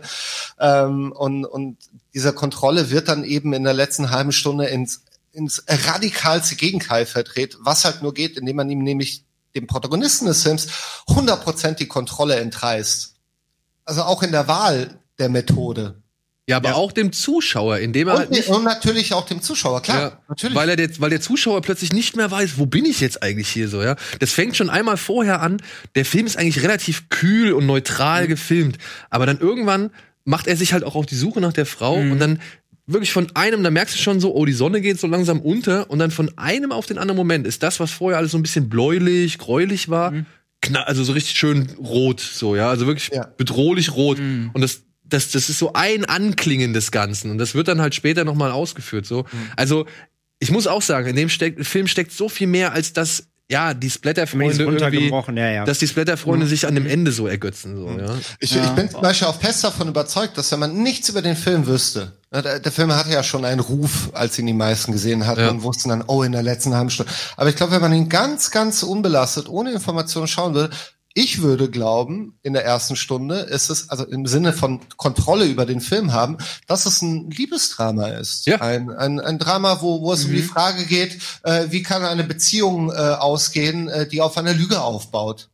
[0.61, 1.79] Ähm, und, und
[2.13, 7.57] dieser Kontrolle wird dann eben in der letzten halben Stunde ins, ins radikalste Gegenteil verdreht,
[7.63, 9.25] was halt nur geht, indem man ihm nämlich
[9.55, 10.69] dem Protagonisten des Films
[11.09, 13.15] 100% die Kontrolle entreißt.
[13.85, 15.97] Also auch in der Wahl der Methode.
[16.49, 16.75] Ja, aber Ja.
[16.75, 18.49] auch dem Zuschauer, indem er halt Und, nicht.
[18.49, 20.01] und natürlich auch dem Zuschauer, klar.
[20.01, 20.57] Ja, natürlich.
[20.57, 23.49] Weil, er der, weil der Zuschauer plötzlich nicht mehr weiß, wo bin ich jetzt eigentlich
[23.49, 23.95] hier so, ja.
[24.19, 25.63] Das fängt schon einmal vorher an.
[25.95, 27.69] Der Film ist eigentlich relativ kühl und Mhm.
[27.69, 28.79] neutral gefilmt.
[29.09, 29.91] Aber dann irgendwann
[30.25, 32.13] macht er sich halt auch auf die Suche nach der Frau Mhm.
[32.13, 32.41] und dann
[32.87, 35.89] wirklich von einem, da merkst du schon so, oh, die Sonne geht so langsam unter
[35.91, 38.43] und dann von einem auf den anderen Moment ist das, was vorher alles so ein
[38.43, 40.27] bisschen bläulich, gräulich war, Mhm.
[40.87, 43.27] also so richtig schön rot, so, ja, also wirklich Ja.
[43.37, 44.19] bedrohlich rot.
[44.19, 44.51] Mhm.
[44.53, 47.31] Und das, das, das ist so ein Anklingen des Ganzen.
[47.31, 49.27] Und das wird dann halt später nochmal ausgeführt, so.
[49.57, 49.87] Also,
[50.39, 53.75] ich muss auch sagen, in dem steck, Film steckt so viel mehr, als dass, ja,
[53.75, 55.65] die Splatterfreunde irgendwie, ja, ja.
[55.65, 58.15] dass die Splatterfreunde sich an dem Ende so ergötzen, so, ja.
[58.39, 58.65] Ich, Ja.
[58.65, 61.67] ich bin zum Beispiel auch fest davon überzeugt, dass wenn man nichts über den Film
[61.67, 65.27] wüsste, ne, der, der Film hatte ja schon einen Ruf, als ihn die meisten gesehen
[65.27, 65.51] hatten Ja.
[65.51, 67.13] und wussten dann, oh, in der letzten halben Stunde.
[67.37, 70.75] Aber ich glaube, wenn man ihn ganz, ganz unbelastet, ohne Informationen schauen würde,
[71.15, 75.67] ich würde glauben, in der ersten Stunde ist es, also im Sinne von Kontrolle über
[75.67, 78.47] den Film haben, dass es ein Liebesdrama ist.
[78.47, 78.61] Ja.
[78.61, 82.25] Ein, ein, ein Drama, wo, wo es um die Frage geht, äh, wie kann eine
[82.25, 85.49] Beziehung äh, ausgehen, äh, die auf einer Lüge aufbaut.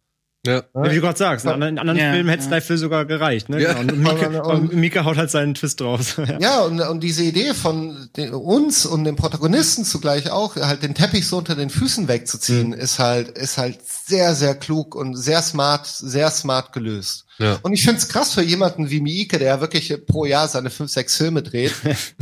[0.49, 0.63] Ja.
[0.75, 2.57] Wie du gerade sagst, in anderen, in anderen Ja, Filmen hätte es ja.
[2.57, 3.49] dafür sogar gereicht.
[3.49, 3.61] Ne?
[3.63, 3.75] Ja.
[3.75, 3.93] Genau.
[3.93, 6.17] Und, Mika, Und- Mika haut halt seinen Twist draus.
[6.29, 6.39] Ja.
[6.41, 10.95] Ja, und, und diese Idee von den, uns und dem Protagonisten zugleich auch, halt den
[10.95, 15.43] Teppich so unter den Füßen wegzuziehen, ist halt, ist halt sehr, sehr klug und sehr
[15.43, 17.25] smart, sehr smart gelöst.
[17.39, 17.59] Ja.
[17.63, 21.17] Und ich find's krass für jemanden wie Miike, der wirklich pro Jahr seine fünf, sechs
[21.17, 21.73] Filme dreht,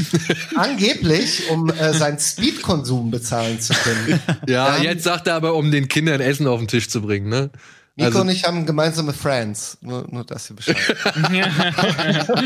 [0.57, 4.21] angeblich, um äh, seinen Speedkonsum bezahlen zu können.
[4.47, 7.29] Ja, Ähm, jetzt sagt er aber, um den Kindern Essen auf den Tisch zu bringen,
[7.29, 7.51] ne?
[7.99, 9.79] Nico Also- und ich haben gemeinsame Friends.
[9.81, 10.77] Nur, nur dass ihr Bescheid.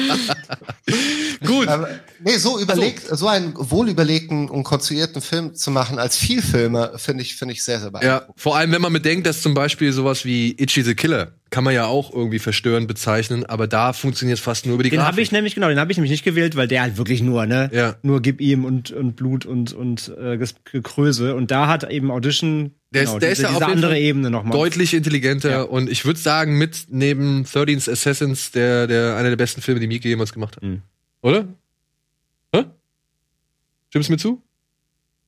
[1.44, 1.68] Gut.
[1.68, 1.88] Aber,
[2.22, 7.34] nee, so überlegt, so einen wohlüberlegten und konstruierten Film zu machen als Vielfilmer, finde ich,
[7.36, 8.28] finde ich sehr, sehr beeindruckend.
[8.28, 11.64] Ja, vor allem, wenn man bedenkt, dass zum Beispiel sowas wie Itchy the Killer kann
[11.64, 14.98] man ja auch irgendwie verstörend bezeichnen, aber da funktioniert es fast nur über die Den
[14.98, 15.12] Grafik.
[15.12, 17.44] habe ich nämlich, genau, den habe ich nämlich nicht gewählt, weil der halt wirklich nur,
[17.46, 17.68] ne?
[17.72, 17.96] Ja.
[18.02, 20.38] Nur gib ihm und, und Blut und, und äh,
[20.70, 21.34] Gekröse.
[21.34, 24.30] Und da hat eben Audition Der ist- genau, der ist diese, ja auf andere Ebene
[24.30, 24.52] nochmal.
[24.58, 25.62] deutlich intelligenter Ja.
[25.62, 29.86] und ich würde sagen, mit neben 13 Assassins der, der einer der besten Filme, die
[29.86, 30.62] Mieke jemals gemacht hat.
[30.64, 30.82] Mhm.
[31.22, 31.46] Oder?
[32.54, 32.64] Hä?
[33.90, 34.42] Stimmst du mir zu?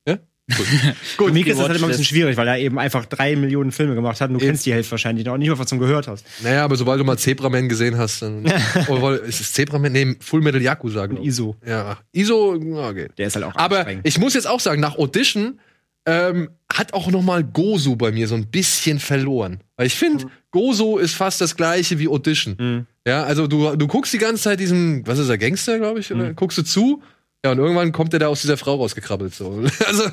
[0.05, 0.15] Ja?
[0.57, 0.65] Gut.
[1.17, 1.33] Gut.
[1.33, 3.95] Mika ist das halt immer ein bisschen schwierig, weil er eben einfach drei Millionen Filme
[3.95, 4.51] gemacht hat und du Eben.
[4.51, 6.25] kennst die Hälfte wahrscheinlich noch nicht mal was zum gehört hast.
[6.41, 8.45] Naja, aber sobald du mal Zebraman gesehen hast, dann.
[8.89, 9.91] oh, ist es Zebraman?
[9.93, 11.23] Nee, Full Metal Yakuza, Und.
[11.23, 12.55] ISO, Ja, ISO,
[12.89, 13.07] okay.
[13.17, 15.59] der ist halt auch Aber ich muss jetzt auch sagen, nach Audition
[16.05, 19.59] ähm, hat auch noch mal Gozo bei mir so ein bisschen verloren.
[19.77, 22.55] Weil ich finde, Gozo ist fast das gleiche wie Audition.
[22.59, 22.85] Mhm.
[23.07, 26.11] Ja, also du, du guckst die ganze Zeit diesen, was ist er, Gangster, glaube ich,
[26.13, 26.33] oder?
[26.33, 27.01] Guckst du zu.
[27.45, 29.35] Ja, und irgendwann kommt er da aus dieser Frau rausgekrabbelt.
[29.35, 29.65] So.
[29.85, 30.03] Also,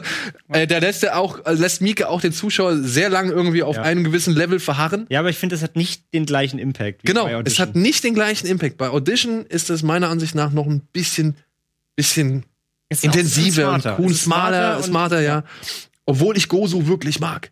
[0.48, 3.76] äh, der lässt er auch, äh, lässt Mieke auch den Zuschauer sehr lang irgendwie auf
[3.76, 3.82] Ja.
[3.82, 5.06] einem gewissen Level verharren.
[5.10, 7.02] Ja, aber ich finde, das hat nicht den gleichen Impact.
[7.04, 8.78] Genau, es hat nicht den gleichen Impact.
[8.78, 11.36] Bei Audition ist es meiner Ansicht nach noch ein bisschen,
[11.94, 12.44] bisschen
[12.88, 14.00] Es intensiver und smarter.
[14.02, 15.44] cool, Es ist smarter, und- smarter, ja.
[16.06, 17.50] Obwohl ich Gozo wirklich mag.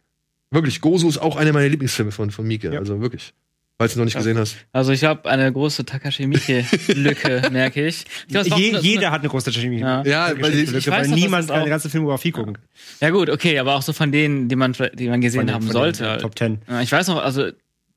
[0.51, 2.73] Wirklich, Gozo ist auch einer meiner Lieblingsfilme von, von Mieke.
[2.73, 2.79] Ja.
[2.81, 3.35] Also wirklich.
[3.81, 4.57] Falls du noch nicht gesehen hast.
[4.73, 8.05] Also ich habe eine große Takashi Miike-Lücke, merke ich.
[8.27, 9.79] ich glaub, Je, auch- jeder hat eine große Chemie.
[9.79, 10.03] Ja.
[10.05, 12.59] Ja, weil die- Lücke, ich weiß weil niemand kann eine ganze Filmografie gucken.
[13.01, 15.55] Ja gut, okay, aber auch so von denen, die man, die man gesehen Von den-
[15.55, 16.05] haben sollte.
[16.05, 16.19] den.
[16.19, 16.59] Top Ten.
[16.69, 17.51] Ja, Ich weiß noch, also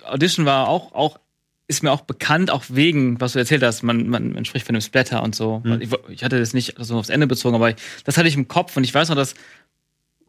[0.04, 1.20] Audition war auch, auch
[1.68, 4.76] ist mir auch bekannt, auch wegen, was du erzählt hast, man, man, man spricht von
[4.76, 5.62] einem Splatter und so.
[5.64, 5.80] Mhm.
[5.82, 8.48] Ich, ich hatte das nicht so aufs Ende bezogen, aber ich, das hatte ich im
[8.50, 9.36] Kopf und ich weiß noch, dass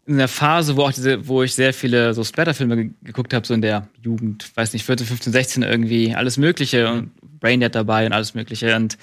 [0.06, 3.46] in der Phase, wo auch diese, wo ich sehr viele so Splatter-Filme ge geguckt habe,
[3.46, 7.10] so in der Jugend, weiß nicht, 14, 15, 16 irgendwie, alles Mögliche und
[7.40, 8.98] Braindead dabei und alles Mögliche und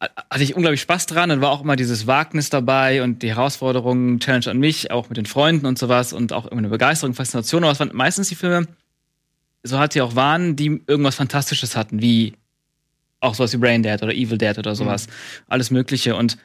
[0.00, 3.28] ha- hatte ich unglaublich Spaß dran und war auch immer dieses Wagnis dabei und die
[3.30, 7.14] Herausforderungen, Challenge an mich, auch mit den Freunden und sowas und auch immer eine Begeisterung,
[7.14, 7.64] Faszination.
[7.64, 8.66] Aber es waren meistens die Filme,
[9.62, 12.34] so hat sie auch waren, die irgendwas Fantastisches hatten, wie
[13.20, 15.06] auch sowas wie Brain Dead oder Evil Dead oder sowas.
[15.48, 16.16] Alles Mögliche.
[16.16, 16.36] Und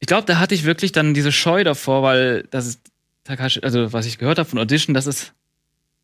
[0.00, 2.80] ich glaube, da hatte ich wirklich dann diese Scheu davor, weil das ist
[3.24, 5.32] Takashi, also was ich gehört habe von Audition, das ist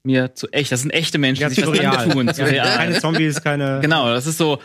[0.05, 0.71] mir zu echt.
[0.71, 1.97] Das sind echte Menschen, Ja, die sich das real.
[1.97, 2.33] antun.
[2.33, 2.77] Zu Ja, real.
[2.77, 3.81] Keine Zombies, keine.
[3.81, 4.61] Genau, das ist so.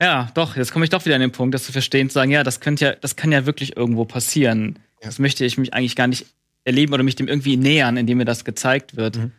[0.00, 2.32] Ja, doch, jetzt komme ich doch wieder an den Punkt, das zu verstehen, zu sagen,
[2.32, 4.78] ja, das könnte ja, das kann ja wirklich irgendwo passieren.
[5.00, 6.26] Das möchte ich mich eigentlich gar nicht
[6.64, 9.16] erleben oder mich dem irgendwie nähern, indem mir das gezeigt wird.
[9.16, 9.32] Mhm.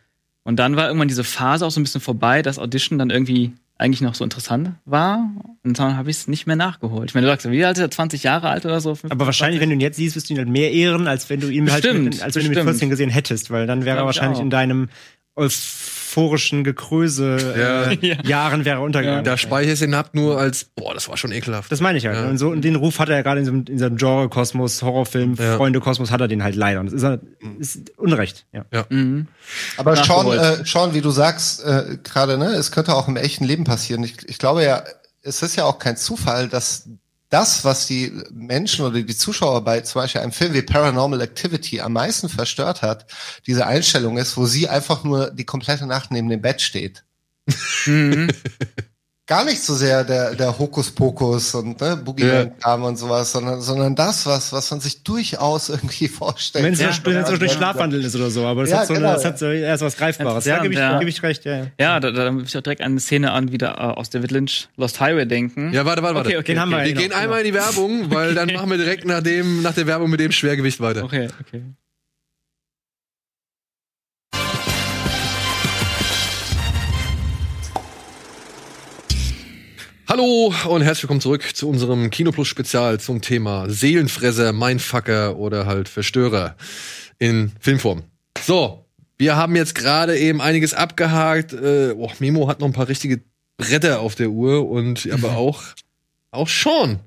[0.43, 3.51] Und dann war irgendwann diese Phase auch so ein bisschen vorbei, dass Audition dann irgendwie
[3.84, 5.30] eigentlich noch so interessant war.
[5.64, 7.10] Und dann habe ich es nicht mehr nachgeholt.
[7.10, 7.91] Ich meine, du sagst, wie alt ist er?
[7.91, 8.97] 20 Jahre alt oder so?
[9.10, 11.41] Aber wahrscheinlich, wenn du ihn jetzt siehst, wirst du ihn halt mehr ehren, als wenn
[11.41, 12.80] du ihn halt Bestimmt, mit, als wenn du ihn mit bestimmt.
[12.80, 14.88] 14 gesehen hättest, weil dann wäre er wahrscheinlich in deinem
[15.35, 17.91] euphorischen Gekröse Ja.
[17.91, 18.23] äh, Ja.
[18.23, 19.23] Jahren wäre er untergegangen.
[19.23, 21.72] Da speichere ich den ab nur als, boah, das war schon ekelhaft.
[21.72, 22.18] Das meine ich halt.
[22.18, 22.27] Ja.
[22.27, 25.35] Und so, und den Ruf hat er ja gerade in diesem, in diesem Genre-Kosmos, Horrorfilm,
[25.35, 25.57] Ja.
[25.57, 26.80] Freunde-Kosmos hat er den halt leider.
[26.81, 27.19] Und das ist, er,
[27.60, 28.85] ist Unrecht, ja.
[28.89, 29.27] Mhm.
[29.77, 33.45] Aber Sean, äh, Sean, wie du sagst, äh, gerade, ne, es könnte auch im echten
[33.45, 34.03] Leben passieren.
[34.03, 34.84] Ich, ich glaube ja,
[35.22, 36.89] es ist ja auch kein Zufall, dass
[37.34, 41.81] das, was die Menschen oder die Zuschauer bei zum Beispiel einem Film wie Paranormal Activity
[41.81, 43.07] am meisten verstört hat,
[43.47, 47.03] diese Einstellung ist, wo sie einfach nur die komplette Nacht neben dem Bett steht.
[47.88, 48.30] Mhm.
[49.26, 54.26] Gar nicht so sehr der, der Hokuspokus und ne, Boogie-Kram und sowas, sondern, sondern das,
[54.26, 56.66] was, was man sich durchaus irgendwie vorstellt.
[56.66, 57.58] Wenn es Ja, so, wenn es so durch ja.
[57.58, 59.30] Schlafwandeln ist oder so, aber das Ja, hat so, genau, eine, das ja.
[59.30, 60.44] hat so erst was Greifbares.
[60.44, 61.00] Ja, gebe ich, ja.
[61.00, 61.58] geb ich recht, ja.
[61.58, 61.66] ja.
[61.80, 64.32] Ja, da, da muss ich auch direkt an eine Szene an, wieder äh, aus David
[64.32, 65.72] Lynch Lost Highway denken.
[65.72, 66.28] Ja, warte, warte, warte.
[66.28, 66.88] Okay, okay, Den haben wir okay.
[66.88, 69.74] Wir Genau, gehen einmal in die Werbung, weil dann machen wir direkt nach, dem, nach
[69.74, 71.06] der Werbung mit dem Schwergewicht weiter.
[71.06, 71.64] Okay, okay.
[80.15, 85.90] Hallo und herzlich willkommen zurück zu unserem Kinoplus Spezial zum Thema Seelenfresser, Mindfucker oder halt
[85.90, 86.56] Verstörer
[87.18, 88.03] in Filmform.
[88.40, 88.85] So,
[89.18, 91.53] wir haben jetzt gerade eben einiges abgehakt.
[91.53, 93.22] Äh, oh, Memo hat noch ein paar richtige
[93.57, 95.64] Bretter auf der Uhr und aber auch
[96.30, 96.99] auch Sean.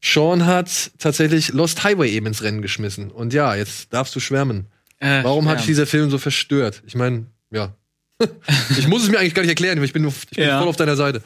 [0.00, 3.10] Sean hat tatsächlich Lost Highway eben ins Rennen geschmissen.
[3.10, 4.68] Und ja, jetzt darfst du schwärmen.
[5.00, 6.84] Äh, Warum hat dich dieser Film so verstört?
[6.86, 7.74] Ich meine, ja.
[8.78, 10.60] ich muss es mir eigentlich gar nicht erklären, ich bin, ich bin Ja.
[10.60, 11.20] voll auf deiner Seite.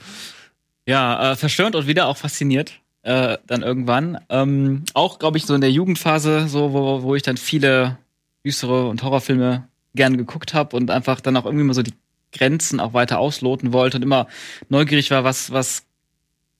[0.88, 2.80] Ja, äh, verstörend und wieder auch fasziniert.
[3.02, 4.18] Äh, dann irgendwann.
[4.30, 7.98] Ähm, auch, glaube ich, so in der Jugendphase, so, wo, wo ich dann viele
[8.42, 11.92] düstere und Horrorfilme gerne geguckt habe und einfach dann auch irgendwie mal so die
[12.32, 14.28] Grenzen auch weiter ausloten wollte und immer
[14.70, 15.84] neugierig war, was, was,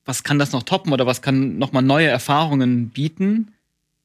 [0.04, 3.54] was kann das noch toppen oder was kann noch mal neue Erfahrungen bieten,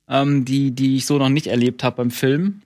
[0.07, 2.61] ähm, die, die ich so noch nicht erlebt habe beim Film.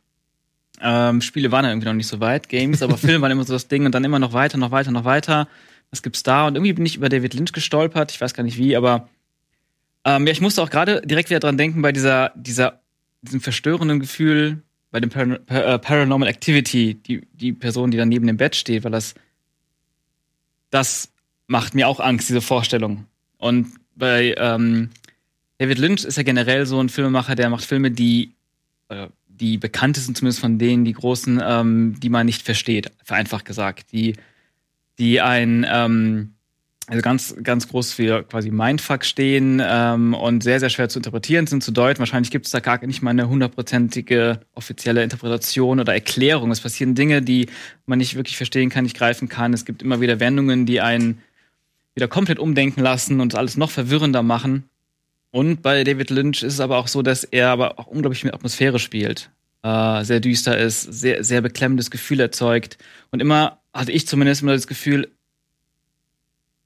[0.80, 3.54] Ähm, Spiele waren ja irgendwie noch nicht so weit, Games, aber Filme waren immer so
[3.54, 5.48] das Ding und dann immer noch weiter, noch weiter, noch weiter.
[5.92, 6.48] Was gibt's da?
[6.48, 8.12] Und irgendwie bin ich über David Lynch gestolpert.
[8.12, 9.10] Ich weiß gar nicht wie, aber
[10.04, 12.82] ähm, ja, ich musste auch gerade direkt wieder dran denken bei dieser, dieser,
[13.22, 14.62] diesem verstörenden Gefühl
[14.92, 18.56] bei dem Par Par äh, Paranormal Activity, die, die Person, die da neben dem Bett
[18.56, 19.16] steht, weil das,
[20.70, 21.12] das
[21.48, 23.06] macht mir auch Angst, diese Vorstellung.
[23.38, 24.90] Und bei ähm,
[25.58, 28.34] David Lynch ist ja generell so ein Filmemacher, der macht Filme, die
[28.90, 29.08] äh,
[29.40, 34.16] die bekanntesten zumindest von denen, die großen, ähm, die man nicht versteht, vereinfacht gesagt, die,
[34.98, 36.34] die ein ähm,
[36.90, 41.45] also ganz, ganz groß für quasi Mindfuck stehen ähm, und sehr, sehr schwer zu interpretieren
[41.45, 41.99] sind, zu deuten.
[41.99, 46.49] Wahrscheinlich gibt es da gar nicht mal eine hundertprozentige offizielle Interpretation oder Erklärung.
[46.49, 47.48] Es passieren Dinge, die
[47.88, 49.53] man nicht wirklich verstehen kann, nicht greifen kann.
[49.53, 51.22] Es gibt immer wieder Wendungen, die einen
[51.94, 54.69] wieder komplett umdenken lassen und alles noch verwirrender machen.
[55.32, 58.34] Und bei David Lynch ist es aber auch so, dass er aber auch unglaublich mit
[58.34, 59.30] Atmosphäre spielt.
[59.61, 62.78] Äh, sehr düster ist, sehr, sehr beklemmendes Gefühl erzeugt.
[63.11, 65.10] Und immer hatte ich zumindest immer das Gefühl,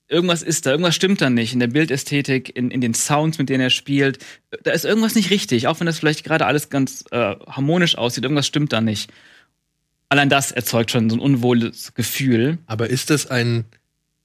[0.08, 3.50] irgendwas ist da, irgendwas stimmt da nicht in der Bildästhetik, in, in den Sounds, mit
[3.50, 4.20] denen er spielt.
[4.64, 8.24] Da ist irgendwas nicht richtig, auch wenn das vielleicht gerade alles ganz äh, harmonisch aussieht,
[8.24, 9.12] irgendwas stimmt da nicht.
[10.10, 12.58] Allein das erzeugt schon so ein unwohles Gefühl.
[12.66, 13.66] Aber ist das ein,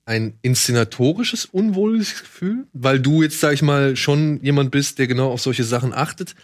[0.05, 2.67] ein inszenatorisches unwohles Gefühl?
[2.73, 6.35] Weil du jetzt, sag ich mal, schon jemand bist, der genau auf solche Sachen achtet.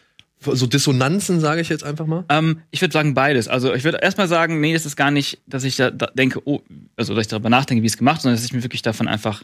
[0.45, 2.25] So Dissonanzen, sage ich jetzt einfach mal.
[2.29, 3.49] Ähm, ich würde sagen beides.
[3.49, 6.41] Also ich würde erstmal sagen, nee, es ist gar nicht, dass ich da, da denke,
[6.45, 6.61] oh,
[6.97, 9.43] also dass ich darüber nachdenke, wie es gemacht, sondern dass ich mich wirklich davon einfach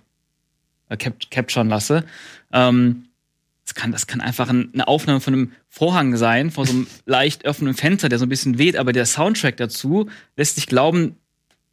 [0.88, 2.04] äh, cap capturen lasse.
[2.52, 3.04] Ähm,
[3.64, 6.86] das kann, das kann einfach ein, eine Aufnahme von einem Vorhang sein, vor so einem
[7.06, 11.16] leicht öffnenden Fenster, der so ein bisschen weht, aber der Soundtrack dazu lässt sich glauben,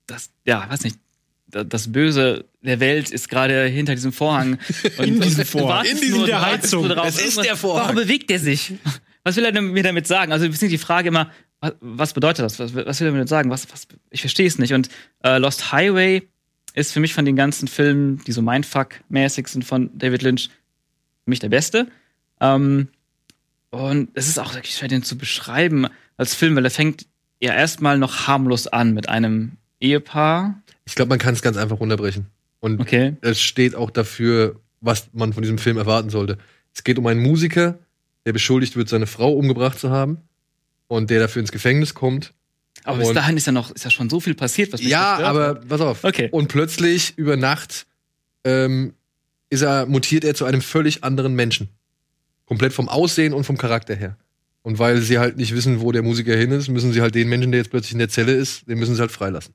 [0.05, 0.97] dass, ja, weiß nicht,
[1.47, 4.57] da- das Böse der Welt ist gerade hinter diesem Vorhang.
[4.97, 5.85] In diesem Vorhang.
[5.85, 6.89] In diesem der Heizung.
[7.05, 7.83] Es ist der Vorhang.
[7.83, 8.73] Warum bewegt der sich?
[9.25, 10.31] Was will er denn mir damit sagen?
[10.31, 12.59] Also ist die Frage immer, was, was bedeutet das?
[12.59, 13.49] Was, was will er mir damit sagen?
[13.49, 14.73] Was, was, ich verstehe es nicht.
[14.73, 14.87] Und
[15.23, 16.21] äh, Lost Highway
[16.75, 20.49] ist für mich von den ganzen Filmen, die so Mindfuck-mäßig sind von David Lynch,
[21.23, 21.87] für mich der beste.
[22.39, 22.89] Ähm,
[23.71, 25.87] und es ist auch wirklich schwer, den zu beschreiben
[26.17, 27.07] als Film, weil er fängt
[27.41, 30.61] ja erstmal noch harmlos an mit einem Ehepaar.
[30.85, 32.27] Ich glaube, man kann es ganz einfach runterbrechen.
[32.59, 33.15] Und Okay.
[33.21, 36.37] es steht auch dafür, was man von diesem Film erwarten sollte.
[36.73, 37.79] Es geht um einen Musiker,
[38.25, 40.17] der beschuldigt wird, seine Frau umgebracht zu haben
[40.87, 42.33] und der dafür ins Gefängnis kommt.
[42.83, 44.89] Aber bis Und- dahin ist ja noch, ist ja schon so viel passiert, was mich
[44.89, 46.03] Ja, verstört aber pass auf.
[46.03, 46.29] Okay.
[46.31, 47.87] Und plötzlich über Nacht
[48.43, 48.93] ähm,
[49.49, 51.69] ist er, mutiert er zu einem völlig anderen Menschen.
[52.45, 54.17] Komplett vom Aussehen und vom Charakter her.
[54.61, 57.29] Und weil sie halt nicht wissen, wo der Musiker hin ist, müssen sie halt den
[57.29, 59.53] Menschen, der jetzt plötzlich in der Zelle ist, den müssen sie halt freilassen.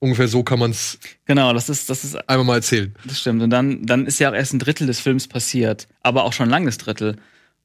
[0.00, 2.94] Ungefähr so kann man es Genau, das ist, das ist einmal mal erzählen.
[3.04, 3.42] Das stimmt.
[3.42, 6.46] Und dann, dann ist ja auch erst ein Drittel des Films passiert, aber auch schon
[6.48, 7.16] ein langes Drittel.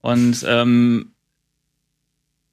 [0.01, 1.11] Und ähm,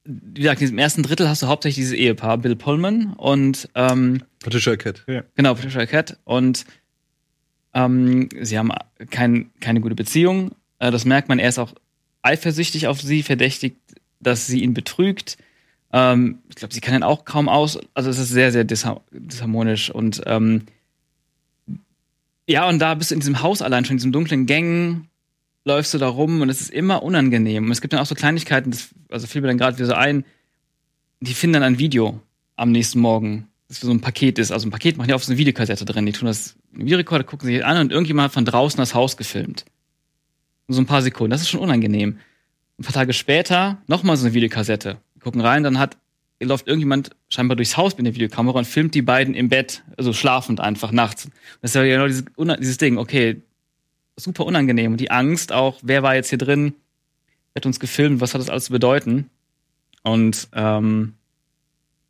[0.05, 4.23] wie gesagt, in diesem ersten Drittel hast du hauptsächlich dieses Ehepaar, Bill Pullman und ähm,
[4.43, 5.03] Patricia Arquette.
[5.35, 6.19] genau, Patricia Arquette.
[6.25, 6.65] Und
[7.75, 8.73] ähm, sie haben
[9.11, 10.53] kein, keine gute Beziehung.
[10.79, 11.75] Äh, das merkt man, er ist auch
[12.23, 13.77] eifersüchtig auf sie, verdächtigt,
[14.21, 15.37] dass sie ihn betrügt.
[15.93, 17.79] Ähm, ich glaube, sie kann ihn auch kaum aus.
[17.95, 19.91] Also es ist sehr, sehr disha disharmonisch.
[19.91, 20.63] Und ähm,
[22.49, 25.09] ja, und da bist du in diesem Haus allein schon, in diesen dunklen Gängen,
[25.67, 27.65] läufst du da rum und es ist immer unangenehm.
[27.65, 29.95] Und es gibt dann auch so Kleinigkeiten, das, also fiel mir dann gerade wieder so
[29.95, 30.25] ein,
[31.21, 32.21] die finden dann ein Video
[32.55, 34.53] am nächsten Morgen, das so ein Paket ist.
[34.53, 36.07] Also ein Paket machen die auf so eine Videokassette drin.
[36.07, 39.17] Die tun das in Videorekorder, gucken sich an und irgendjemand hat von draußen das Haus
[39.17, 39.65] gefilmt.
[40.69, 41.33] So ein paar Sekunden.
[41.33, 42.19] Das ist schon unangenehm.
[42.79, 44.99] Ein paar Tage später nochmal so eine Videokassette.
[45.17, 45.97] Die gucken rein, dann hat
[46.41, 50.13] läuft irgendjemand scheinbar durchs Haus mit der Videokamera und filmt die beiden im Bett, also
[50.13, 51.31] schlafend einfach nachts.
[51.63, 52.25] Das ist ja genau dieses,
[52.61, 53.43] dieses Ding, okay,
[54.17, 54.93] super unangenehm.
[54.93, 56.75] Und die Angst auch, wer war jetzt hier drin,
[57.53, 59.31] wer hat uns gefilmt, was hat das alles zu bedeuten?
[60.03, 61.15] Und ähm,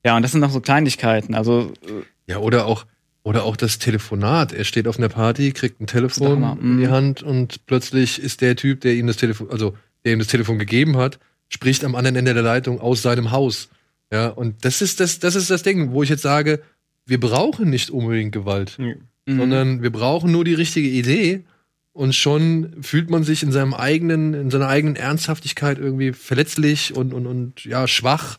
[0.04, 1.34] ja, und das sind noch so Kleinigkeiten.
[1.34, 2.86] Also äh, Ja, oder auch,
[3.22, 4.52] oder auch das Telefonat.
[4.52, 6.58] Er steht auf einer Party, kriegt ein Telefon Hammer.
[6.60, 6.90] in die Mhm.
[6.90, 10.58] Hand und plötzlich ist der Typ, der ihm das Telefon, also der ihm das Telefon
[10.58, 11.18] gegeben hat,
[11.48, 13.68] spricht am anderen Ende der Leitung aus seinem Haus.
[14.12, 16.62] Ja, und das ist das, das ist das Ding, wo ich jetzt sage,
[17.06, 18.98] wir brauchen nicht unbedingt Gewalt, mhm.
[19.26, 21.42] sondern wir brauchen nur die richtige Idee
[21.96, 27.14] und schon fühlt man sich in seinem eigenen, in seiner eigenen Ernsthaftigkeit irgendwie verletzlich und,
[27.14, 28.38] und, und ja, schwach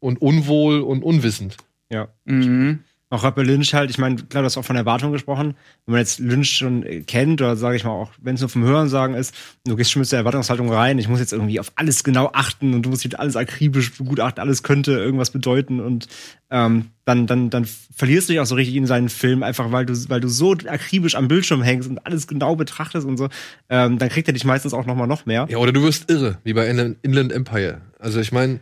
[0.00, 1.56] und unwohl und unwissend.
[1.90, 2.08] Ja.
[2.26, 2.80] Mhm.
[3.12, 5.54] Auch Rapper Lynch halt, ich meine, klar, du hast auch von Erwartungen gesprochen.
[5.84, 8.62] Wenn man jetzt Lynch schon kennt, oder sage ich mal auch, wenn es nur vom
[8.62, 9.34] Hören sagen ist,
[9.64, 12.72] du gehst schon mit der Erwartungshaltung rein, ich muss jetzt irgendwie auf alles genau achten
[12.72, 16.06] und du musst jetzt alles akribisch begutachten, alles könnte irgendwas bedeuten und
[16.50, 17.66] ähm, dann, dann, dann
[17.96, 20.52] verlierst du dich auch so richtig in seinen Film, einfach weil du, weil du so
[20.52, 23.28] akribisch am Bildschirm hängst und alles genau betrachtest und so,
[23.68, 25.48] ähm, dann kriegt er dich meistens auch noch mal noch mehr.
[25.50, 27.80] Ja, oder du wirst irre, wie bei Inland Empire.
[27.98, 28.60] Also ich meine,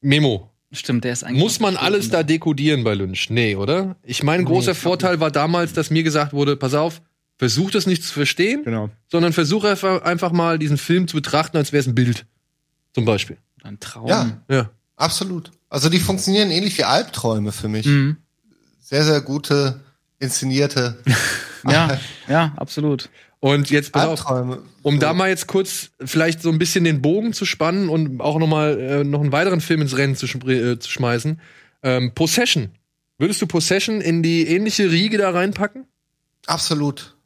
[0.00, 0.49] Memo.
[0.72, 1.42] Stimmt, der ist eigentlich.
[1.42, 3.28] Muss man alles da dekodieren bei Lynch?
[3.30, 3.96] Nee, oder?
[4.04, 7.02] Ich mein großer Vorteil war damals, dass mir gesagt wurde, pass auf,
[7.38, 8.90] versuch das nicht zu verstehen, Genau.
[9.08, 12.26] sondern versuch einfach, einfach mal diesen Film zu betrachten, als wäre es ein Bild.
[12.94, 13.36] Zum Beispiel.
[13.62, 14.06] Ein Traum.
[14.08, 14.70] Ja, Ja.
[14.96, 15.50] absolut.
[15.68, 17.86] Also die funktionieren ähnlich wie Albträume für mich.
[17.86, 18.16] Mhm.
[18.80, 19.80] Sehr, sehr gute,
[20.18, 20.98] inszenierte
[21.68, 21.98] Ja,
[22.28, 23.10] ja, absolut.
[23.40, 27.32] Und jetzt pass auf, um da mal jetzt kurz vielleicht so ein bisschen den Bogen
[27.32, 30.78] zu spannen und auch noch mal äh, noch einen weiteren Film ins Rennen zu, äh,
[30.78, 31.40] zu schmeißen.
[31.82, 32.70] Ähm, Possession.
[33.16, 35.86] Würdest du Possession in die ähnliche Riege da reinpacken?
[36.46, 37.16] Absolut.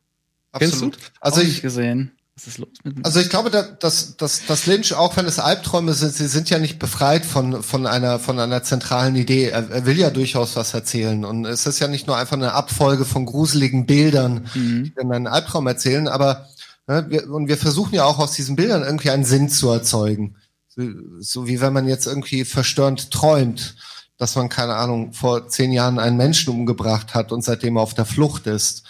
[0.57, 0.97] Kennst Absolut.
[0.97, 1.01] du?
[1.21, 2.13] Also Auch ich, nicht gesehen.
[2.37, 3.05] Was ist los mit mir?
[3.05, 6.51] Also ich glaube, da- dass, dass, dass Lynch, auch wenn es Albträume sind, sie sind
[6.51, 9.51] ja nicht befreit von, von, einer, von einer zentralen Idee.
[9.51, 11.25] Er, er will ja durchaus was erzählen.
[11.25, 14.85] Und es ist ja nicht nur einfach eine Abfolge von gruseligen Bildern, Mhm.
[14.85, 16.49] die dann einen Albtraum erzählen, aber
[16.89, 20.37] ne, wir, und wir versuchen ja auch aus diesen Bildern irgendwie einen Sinn zu erzeugen.
[20.69, 20.83] So,
[21.21, 23.77] so wie wenn man jetzt irgendwie verstörend träumt,
[24.17, 28.05] dass man, keine Ahnung, vor zehn Jahren einen Menschen umgebracht hat und seitdem auf der
[28.07, 28.83] Flucht ist.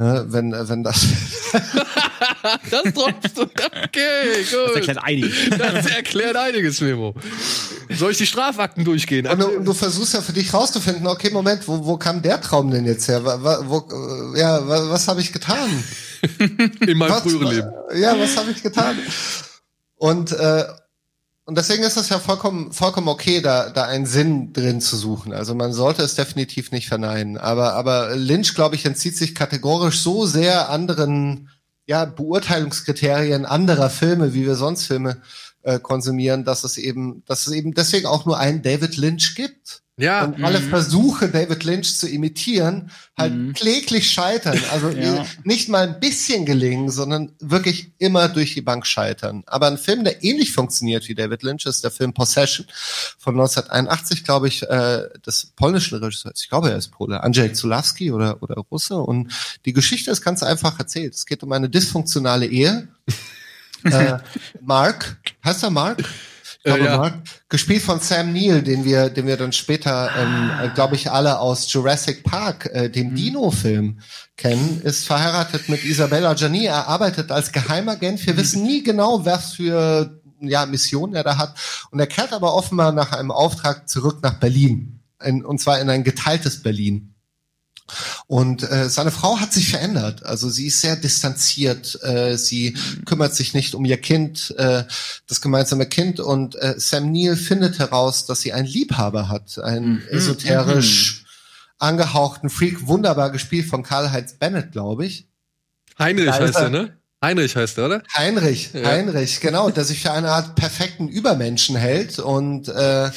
[0.00, 1.06] Ne, wenn, wenn das
[2.70, 3.42] Das droppst du.
[3.42, 4.76] Okay, Das gut.
[4.76, 5.32] erklärt einiges.
[5.58, 7.14] Das erklärt einiges, Memo.
[7.90, 9.26] Soll ich die Strafakten durchgehen?
[9.26, 12.40] Und du, und du versuchst ja für dich rauszufinden, okay, Moment, wo, wo kam der
[12.40, 13.22] Traum denn jetzt her?
[13.24, 15.68] Wa- Wo, äh, ja, wa- was habe ich getan?
[16.86, 17.70] in meinem Was, früheren Leben.
[17.94, 18.96] Ja, was habe ich getan?
[19.96, 20.64] Und, äh,
[21.50, 25.32] und deswegen ist es ja vollkommen, vollkommen okay, da, da einen Sinn drin zu suchen.
[25.32, 27.38] Also man sollte es definitiv nicht verneinen.
[27.38, 31.48] Aber, aber Lynch, glaube ich, entzieht sich kategorisch so sehr anderen
[31.86, 35.22] ja, Beurteilungskriterien anderer Filme, wie wir sonst Filme
[35.62, 39.82] äh, konsumieren, dass es eben, dass es eben deswegen auch nur einen David Lynch gibt.
[39.98, 43.52] Ja, Und alle Versuche, David Lynch zu imitieren, halt Mhm.
[43.52, 44.58] kläglich scheitern.
[44.72, 45.26] Also Ja.
[45.44, 49.42] nicht mal ein bisschen gelingen, sondern wirklich immer durch die Bank scheitern.
[49.46, 52.64] Aber ein Film, der ähnlich funktioniert wie David Lynch, ist der Film Possession
[53.18, 56.40] von 1981, glaube ich, äh, des polnischen Regisseurs.
[56.42, 57.22] Ich glaube, er ist Pole.
[57.22, 58.94] Andrzej Zulawski oder, oder Russe.
[58.96, 59.30] Und
[59.66, 61.12] die Geschichte ist ganz einfach erzählt.
[61.14, 62.88] Es geht um eine dysfunktionale Ehe.
[63.84, 64.18] äh,
[64.62, 66.00] Mark, heißt er Mark?
[66.00, 66.96] Ich glaube, Äh, ja.
[66.98, 67.14] Mark,
[67.48, 71.38] gespielt von Sam Neill, den wir, den wir dann später, ähm, äh, glaube ich, alle
[71.38, 74.00] aus Jurassic Park, äh, dem Dino-Film,
[74.36, 76.66] kennen, ist verheiratet mit Isabella Gianni.
[76.66, 78.26] Er arbeitet als Geheimagent.
[78.26, 81.54] Wir wissen nie genau, was für ja, Mission er da hat.
[81.90, 85.00] Und er kehrt aber offenbar nach einem Auftrag zurück nach Berlin.
[85.22, 87.09] In, und zwar in ein geteiltes Berlin.
[88.26, 90.24] Und äh, seine Frau hat sich verändert.
[90.24, 91.98] Also sie ist sehr distanziert.
[92.02, 94.84] Äh, sie kümmert sich nicht um ihr Kind, äh,
[95.26, 96.20] das gemeinsame Kind.
[96.20, 101.24] Und äh, Sam Neill findet heraus, dass sie einen Liebhaber hat, einen Mhm, esoterisch
[101.78, 105.26] angehauchten Freak, wunderbar gespielt von Karl-Heinz Bennett, glaube ich.
[105.98, 106.70] Heinrich ist heißt er, er.
[106.70, 106.96] ne?
[107.22, 108.02] Heinrich heißt er, oder?
[108.16, 108.84] Heinrich, Ja.
[108.88, 113.10] Heinrich, genau, der sich für eine Art perfekten Übermenschen hält und äh,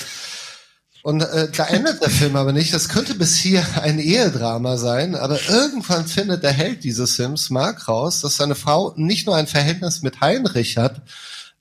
[1.03, 2.73] und äh, da endet der Film aber nicht.
[2.73, 7.89] Das könnte bis hier ein Ehedrama sein, aber irgendwann findet der Held dieses Films, Mark,
[7.89, 11.01] raus, dass seine Frau nicht nur ein Verhältnis mit Heinrich hat,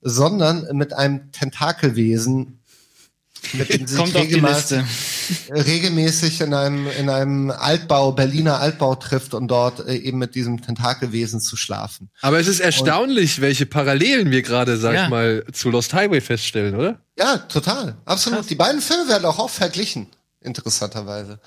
[0.01, 2.61] sondern mit einem Tentakelwesen,
[3.51, 4.81] mit dem sie sich regelmäßig.
[5.49, 10.61] Regelmäßig in einem, in einem Altbau, Berliner Altbau trifft und dort äh, eben mit diesem
[10.61, 12.09] Tentakelwesen zu schlafen.
[12.21, 15.03] Aber es ist erstaunlich, welche Parallelen wir gerade, sag Ja.
[15.05, 16.99] ich mal, zu Lost Highway feststellen, oder?
[17.17, 17.95] Ja, total.
[18.05, 18.49] Absolut.
[18.49, 20.07] Die beiden Filme werden auch oft verglichen,
[20.41, 21.39] interessanterweise.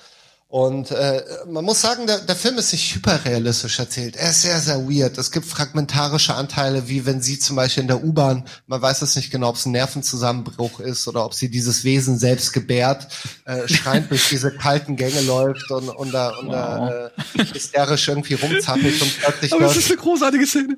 [0.49, 4.15] Und äh, man muss sagen, der, der Film ist nicht hyperrealistisch erzählt.
[4.15, 5.17] Er ist sehr, sehr weird.
[5.17, 9.17] Es gibt fragmentarische Anteile, wie wenn sie zum Beispiel in der U-Bahn, man weiß es
[9.17, 13.07] nicht genau, ob es ein Nervenzusammenbruch ist oder ob sie dieses Wesen selbst gebärt,
[13.43, 18.35] äh, schreiend durch diese kalten Gänge läuft und, und da, und da äh, hysterisch irgendwie
[18.35, 20.77] rumzappelt und plötzlich Aber es läuft ist eine großartige Szene.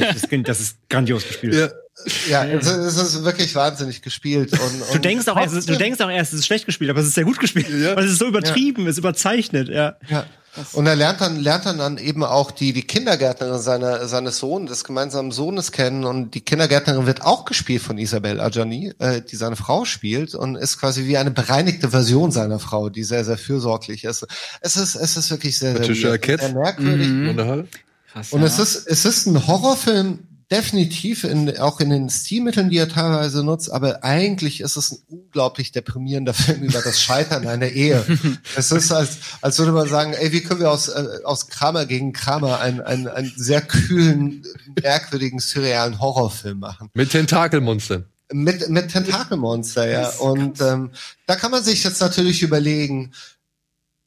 [0.00, 1.54] Das, das ist grandios gespielt.
[1.54, 1.68] Ja.
[2.28, 4.52] Ja, es, es ist wirklich wahnsinnig gespielt.
[4.52, 6.90] Und, und Du denkst auch, erst, du trotzdem- denkst auch erst, es ist schlecht gespielt,
[6.90, 7.68] aber es ist sehr gut gespielt.
[7.70, 7.96] Ja.
[7.96, 9.96] Weil es ist so übertrieben, es ist überzeichnet, ja.
[10.08, 10.24] Ja.
[10.72, 14.70] Und er lernt dann, lernt dann, dann eben auch die, die Kindergärtnerin seiner, seines Sohnes,
[14.70, 16.04] des gemeinsamen Sohnes kennen.
[16.04, 20.56] Und die Kindergärtnerin wird auch gespielt von Isabelle Adjani, äh, die seine Frau spielt und
[20.56, 24.26] ist quasi wie eine bereinigte Version seiner Frau, die sehr, sehr fürsorglich ist.
[24.60, 27.08] Es ist, es ist wirklich sehr, sehr, sehr merkwürdig.
[28.12, 28.46] Krass, Und ja.
[28.48, 30.18] es ist, es ist ein Horrorfilm,
[30.50, 34.98] definitiv in, auch in den Stilmitteln, die er teilweise nutzt, aber eigentlich ist es ein
[35.08, 38.04] unglaublich deprimierender Film über das Scheitern einer Ehe.
[38.56, 41.86] es ist, als, als würde man sagen, ey, wie können wir aus, äh, aus Kramer
[41.86, 44.42] gegen Kramer einen, einen, einen sehr kühlen,
[44.82, 46.90] merkwürdigen, surrealen Horrorfilm machen.
[46.94, 48.06] Mit Tentakelmonstern.
[48.32, 50.08] Mit, mit Tentakelmonster, ja.
[50.08, 50.90] Und ähm,
[51.26, 53.12] da kann man sich jetzt natürlich überlegen,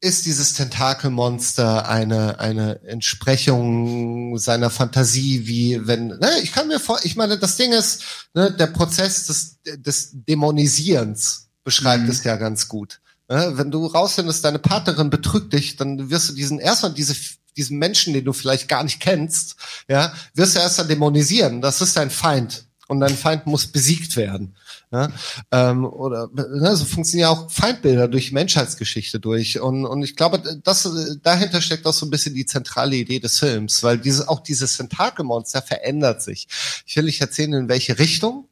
[0.03, 6.99] ist dieses Tentakelmonster eine, eine Entsprechung seiner Fantasie, wie wenn, ne, ich kann mir vor,
[7.03, 8.03] ich meine, das Ding ist,
[8.34, 12.09] ne, der Prozess des, des Dämonisierens beschreibt mhm.
[12.09, 12.99] es ja ganz gut.
[13.30, 13.53] Ne?
[13.55, 17.15] Wenn du rausfindest, deine Partnerin betrügt dich, dann wirst du diesen, erstmal diese,
[17.55, 19.55] diesen Menschen, den du vielleicht gar nicht kennst,
[19.88, 21.61] ja, wirst du erst dann dämonisieren.
[21.61, 22.65] Das ist dein Feind.
[22.89, 24.55] Und dein Feind muss besiegt werden.
[24.94, 25.10] Ja,
[25.52, 29.60] ähm, oder ne, so funktionieren ja auch Feindbilder durch Menschheitsgeschichte durch.
[29.60, 30.88] Und, und ich glaube, das,
[31.24, 34.78] dahinter steckt auch so ein bisschen die zentrale Idee des Films, weil dieses, auch dieses
[34.78, 36.48] Tentakelmonster verändert sich.
[36.86, 38.48] Ich will nicht erzählen, in welche Richtung,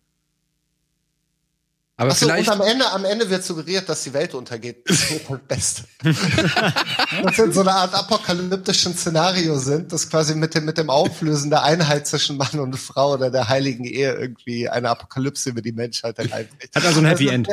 [2.02, 2.50] aber Achso, vielleicht.
[2.50, 4.78] Und am Ende, am Ende wird suggeriert, dass die Welt untergeht.
[4.88, 5.84] Das ist das Beste.
[7.24, 10.90] dass wir in so einer Art apokalyptischen Szenario sind, das quasi mit dem, mit dem
[10.90, 15.62] Auflösen der Einheit zwischen Mann und Frau oder der heiligen Ehe irgendwie eine Apokalypse über
[15.62, 16.70] die Menschheit hereinbricht.
[16.76, 17.48] Hat also ein Happy End.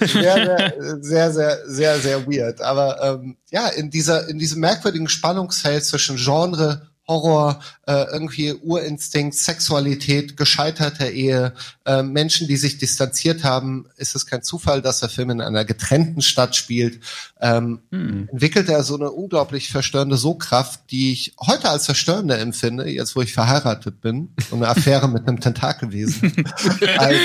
[0.00, 2.60] Sehr, sehr, sehr, sehr, sehr weird.
[2.60, 9.34] Aber ähm, ja, in dieser, in diesem merkwürdigen Spannungsfeld zwischen Genre Horror, äh, irgendwie Urinstinkt,
[9.34, 11.54] Sexualität, gescheiterte Ehe,
[11.86, 15.64] äh, Menschen, die sich distanziert haben, ist es kein Zufall, dass der Film in einer
[15.64, 17.00] getrennten Stadt spielt.
[17.40, 18.28] Ähm, hm.
[18.30, 23.22] Entwickelt er so eine unglaublich verstörende Sogkraft, die ich heute als verstörende empfinde, jetzt wo
[23.22, 26.44] ich verheiratet bin und eine Affäre mit einem Tentakelwesen.
[26.98, 27.16] als,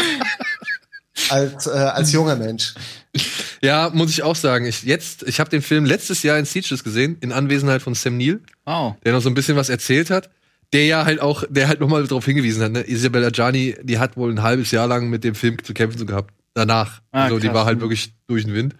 [1.30, 2.74] als, äh, als junger Mensch.
[3.64, 4.66] Ja, muss ich auch sagen.
[4.66, 8.18] Ich jetzt, ich habe den Film letztes Jahr in Sieges gesehen, in Anwesenheit von Sam
[8.18, 8.94] Neill, oh.
[9.06, 10.30] der noch so ein bisschen was erzählt hat.
[10.74, 12.82] Der ja halt auch, der halt nochmal darauf hingewiesen hat, ne?
[12.90, 16.34] Isabella Gianni, die hat wohl ein halbes Jahr lang mit dem Film zu kämpfen gehabt.
[16.56, 17.02] Danach.
[17.12, 18.76] Ah, also, die war halt wirklich durch den Wind.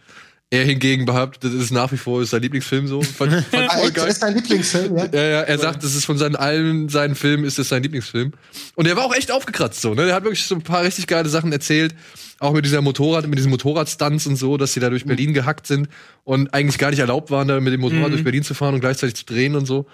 [0.50, 3.02] Er hingegen behauptet, das ist nach wie vor sein Lieblingsfilm so.
[3.02, 4.06] Fand, fand voll geil.
[4.06, 5.06] Das ist dein Lieblingsfilm, ja?
[5.12, 8.34] Ja, ja, er sagt, das ist von seinen allen seinen Filmen ist es sein Lieblingsfilm.
[8.76, 10.06] Und er war auch echt aufgekratzt so, ne?
[10.06, 11.96] Der hat wirklich so ein paar richtig geile Sachen erzählt.
[12.44, 15.34] Auch mit dieser Motorrad, mit diesen Motorradstunts und so, dass sie da durch Berlin mhm.
[15.34, 15.88] gehackt sind
[16.26, 18.12] und eigentlich gar nicht erlaubt waren, da mit dem Motorrad mhm.
[18.12, 19.86] durch Berlin zu fahren und gleichzeitig zu drehen und so.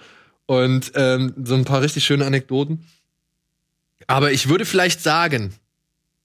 [0.46, 2.84] Und ähm, so ein paar richtig schöne Anekdoten.
[4.08, 5.52] Aber ich würde vielleicht sagen,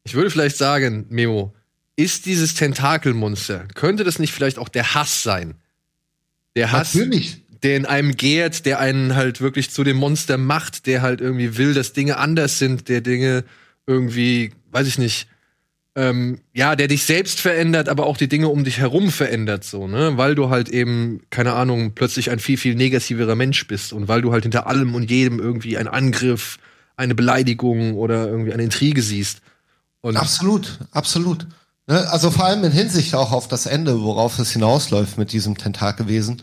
[0.03, 1.53] ich würde vielleicht sagen, Memo,
[1.95, 5.53] ist dieses Tentakelmonster, könnte das nicht vielleicht auch der Hass sein?
[6.56, 7.43] Der Hass, Natürlich.
[7.61, 11.56] der in einem gärt, der einen halt wirklich zu dem Monster macht, der halt irgendwie
[11.56, 13.43] will, dass Dinge anders sind, der Dinge
[13.85, 15.27] irgendwie, weiß ich nicht,
[15.96, 19.88] ähm, ja, der dich selbst verändert, aber auch die Dinge um dich herum verändert, so,
[19.88, 20.18] ne?
[20.18, 24.22] Weil du halt eben, keine Ahnung, plötzlich ein viel, viel negativerer Mensch bist und weil
[24.22, 26.58] du halt hinter allem und jedem irgendwie einen Angriff,
[26.98, 29.40] eine Beleidigung oder irgendwie eine Intrige siehst.
[30.02, 31.48] Und absolut, absolut.
[31.88, 35.58] Ne, also vor allem in Hinsicht auch auf das Ende, worauf es hinausläuft mit diesem
[35.58, 36.42] Tentakelwesen.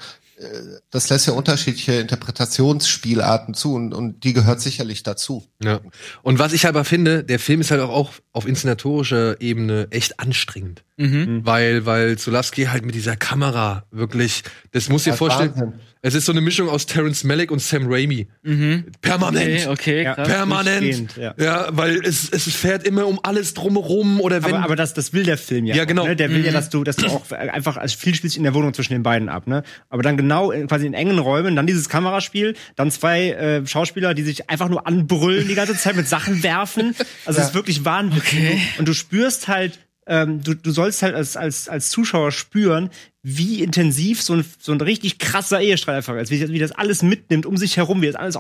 [0.91, 5.47] Das lässt ja unterschiedliche Interpretationsspielarten zu und, und die gehört sicherlich dazu.
[5.63, 5.81] Ja.
[6.23, 10.85] Und was ich aber finde, der Film ist halt auch auf inszenatorischer Ebene echt anstrengend.
[10.97, 11.41] Mhm.
[11.45, 14.43] Weil, weil Zulaski halt mit dieser Kamera wirklich,
[14.73, 15.53] das muss dir vorstellen.
[15.55, 18.27] Wahnsinn es ist so eine Mischung aus Terence Malick und Sam Raimi.
[18.43, 18.87] Mhm.
[19.01, 19.69] Permanent.
[19.69, 21.17] Okay, okay Permanent.
[21.17, 21.33] Ja.
[21.39, 21.69] ja.
[21.71, 24.55] weil es, es fährt immer um alles drumherum oder wenn.
[24.55, 25.77] Aber, aber das, das will der Film ja.
[25.77, 26.05] Ja, genau.
[26.05, 26.17] ne?
[26.17, 26.47] Der will mhm.
[26.47, 29.05] ja, dass du, dass du auch einfach als viel spielst in der Wohnung zwischen den
[29.05, 29.63] beiden ab, ne?
[29.91, 34.15] Aber dann genau in, quasi in engen Räumen, dann dieses Kameraspiel, dann zwei äh, Schauspieler,
[34.15, 36.95] die sich einfach nur anbrüllen die ganze Zeit mit Sachen werfen.
[37.25, 38.19] Also es ist wirklich Wahnsinn.
[38.19, 38.61] Okay.
[38.79, 42.91] Und du spürst halt ähm, du, du sollst halt als, als, als Zuschauer spüren,
[43.23, 47.03] wie intensiv so ein, so ein richtig krasser Ehestreit einfach ist, wie, wie das alles
[47.03, 48.37] mitnimmt um sich herum, wie das alles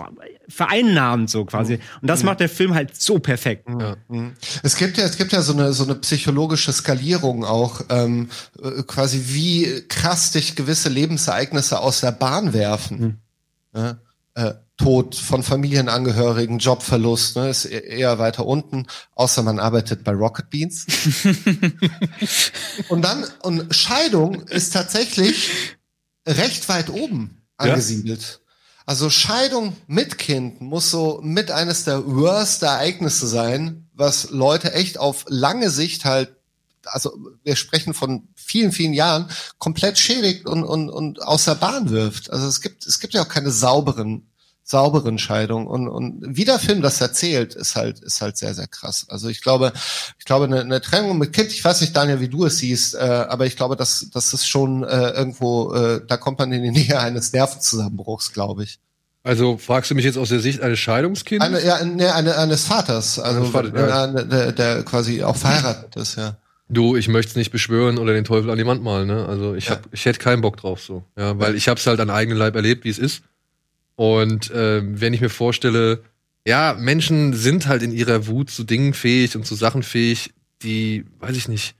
[0.48, 1.74] vereinnahmt so quasi.
[2.00, 2.26] Und das mhm.
[2.26, 3.68] macht der Film halt so perfekt.
[3.68, 3.96] Ja.
[4.08, 4.32] Mhm.
[4.64, 8.28] Es gibt ja, es gibt ja so eine, so eine psychologische Skalierung auch, ähm,
[8.60, 13.00] äh, quasi wie krass dich gewisse Lebensereignisse aus der Bahn werfen.
[13.00, 13.18] Mhm.
[13.80, 13.98] Ja?
[14.34, 20.12] Äh, Tod von Familienangehörigen, Jobverlust, ne, ist e-, eher weiter unten, außer man arbeitet bei
[20.12, 20.86] Rocket Beans.
[22.88, 25.76] und dann, und Scheidung ist tatsächlich
[26.26, 28.22] recht weit oben angesiedelt.
[28.22, 28.52] Ja.
[28.86, 34.98] Also Scheidung mit Kind muss so mit eines der worst Ereignisse sein, was Leute echt
[34.98, 36.34] auf lange Sicht halt,
[36.84, 39.28] also wir sprechen von vielen, vielen Jahren,
[39.58, 42.30] komplett schädigt und, und, und aus der Bahn wirft.
[42.30, 44.26] Also es gibt, es gibt ja auch keine sauberen
[44.64, 45.66] sauberen Scheidung.
[45.66, 49.06] Und, und wie der Film das erzählt, ist halt, ist halt sehr, sehr krass.
[49.08, 49.72] Also ich glaube,
[50.18, 52.94] ich glaube, eine, eine Trennung mit Kind, ich weiß nicht, Daniel, wie du es siehst,
[52.94, 56.62] äh, aber ich glaube, das, das ist schon äh, irgendwo, äh, da kommt man in
[56.62, 58.78] die Nähe eines Nervenzusammenbruchs, glaube ich.
[59.24, 61.46] Also fragst du mich jetzt aus der Sicht eines Scheidungskindes?
[61.46, 64.06] Eine, ja, nee, eine, eines Vaters, also Vaters, ja.
[64.08, 66.38] der, der quasi auch verheiratet ist, ja.
[66.72, 69.26] Du, ich möchte es nicht beschwören oder den Teufel an die Wand malen, ne?
[69.26, 69.72] Also ich Ja.
[69.72, 72.56] hab, ich hätte keinen Bock drauf so, ja, weil ich hab's halt an eigenen Leib
[72.56, 73.22] erlebt, wie es ist.
[73.94, 76.02] Und ähm, wenn ich mir vorstelle,
[76.46, 80.30] ja, Menschen sind halt in ihrer Wut zu Dingen fähig und zu Sachen fähig,
[80.62, 81.74] die, weiß ich nicht,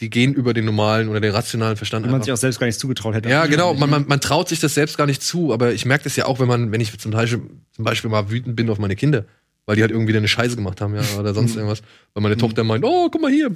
[0.00, 2.04] die gehen über den normalen oder den rationalen Verstand.
[2.04, 2.24] Wenn man einfach.
[2.26, 3.28] sich auch selbst gar nicht zugetraut hätte.
[3.28, 3.74] Ja, genau.
[3.74, 6.24] Man, man, man traut sich das selbst gar nicht zu, aber ich merke das ja
[6.26, 9.26] auch, wenn man, wenn ich zum Beispiel, zum Beispiel mal wütend bin auf meine Kinder,
[9.66, 11.82] weil die halt irgendwie eine Scheiße gemacht haben, ja, oder sonst irgendwas.
[12.14, 13.50] Weil meine Tochter meint, oh, guck mal hier.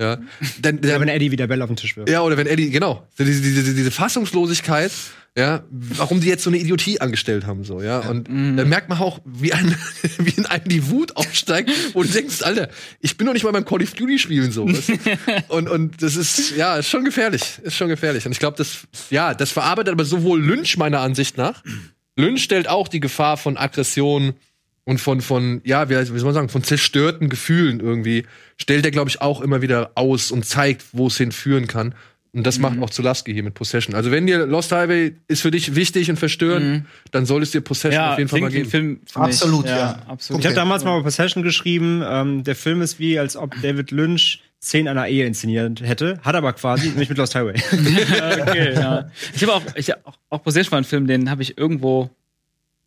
[0.00, 0.18] Ja.
[0.60, 2.08] Dann, dann, wenn Eddie wieder Bälle auf den Tisch wirft.
[2.10, 4.90] ja, oder wenn Eddie, genau, diese, diese, diese Fassungslosigkeit,
[5.34, 8.00] ja, warum die jetzt so eine Idiotie angestellt haben, so, ja.
[8.00, 9.74] Und dann merkt man auch, wie, ein,
[10.18, 12.68] wie in einem die Wut aufsteigt, wo du denkst, Alter,
[13.00, 14.64] ich bin doch nicht mal beim Call of Duty spielen, so.
[15.48, 18.26] und, und das ist, ja, ist schon gefährlich, ist schon gefährlich.
[18.26, 21.62] Und ich glaube, das, ja, das verarbeitet aber sowohl Lynch meiner Ansicht nach.
[22.16, 24.34] Lynch stellt auch die Gefahr von Aggression
[24.84, 28.24] und von, von, ja, wie, wie soll man sagen, von zerstörten Gefühlen irgendwie,
[28.56, 31.94] stellt er, glaube ich, auch immer wieder aus und zeigt, wo es hinführen kann.
[32.34, 33.94] Und das macht auch Zulaski hier mit Possession.
[33.94, 37.64] Also wenn dir Lost Highway ist für dich wichtig und verstörend, dann solltest du dir
[37.64, 38.70] Possession Ja, auf jeden Fall mal geben.
[38.70, 39.00] Film.
[39.12, 40.02] Absolut, ja.
[40.08, 40.40] Absolut.
[40.40, 44.40] Ich habe damals mal Possession geschrieben, ähm, der Film ist wie, als ob David Lynch
[44.62, 47.54] Szenen einer Ehe inszeniert hätte, hat aber quasi, nämlich mit Lost Highway.
[47.72, 49.10] okay, ja.
[49.34, 52.10] Ich habe auch, ich hab auch, auch Possession war ein Film, den habe ich irgendwo,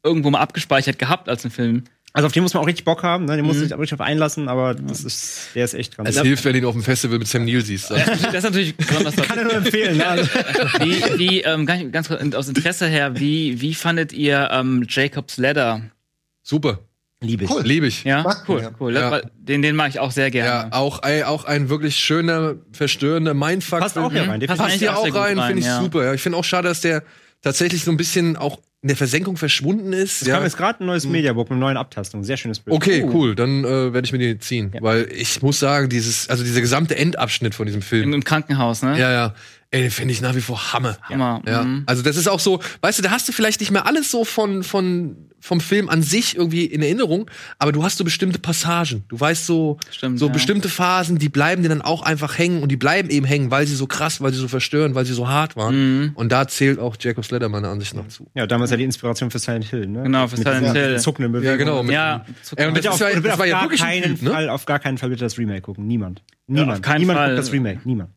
[0.05, 1.83] irgendwo mal abgespeichert gehabt als ein Film.
[2.13, 3.33] Also auf den muss man auch richtig Bock haben, ne?
[3.35, 3.47] den Mhm.
[3.47, 6.21] muss man sich auch richtig auf einlassen, aber das ist, der ist echt ganz Es
[6.21, 7.91] hilft, wenn du ihn auf dem Festival mit Sam Neill siehst.
[7.91, 9.97] Das ist natürlich besonders Kann er nur empfehlen.
[9.97, 10.29] Ne?
[10.79, 15.35] Wie, wie ähm, ganz, ganz kurz aus Interesse her, wie, wie fandet ihr ähm, Jacob's
[15.35, 15.81] Ladder?
[16.41, 16.79] Super.
[17.19, 17.49] Liebe ich.
[17.49, 17.63] Cool.
[17.63, 18.03] Liebe ich.
[18.05, 18.71] Ja, Mag cool, ja.
[18.79, 18.93] cool.
[18.93, 19.21] Ja.
[19.35, 20.73] Den, den mag ich auch sehr Ja, gerne.
[20.73, 23.79] auch, ey, auch ein wirklich schöner, verstörender Mindfuck.
[23.79, 24.39] Passt auch hier rein.
[24.39, 25.81] Passt hier auch rein, rein, finde ich ja.
[25.81, 26.05] super.
[26.05, 26.13] Ja.
[26.13, 27.03] Ich finde auch schade, dass der
[27.41, 30.21] tatsächlich so ein bisschen auch in der Versenkung verschwunden ist.
[30.21, 30.35] Es ja.
[30.35, 32.23] kam jetzt gerade ein neues Mediabook mit neuen Abtastungen.
[32.23, 32.75] Sehr schönes Bild.
[32.75, 33.09] Okay, Oh.
[33.15, 33.33] cool.
[33.33, 34.71] Dann äh, werde ich mir die ziehen.
[34.79, 38.13] Weil ich muss sagen, dieses, also dieser gesamte Endabschnitt von diesem Im, Film.
[38.13, 38.91] Im Krankenhaus, ne?
[38.99, 39.33] Ja, ja.
[39.71, 40.97] Ey, den finde ich nach wie vor Hammer.
[41.03, 41.41] Hammer.
[41.45, 41.63] Ja.
[41.63, 41.83] Mhm.
[41.85, 44.23] Also das ist auch so, weißt du, da hast du vielleicht nicht mehr alles so
[44.23, 47.29] von, von, vom Film an sich irgendwie in Erinnerung,
[47.59, 49.03] aber du hast so bestimmte Passagen.
[49.09, 50.31] Du weißt so, Stimmt, so ja.
[50.31, 53.67] bestimmte Phasen, die bleiben dir dann auch einfach hängen und die bleiben eben hängen, weil
[53.67, 55.75] sie so krass, weil sie so verstören, weil sie so hart waren.
[55.99, 56.11] Mhm.
[56.15, 58.27] Und da zählt auch Jacob's Ladder meiner Ansicht nach zu.
[58.33, 60.03] Ja, damals ja die Inspiration für Silent Hill, ne?
[60.03, 60.99] Genau, für Mit Silent Hill.
[60.99, 61.59] Zuckenden Bewegungen.
[61.59, 61.83] Ja, genau.
[61.83, 62.25] Mit, Ja,
[62.55, 64.29] Ey, und das, auf, war, das auf war ja gar wirklich ein keinen ne?
[64.31, 65.85] Fall, auf gar keinen Fall bitte das Remake gucken.
[65.85, 66.23] Niemand.
[66.47, 66.71] Niemand.
[66.71, 67.27] auf keinen Niemand Fall.
[67.35, 67.81] guckt das Remake.
[67.83, 68.09] Niemand.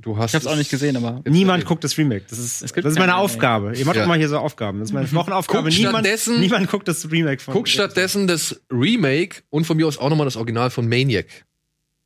[0.00, 1.20] Du hast Ich hab's auch nicht gesehen, aber.
[1.28, 2.24] Niemand guckt das Remake.
[2.28, 3.24] Das ist, Es gibt das ist meine Remake.
[3.24, 3.76] Aufgabe.
[3.76, 4.02] Ihr macht Ja.
[4.02, 4.78] doch mal hier so Aufgaben.
[4.78, 5.68] Das ist meine Wochenaufgabe.
[5.68, 6.06] Guckt Niemand,
[6.38, 7.52] niemand guckt das Remake von.
[7.54, 11.26] Guck stattdessen das Remake und von mir aus auch nochmal das Original von Maniac.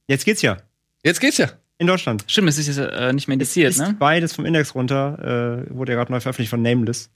[0.08, 0.56] Jetzt geht's ja.
[1.04, 1.50] Jetzt geht's ja.
[1.78, 2.24] In Deutschland.
[2.28, 3.96] Stimmt, es ist jetzt äh, nicht mehr indiziert, ist ne?
[3.98, 5.64] beides vom Index runter.
[5.68, 7.10] Äh, wurde ja gerade neu veröffentlicht von Nameless.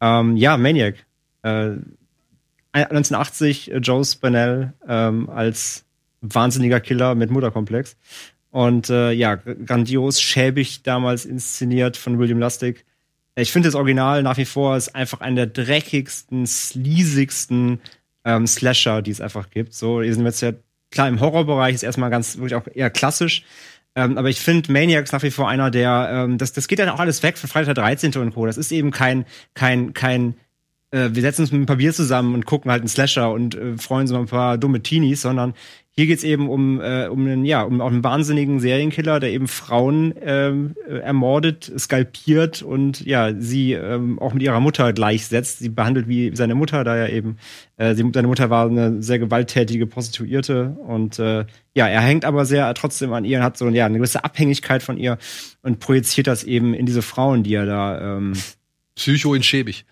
[0.00, 0.96] Ähm, ja, Maniac.
[1.42, 1.76] Äh,
[2.72, 5.84] 1980 äh, Joe Spinell ähm, als
[6.20, 7.96] wahnsinniger Killer mit Mutterkomplex.
[8.52, 12.84] Und äh, ja, grandios, schäbig damals inszeniert von William Lustig.
[13.34, 17.80] Ich finde das Original nach wie vor ist einfach einer der dreckigsten, sleasigsten
[18.26, 19.72] ähm, Slasher, die es einfach gibt.
[19.72, 20.52] So, hier sind wir jetzt ja
[20.90, 23.42] klar im Horrorbereich ist erstmal ganz wirklich auch eher klassisch.
[23.94, 26.78] Ähm, aber ich finde Maniac ist nach wie vor einer der, ähm, das, das geht
[26.78, 28.14] dann auch alles weg von Freitag der 13.
[28.16, 28.46] und Co.
[28.46, 29.24] Das ist eben kein,
[29.54, 30.34] kein, kein,
[30.92, 33.54] äh, wir setzen uns mit ein paar Bier zusammen und gucken halt einen Slasher und
[33.54, 35.54] äh, freuen uns über ein paar dumme Teenies, sondern
[35.94, 39.46] hier geht's eben um, äh, um einen, ja, um auch einen wahnsinnigen Serienkiller, der eben
[39.46, 45.58] Frauen ähm, äh, ermordet, skalpiert und ja, sie ähm, auch mit ihrer Mutter gleichsetzt.
[45.58, 47.36] Sie behandelt wie seine Mutter, da er eben,
[47.76, 51.44] äh, sie, seine Mutter war eine sehr gewalttätige Prostituierte und äh,
[51.74, 54.82] ja, er hängt aber sehr trotzdem an ihr und hat so ja, eine gewisse Abhängigkeit
[54.82, 55.18] von ihr
[55.60, 58.32] und projiziert das eben in diese Frauen, die er da ähm,
[58.94, 59.84] Psycho in schäbig.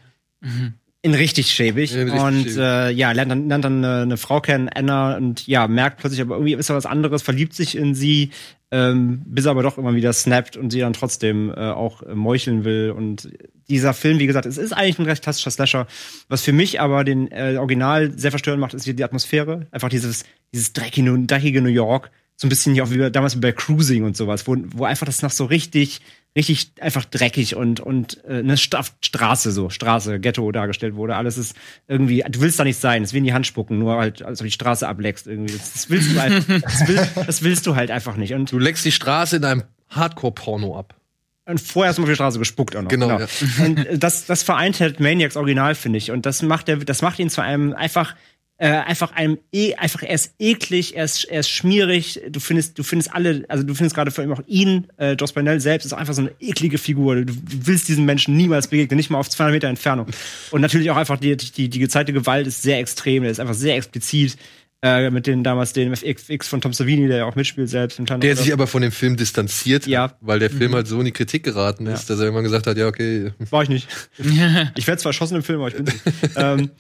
[1.02, 1.94] In richtig schäbig.
[1.94, 2.58] In richtig und schäbig.
[2.58, 6.20] Äh, ja, lernt dann, lernt dann eine, eine Frau kennen, Anna, und ja, merkt plötzlich,
[6.20, 8.30] aber irgendwie ist da was anderes, verliebt sich in sie,
[8.70, 12.14] ähm, bis er aber doch immer wieder snappt und sie dann trotzdem äh, auch äh,
[12.14, 12.92] meucheln will.
[12.94, 13.30] Und
[13.68, 15.86] dieser Film, wie gesagt, es ist eigentlich ein recht klassischer Slasher.
[16.28, 19.66] Was für mich aber den äh, Original sehr verstörend macht, ist die Atmosphäre.
[19.70, 22.10] Einfach dieses, dieses dreckige, dreckige New York.
[22.40, 25.20] So ein bisschen auch wie damals wie bei Cruising und sowas, wo, wo einfach das
[25.20, 26.00] noch so richtig,
[26.34, 31.16] richtig einfach dreckig und, und äh, eine Stra Straße so, Straße, Ghetto dargestellt wurde.
[31.16, 31.54] Alles ist
[31.86, 34.38] irgendwie, du willst da nicht sein, es will in die Hand spucken, nur halt, als
[34.38, 35.52] du die Straße ableckst irgendwie.
[35.52, 38.32] Das, das willst du halt, das, will, das willst du halt einfach nicht.
[38.32, 40.94] Und, Du leckst die Straße in einem Hardcore-Porno ab.
[41.44, 42.88] und vorher du mal auf die Straße gespuckt auch noch.
[42.88, 43.26] Genau, ja.
[43.62, 46.10] Und das, das vereint halt Maniacs Original, finde ich.
[46.10, 48.14] Und das macht, der, das macht ihn zu einem einfach
[48.60, 52.20] äh, einfach einem e einfach er ist eklig, er ist, er ist schmierig.
[52.28, 55.32] Du findest, du findest alle, also du findest gerade vor allem auch ihn, äh, Joss
[55.32, 57.16] Bernell selbst ist einfach so eine eklige Figur.
[57.16, 60.08] Du, du willst diesen Menschen niemals begegnen, nicht mal auf 200 Meter Entfernung.
[60.50, 63.54] Und natürlich auch einfach die, die, die gezeigte Gewalt ist sehr extrem, der ist einfach
[63.54, 64.36] sehr explizit.
[64.82, 68.06] Äh, mit den damals den FX von Tom Savini, der ja auch mitspielt selbst im
[68.06, 70.04] Der sich aber von dem Film distanziert Ja.
[70.04, 70.74] hat, weil der Film Mhm.
[70.76, 73.62] halt so in die Kritik geraten ist, dass er irgendwann gesagt hat, ja, okay, War
[73.62, 73.88] ich nicht.
[74.76, 75.86] ich werde zwar erschossen im Film, aber ich bin
[76.36, 76.70] ähm,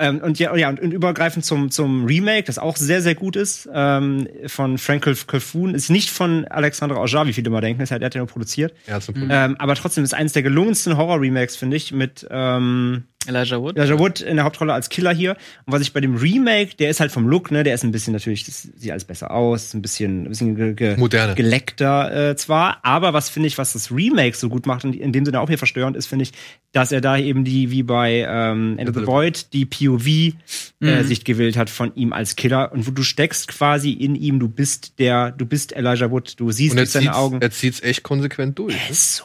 [0.00, 3.36] ähm, und ja, ja und, und übergreifend zum, zum Remake, das auch sehr, sehr gut
[3.36, 7.90] ist, ähm, von Frank Calfoun, ist nicht von Alexandre Aujar, wie viele immer denken, das
[7.90, 8.74] hat, der hat ja nur produziert.
[8.86, 13.04] er hat so Ähm, aber trotzdem ist eines der gelungensten Horror-Remakes, finde ich, mit ähm,
[13.26, 13.76] Elijah Wood.
[13.76, 15.36] Elijah Wood in der Hauptrolle als Killer hier.
[15.66, 17.92] Und was ich bei dem Remake, der ist halt vom Look, ne, der ist ein
[17.92, 21.34] bisschen natürlich, das sieht alles besser aus, ein bisschen, ein bisschen ge ge Moderne.
[21.34, 25.12] geleckter äh, zwar, aber was finde ich, was das Remake so gut macht und in
[25.12, 26.32] dem Sinne auch hier verstörend ist, finde ich,
[26.72, 31.56] dass er da eben die, wie bei ähm, End of the Void, die POV-Sicht gewählt
[31.56, 35.30] hat von ihm als Killer und wo du steckst quasi in ihm, du bist der,
[35.32, 37.42] du bist Elijah Wood, du siehst Und er durch seine zieht's, Augen.
[37.42, 38.74] er zieht's echt konsequent durch.
[38.74, 39.24] Er ist so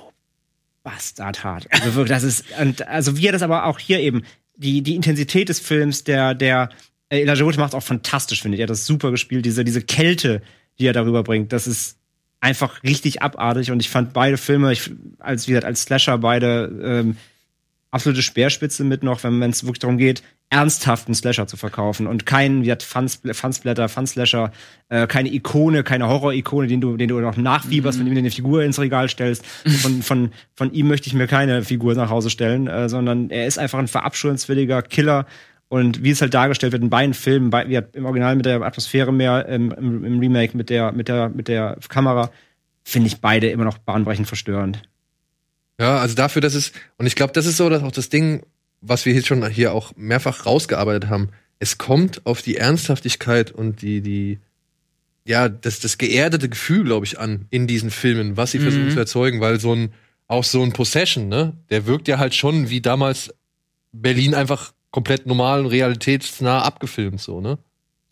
[0.85, 1.67] bastardhart.
[1.71, 4.23] Also wirklich, das ist, und also wie er das aber auch hier eben,
[4.55, 6.69] die, die Intensität des Films, der, der,
[7.09, 8.61] äh, Elijah Wood macht auch fantastisch, finde ich.
[8.61, 10.41] Er hat das super gespielt, diese, diese Kälte,
[10.79, 11.97] die er darüber bringt, das ist
[12.39, 16.71] einfach richtig abartig und ich fand beide Filme, ich, als, wie gesagt, als Slasher beide,
[16.83, 17.17] ähm,
[17.91, 22.63] absolute Speerspitze mit noch, wenn es wirklich darum geht, ernsthaften Slasher zu verkaufen und keinen,
[22.63, 24.51] wie Funsplatter, Funslasher,
[24.89, 28.31] äh, keine Ikone, keine Horror-Ikone, den du, den du noch nachfieberst, wenn du ihm eine
[28.31, 29.45] Figur ins Regal stellst.
[29.65, 33.47] Von, von, von ihm möchte ich mir keine Figur nach Hause stellen, äh, sondern er
[33.47, 35.25] ist einfach ein verabscheuenswürdiger Killer.
[35.67, 38.61] Und wie es halt dargestellt wird in beiden Filmen, bei, wie im Original mit der
[38.61, 42.29] Atmosphäre mehr, im, im, im Remake mit der, mit der, mit der Kamera,
[42.83, 44.83] finde ich beide immer noch bahnbrechend verstörend.
[45.79, 48.43] Ja, also dafür, dass es, und ich glaube, das ist so dass auch das Ding,
[48.87, 51.29] was wir jetzt schon hier auch mehrfach rausgearbeitet haben.
[51.59, 54.39] Es kommt auf die Ernsthaftigkeit und die, die,
[55.25, 58.91] ja, das, das geerdete Gefühl, glaube ich, an in diesen Filmen, was sie versuchen Mhm.
[58.91, 59.93] zu erzeugen, weil so ein,
[60.27, 63.33] auch so ein Possession, ne, der wirkt ja halt schon wie damals
[63.91, 67.57] Berlin einfach komplett normal und realitätsnah abgefilmt, so, ne?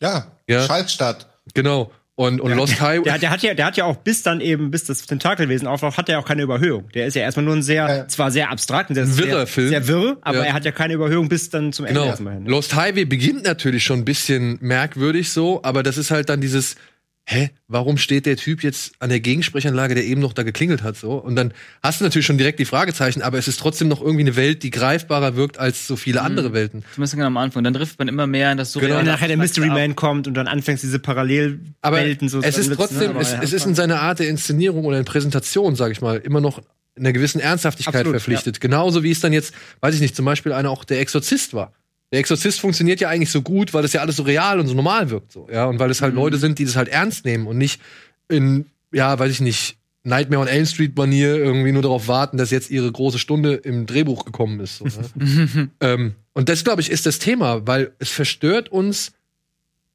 [0.01, 0.65] Ja, Ja.
[0.65, 1.29] Schaltstadt.
[1.53, 1.91] Genau.
[2.15, 3.03] Und, und Lost Highway.
[3.05, 5.97] Der, der hat ja, der hat ja auch bis dann eben, bis das Tentakelwesen aufwacht,
[5.97, 6.87] hat er auch keine Überhöhung.
[6.93, 8.07] Der ist ja erstmal nur ein sehr, Ja.
[8.07, 9.69] zwar sehr abstrakt, und sehr, Ein wirrer sehr, Film.
[9.69, 10.43] sehr wirr, aber Ja.
[10.43, 12.11] er hat ja keine Überhöhung bis dann zum Ende Genau.
[12.11, 12.45] erstmal hin.
[12.45, 16.75] Lost Highway beginnt natürlich schon ein bisschen merkwürdig so, aber das ist halt dann dieses,
[17.25, 20.97] hä, warum steht der Typ jetzt an der Gegensprechanlage, der eben noch da geklingelt hat
[20.97, 21.13] so?
[21.13, 24.21] Und dann hast du natürlich schon direkt die Fragezeichen, aber es ist trotzdem noch irgendwie
[24.21, 26.83] eine Welt, die greifbarer wirkt als so viele andere Welten.
[26.93, 27.63] Zumindest ganz am Anfang.
[27.63, 28.97] Dann trifft man immer mehr in das Genau.
[28.97, 29.75] Wenn nachher der Mystery ab.
[29.75, 33.31] Man kommt und dann anfängst, diese Aber Parallelwelten so es ist trotzdem, ne, aber es,
[33.31, 36.41] ja, es ist in seiner Art der Inszenierung oder in Präsentation, sag ich mal, immer
[36.41, 36.61] noch
[36.95, 38.59] einer gewissen Ernsthaftigkeit Absolut, verpflichtet.
[38.59, 41.73] Genauso wie es dann jetzt, weiß ich nicht, zum Beispiel einer auch der Exorzist war.
[42.13, 44.75] Der Exorzist funktioniert ja eigentlich so gut, weil das ja alles so real und so
[44.75, 47.47] normal wirkt, so, ja, und weil es halt Leute sind, die das halt ernst nehmen
[47.47, 47.81] und nicht
[48.29, 52.51] in, ja, weiß ich nicht, Nightmare on Elm Street Manier irgendwie nur darauf warten, dass
[52.51, 54.77] jetzt ihre große Stunde im Drehbuch gekommen ist.
[54.77, 55.69] So, ne?
[55.79, 59.13] ähm, und das, glaube ich, ist das Thema, weil es verstört uns,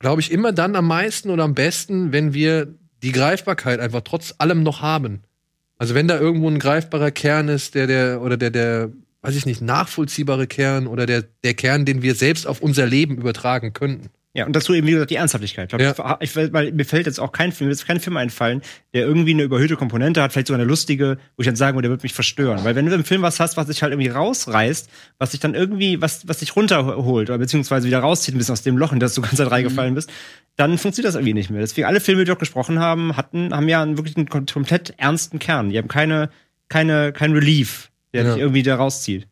[0.00, 2.66] glaube ich, immer dann am meisten oder am besten, wenn wir
[3.00, 5.20] die Greifbarkeit einfach trotz allem noch haben.
[5.76, 8.90] Also wenn da irgendwo ein greifbarer Kern ist, der, der, oder der, der,
[9.22, 13.16] weiß ich nicht, nachvollziehbare Kern oder der, der Kern, den wir selbst auf unser Leben
[13.16, 14.10] übertragen könnten.
[14.34, 15.72] Ja, und dazu eben, wie gesagt, die Ernsthaftigkeit.
[15.72, 18.60] Ich glaub, ich, weil mir fällt jetzt auch kein Film, mir jetzt kein Film einfallen,
[18.94, 21.88] der irgendwie eine überhöhte Komponente hat, vielleicht sogar eine lustige, wo ich dann sagen würde,
[21.88, 22.62] der wird mich verstören.
[22.62, 25.54] Weil wenn du im Film was hast, was dich halt irgendwie rausreißt, was dich dann
[25.54, 29.00] irgendwie, was, was dich runterholt oder beziehungsweise wieder rauszieht ein bisschen aus dem Loch, in
[29.00, 30.10] das du ganz reingefallen bist,
[30.54, 31.60] dann funktioniert das irgendwie nicht mehr.
[31.60, 34.52] Deswegen alle Filme, die wir doch gesprochen haben, hatten, haben ja einen wirklich einen kom-
[34.52, 35.70] komplett ernsten Kern.
[35.70, 36.30] Die haben keine,
[36.68, 38.32] keine, kein Relief, der Ja.
[38.32, 39.26] dich irgendwie da rauszieht.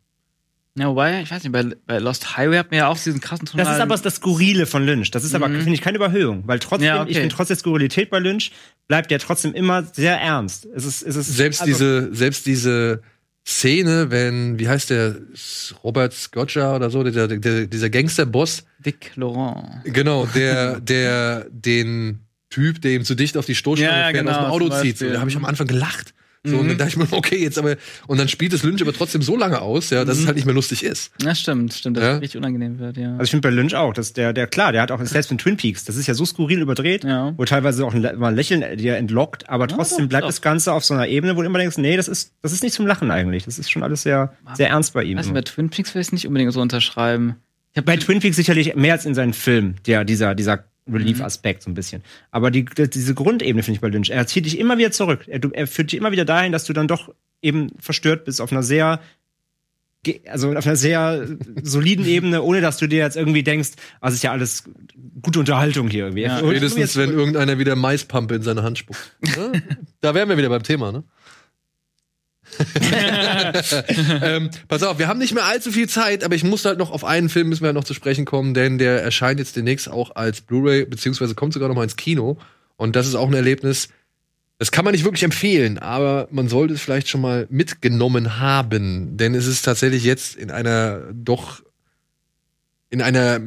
[0.78, 3.47] Ja, wobei, ich weiß nicht, bei, bei Lost Highway hat man ja auch diesen krassen
[3.47, 5.11] Das tonalen- ist aber das Skurrile von Lynch.
[5.11, 6.43] Das ist aber, finde ich, keine Überhöhung.
[6.47, 7.12] Weil trotzdem, Ja, okay.
[7.12, 8.53] ich finde, trotz der Skurrilität bei Lynch
[8.86, 10.66] bleibt der trotzdem immer sehr ernst.
[10.74, 13.01] Es ist, es ist, Selbst also, diese, selbst diese
[13.47, 15.16] Szene, wenn, wie heißt der,
[15.82, 19.82] Robert Scotcher oder so, der, der, dieser Gangsterboss, Vic Laurent.
[19.85, 22.19] Genau, der, der den
[22.51, 24.82] Typ, der ihm zu dicht auf die Stoßstange Ja, fährt, genau, aus dem Auto zum
[24.82, 24.98] zieht.
[24.98, 26.12] So, da habe ich am Anfang gelacht.
[26.47, 26.60] So, Mhm.
[26.60, 29.20] und dann dachte ich mir, okay, jetzt aber, und dann spielt es Lynch aber trotzdem
[29.23, 30.27] so lange aus, ja, dass es Mhm.
[30.28, 31.10] halt nicht mehr lustig ist.
[31.23, 32.14] Ja, stimmt, stimmt, dass Ja.
[32.16, 33.12] es richtig unangenehm wird, ja.
[33.12, 35.39] Also ich finde bei Lynch auch, dass der, der, klar, der hat auch, selbst in
[35.39, 37.35] Twin Peaks, das ist ja so skurril überdreht, Ja.
[37.36, 40.28] wo teilweise auch ein, mal ein Lächeln dir entlockt, aber trotzdem doch, bleibt doch.
[40.28, 42.62] das Ganze auf so einer Ebene, wo du immer denkst, nee, das ist, das ist
[42.62, 43.44] nicht zum Lachen eigentlich.
[43.44, 45.16] Das ist schon alles sehr, sehr ernst bei ihm.
[45.18, 47.36] Nicht, bei Twin Peaks will ich es nicht unbedingt so unterschreiben.
[47.73, 51.63] Ich hab Bei Twin Peaks sicherlich mehr als in seinen Filmen, der, dieser, dieser Relief-Aspekt
[51.63, 52.03] so ein bisschen.
[52.31, 54.11] Aber die, die, diese Grundebene finde ich bei Lynch.
[54.11, 55.25] Er zieht dich immer wieder zurück.
[55.27, 58.53] Er, er führt dich immer wieder dahin, dass du dann doch eben verstört bist auf
[58.53, 59.01] einer sehr
[60.29, 61.27] also auf einer sehr
[61.63, 64.65] soliden Ebene, ohne dass du dir jetzt irgendwie denkst, also ist ja alles
[65.21, 66.23] gute Unterhaltung hier irgendwie.
[66.23, 69.17] Ja, Spätestens, wenn irgendeiner wieder Maispampe in seine Hand spuckt.
[70.01, 71.03] Da wären wir wieder beim Thema, ne?
[74.23, 76.90] ähm, pass auf, wir haben nicht mehr allzu viel Zeit, aber ich muss halt noch
[76.90, 79.90] auf einen Film müssen wir halt noch zu sprechen kommen, denn der erscheint jetzt demnächst
[79.90, 82.39] auch als Blu-ray, beziehungsweise kommt sogar noch mal ins Kino.
[82.77, 83.89] Und das ist auch ein Erlebnis,
[84.59, 89.16] das kann man nicht wirklich empfehlen, aber man sollte es vielleicht schon mal mitgenommen haben,
[89.16, 91.62] denn es ist tatsächlich jetzt in einer doch
[92.89, 93.40] in einer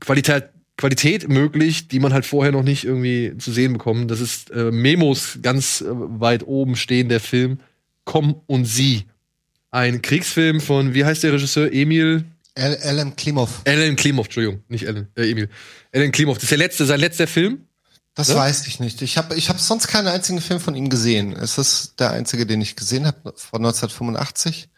[0.00, 4.08] Qualität Qualität möglich, die man halt vorher noch nicht irgendwie zu sehen bekommen.
[4.08, 7.58] Das ist äh, Memos ganz äh, weit oben stehen der Film
[8.10, 9.04] Komm und Sie.
[9.70, 11.72] Ein Kriegsfilm von, wie heißt der Regisseur?
[11.72, 12.24] Emil
[12.54, 13.14] L.M.
[13.14, 13.62] Klimov.
[13.64, 15.48] Alan Klimov, Entschuldigung, nicht Alan, äh, Emil.
[15.94, 17.66] Alan Klimov, das ist der letzte, sein letzter Film.
[18.16, 18.34] Das Ja?
[18.34, 19.00] weiß ich nicht.
[19.02, 21.32] Ich habe ich hab sonst keinen einzigen Film von ihm gesehen.
[21.32, 24.68] Es ist der einzige, den ich gesehen habe, von 1985.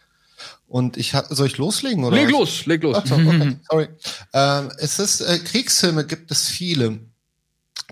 [0.67, 2.17] Und ich hab, soll ich loslegen oder?
[2.17, 2.33] Leg was?
[2.33, 2.97] los, leg los.
[3.01, 3.89] Ach so, okay, sorry.
[4.35, 6.99] Ähm, es ist äh, Kriegsfilme gibt es viele.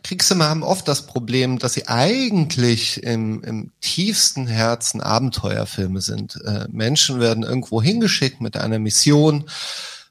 [0.02, 6.40] Kriegsfilme haben oft das Problem, dass sie eigentlich im, im tiefsten Herzen Abenteuerfilme sind.
[6.44, 9.44] Äh, Menschen werden irgendwo hingeschickt mit einer Mission.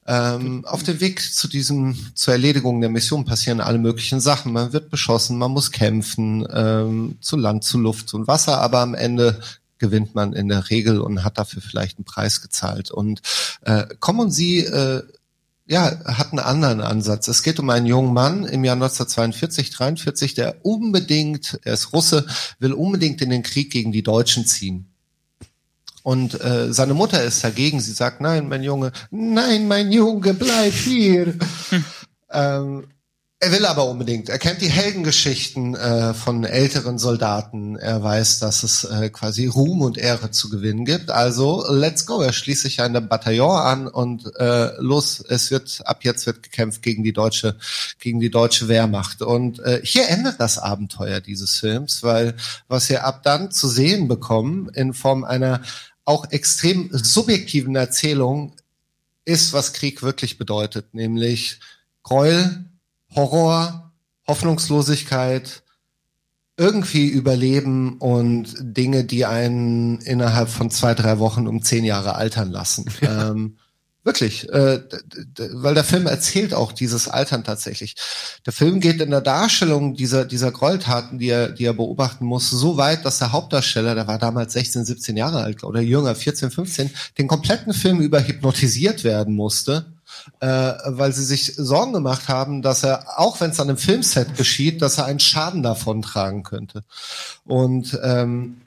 [0.05, 4.53] Ähm, auf dem Weg zu diesem, zur Erledigung der Mission passieren alle möglichen Sachen.
[4.53, 8.95] Man wird beschossen, man muss kämpfen, ähm, zu Land, zu Luft und Wasser, aber am
[8.95, 9.39] Ende
[9.77, 12.91] gewinnt man in der Regel und hat dafür vielleicht einen Preis gezahlt.
[12.91, 13.21] Und
[13.61, 15.03] äh, kommen Sie äh,
[15.69, 17.27] ja, hat einen anderen Ansatz.
[17.27, 22.25] Es geht um einen jungen Mann im Jahr 1942, 43, der unbedingt, er ist Russe,
[22.57, 24.89] will unbedingt in den Krieg gegen die Deutschen ziehen.
[26.01, 27.81] Und äh, seine Mutter ist dagegen.
[27.81, 31.35] Sie sagt, nein, mein Junge, nein, mein Junge, bleib hier.
[32.31, 32.87] ähm,
[33.41, 34.27] er will aber unbedingt.
[34.27, 37.77] Er kennt die Heldengeschichten äh, von älteren Soldaten.
[37.77, 41.09] Er weiß, dass es äh, quasi Ruhm und Ehre zu gewinnen gibt.
[41.09, 42.21] Also let's go.
[42.21, 45.23] Er schließt sich einem Bataillon an und äh, los.
[45.25, 47.55] Es wird ab jetzt wird gekämpft gegen die deutsche
[47.99, 49.21] gegen die deutsche Wehrmacht.
[49.21, 52.35] Und äh, hier endet das Abenteuer dieses Films, weil
[52.67, 55.61] was wir ab dann zu sehen bekommen in Form einer
[56.03, 58.51] auch extrem subjektiven Erzählung
[59.23, 61.61] ist, was Krieg wirklich bedeutet, nämlich
[62.03, 62.65] Gräuel,
[63.15, 63.91] Horror,
[64.27, 65.63] Hoffnungslosigkeit,
[66.59, 72.51] irgendwie überleben und Dinge, die einen innerhalb von zwei, drei Wochen um zehn Jahre altern
[72.51, 72.85] lassen.
[73.01, 73.57] ähm,
[74.03, 74.81] wirklich, äh,
[75.53, 77.95] weil der Film erzählt auch dieses Altern tatsächlich.
[78.45, 82.49] Der Film geht in der Darstellung dieser, dieser Gräueltaten, die er, die er beobachten muss,
[82.49, 86.51] so weit, dass der Hauptdarsteller, der war damals 16, 17 Jahre alt oder jünger, 14,
[86.51, 89.93] 15, den kompletten Film über hypnotisiert werden musste
[90.39, 94.35] äh, weil sie sich Sorgen gemacht haben, dass er, auch wenn es an einem Filmset
[94.35, 96.83] geschieht, dass er einen Schaden davon tragen könnte.
[97.45, 98.61] Und ähm,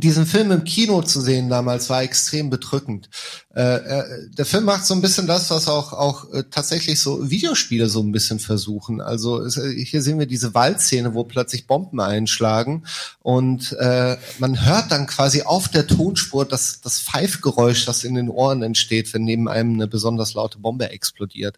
[0.00, 3.08] diesen Film im Kino zu sehen damals war extrem bedrückend.
[3.54, 4.04] Äh, äh,
[4.36, 8.00] der Film macht so ein bisschen das, was auch auch äh, tatsächlich so Videospiele so
[8.00, 9.00] ein bisschen versuchen.
[9.00, 12.84] Also es, äh, hier sehen wir diese Waldszene, wo plötzlich Bomben einschlagen
[13.20, 18.28] und äh, man hört dann quasi auf der Tonspur das das Pfeifgeräusch, das in den
[18.28, 21.56] Ohren entsteht, wenn neben einem eine besonders laute Bombe explodiert.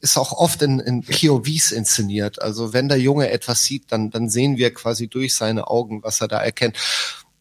[0.00, 2.40] Ist auch oft in, in POVs inszeniert.
[2.40, 6.20] Also wenn der Junge etwas sieht, dann, dann sehen wir quasi durch seine Augen, was
[6.20, 6.76] er da erkennt.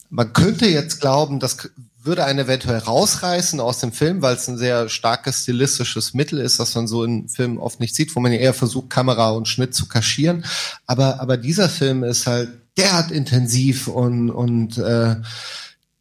[0.10, 1.70] Man könnte jetzt glauben, das
[2.02, 6.60] würde einen eventuell rausreißen aus dem Film, weil es ein sehr starkes stilistisches Mittel ist,
[6.60, 9.48] das man so in Filmen oft nicht sieht, wo man ja eher versucht, Kamera und
[9.48, 10.46] Schnitt zu kaschieren.
[10.86, 15.18] Aber, aber dieser Film ist halt derart intensiv und, und äh,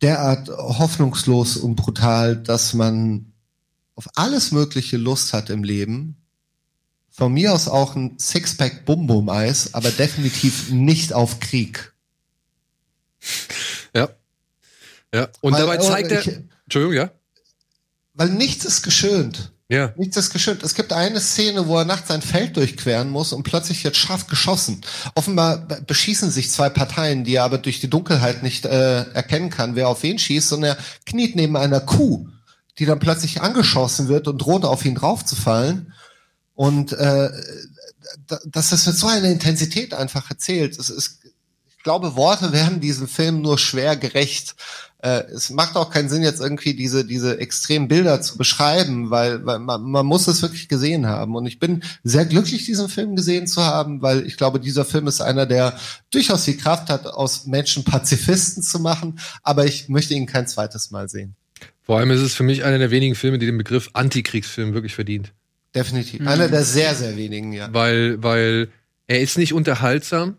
[0.02, 3.32] derart hoffnungslos und brutal, dass man
[3.96, 6.17] auf alles mögliche Lust hat im Leben.
[7.18, 11.92] Von mir aus auch ein Sixpack Bum Bum Eis, aber definitiv nicht auf Krieg.
[13.92, 14.08] Ja.
[15.12, 15.28] Ja.
[15.40, 16.20] Und Weil, dabei zeigt er.
[16.20, 17.10] ich- Entschuldigung, ja?
[18.14, 19.52] Weil nichts ist geschönt.
[19.68, 19.92] Ja.
[19.96, 20.62] Nichts ist geschönt.
[20.62, 24.28] Es gibt eine Szene, wo er nachts ein Feld durchqueren muss und plötzlich wird scharf
[24.28, 24.80] geschossen.
[25.16, 29.50] Offenbar be- beschießen sich zwei Parteien, die er aber durch die Dunkelheit nicht äh, erkennen
[29.50, 32.28] kann, wer auf wen schießt, und er kniet neben einer Kuh,
[32.78, 35.92] die dann plötzlich angeschossen wird und droht auf ihn draufzufallen.
[36.58, 37.30] Und äh,
[38.26, 40.76] da- das mit so einer Intensität einfach erzählt.
[40.76, 41.20] Es ist,
[41.68, 44.56] ich glaube, Worte werden diesem Film nur schwer gerecht.
[45.00, 49.46] Äh, es macht auch keinen Sinn, jetzt irgendwie diese, diese extremen Bilder zu beschreiben, weil,
[49.46, 51.36] weil man, man muss es wirklich gesehen haben.
[51.36, 55.06] Und ich bin sehr glücklich, diesen Film gesehen zu haben, weil ich glaube, dieser Film
[55.06, 55.78] ist einer, der
[56.10, 60.90] durchaus die Kraft hat, aus Menschen Pazifisten zu machen, aber ich möchte ihn kein zweites
[60.90, 61.36] Mal sehen.
[61.84, 64.96] Vor allem ist es für mich einer der wenigen Filme, die den Begriff Antikriegsfilm wirklich
[64.96, 65.32] verdient.
[65.74, 66.26] Definitiv.
[66.26, 67.72] Einer der sehr, sehr wenigen, ja.
[67.72, 68.68] Weil, weil
[69.06, 70.36] er ist nicht unterhaltsam.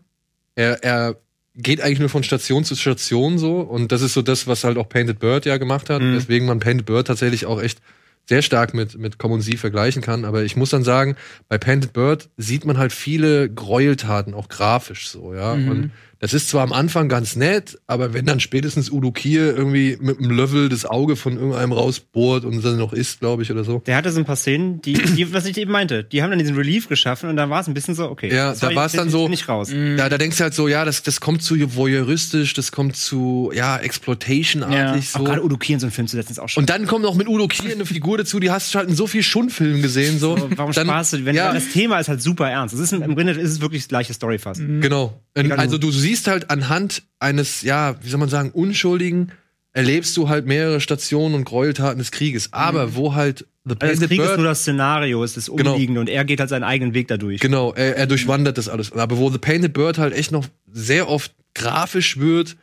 [0.54, 1.16] Er, er
[1.54, 3.60] geht eigentlich nur von Station zu Station so.
[3.60, 6.02] Und das ist so das, was halt auch Painted Bird ja gemacht hat.
[6.02, 6.14] Mhm.
[6.14, 7.80] Deswegen man Painted Bird tatsächlich auch echt
[8.28, 10.24] sehr stark mit, mit Common Sie vergleichen kann.
[10.24, 11.16] Aber ich muss dann sagen,
[11.48, 15.54] bei Painted Bird sieht man halt viele Gräueltaten, auch grafisch so, ja.
[15.54, 15.70] Mhm.
[15.70, 15.90] Und
[16.20, 20.18] das ist zwar am Anfang ganz nett, aber wenn dann spätestens Udo Kier irgendwie mit
[20.18, 23.82] einem Löffel das Auge von irgendeinem rausbohrt und dann noch isst, glaube ich, oder so.
[23.86, 26.38] Der hatte so ein paar Szenen, die, die, was ich eben meinte, die haben dann
[26.38, 28.28] diesen Relief geschaffen und dann war es ein bisschen so, okay.
[28.32, 29.70] Ja, da war ich- dann so- Nicht raus.
[29.96, 33.50] Da, da denkst du halt so, ja, das, das kommt zu voyeuristisch, das kommt zu,
[33.54, 35.24] ja, Exploitation-artig Auch so.
[35.24, 36.62] gerade Udo Kier in so einem Film zu setzen, ist auch schon.
[36.64, 38.94] Und dann kommt noch mit Udo Kier eine Figur dazu, die hast du halt in
[38.94, 40.36] so viel Schundfilmen gesehen, so.
[40.56, 41.24] Warum dann, sparst du?
[41.24, 42.74] Wenn ja, das Thema ist halt super ernst.
[42.74, 44.60] Es ist im Grunde ist es wirklich das gleiche Story fast.
[44.60, 45.20] Genau.
[45.34, 49.32] Egal Also du siehst halt anhand eines, ja, wie soll man sagen, Unschuldigen,
[49.72, 52.52] erlebst du halt mehrere Stationen und Gräueltaten des Krieges.
[52.52, 55.48] Aber wo halt The Also Painted das Krieg ist Bird nur das Szenario, es ist
[55.48, 55.72] das Genau.
[55.74, 57.40] Umliegende und er geht halt seinen eigenen Weg dadurch.
[57.40, 58.92] Genau, er, er durchwandert das alles.
[58.92, 62.56] Aber wo The Painted Bird halt echt noch sehr oft grafisch wird,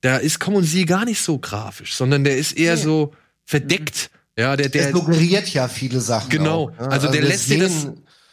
[0.00, 3.12] da ist Common Sie gar nicht so grafisch, sondern der ist eher so
[3.44, 4.10] verdeckt.
[4.38, 6.28] Ja, der, Der der, suggeriert ja viele Sachen.
[6.30, 6.70] Genau.
[6.70, 6.88] Auch, ne?
[6.90, 7.86] Also der wir lässt dir das-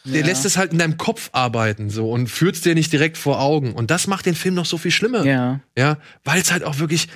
[0.04, 3.40] der lässt es halt in deinem Kopf arbeiten so und führt's dir nicht direkt vor
[3.40, 3.72] Augen.
[3.72, 5.24] Und das macht den Film noch so viel schlimmer.
[5.24, 5.60] Ja.
[5.76, 7.08] Ja, weil es halt auch wirklich,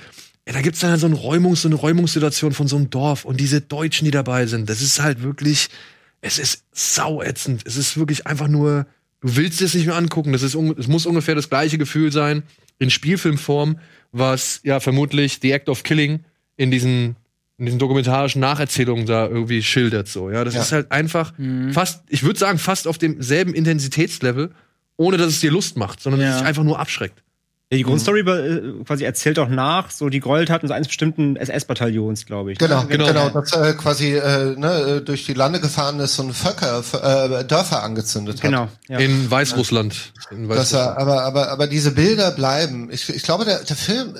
[0.47, 3.25] ja, da gibt's dann halt so, ein Räumungs-, so eine Räumungssituation von so einem Dorf
[3.25, 5.69] und diese Deutschen, die dabei sind, das ist halt wirklich,
[6.21, 7.63] es ist sauätzend.
[7.65, 8.87] Es ist wirklich einfach nur,
[9.21, 10.31] du willst es nicht mehr angucken.
[10.31, 12.43] Das ist, es muss ungefähr das gleiche Gefühl sein
[12.79, 13.79] in Spielfilmform,
[14.11, 16.23] was ja vermutlich The Act of Killing
[16.55, 17.15] in diesen
[17.57, 20.61] in diesen dokumentarischen Nacherzählungen da irgendwie schildert so, ja, das Ja.
[20.61, 21.33] ist halt einfach
[21.71, 24.51] fast, ich würde sagen, fast auf demselben Intensitätslevel,
[24.95, 26.33] ohne dass es dir Lust macht, sondern dass Ja.
[26.35, 27.23] es dich einfach nur abschreckt.
[27.69, 32.25] Ja, die Grundstory äh, quasi erzählt auch nach, so die Gräueltaten so eines bestimmten SS-Bataillons,
[32.25, 32.59] glaube ich.
[32.59, 32.85] Genau?
[32.85, 33.07] Genau.
[33.07, 37.43] genau, das äh, quasi äh, ne, äh, durch die Lande gefahren ist und Völker, äh,
[37.43, 38.41] Dörfer angezündet hat.
[38.41, 38.69] Genau.
[38.87, 38.99] Ja.
[38.99, 40.13] In Weißrussland.
[40.31, 40.95] In Weißrussland.
[40.95, 42.89] er, aber, aber, aber diese Bilder bleiben.
[42.89, 44.15] Ich, ich glaube, der, der Film,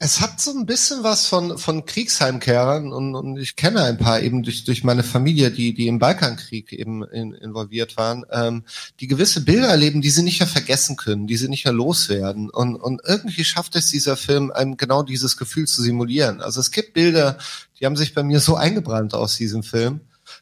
[0.00, 4.20] es hat so ein bisschen was von, von Kriegsheimkehrern und, und ich kenne ein paar
[4.22, 8.64] eben durch, durch meine Familie, die, die im Balkankrieg eben in, involviert waren, ähm,
[8.98, 12.50] die gewisse Bilder erleben, die sie nicht mehr vergessen können, die sie nicht mehr loswerden.
[12.56, 16.40] Und, und irgendwie schafft es dieser Film, einem genau dieses Gefühl zu simulieren.
[16.40, 17.38] Also es gibt Bilder,
[17.78, 20.00] die haben sich bei mir so eingebrannt aus diesem Film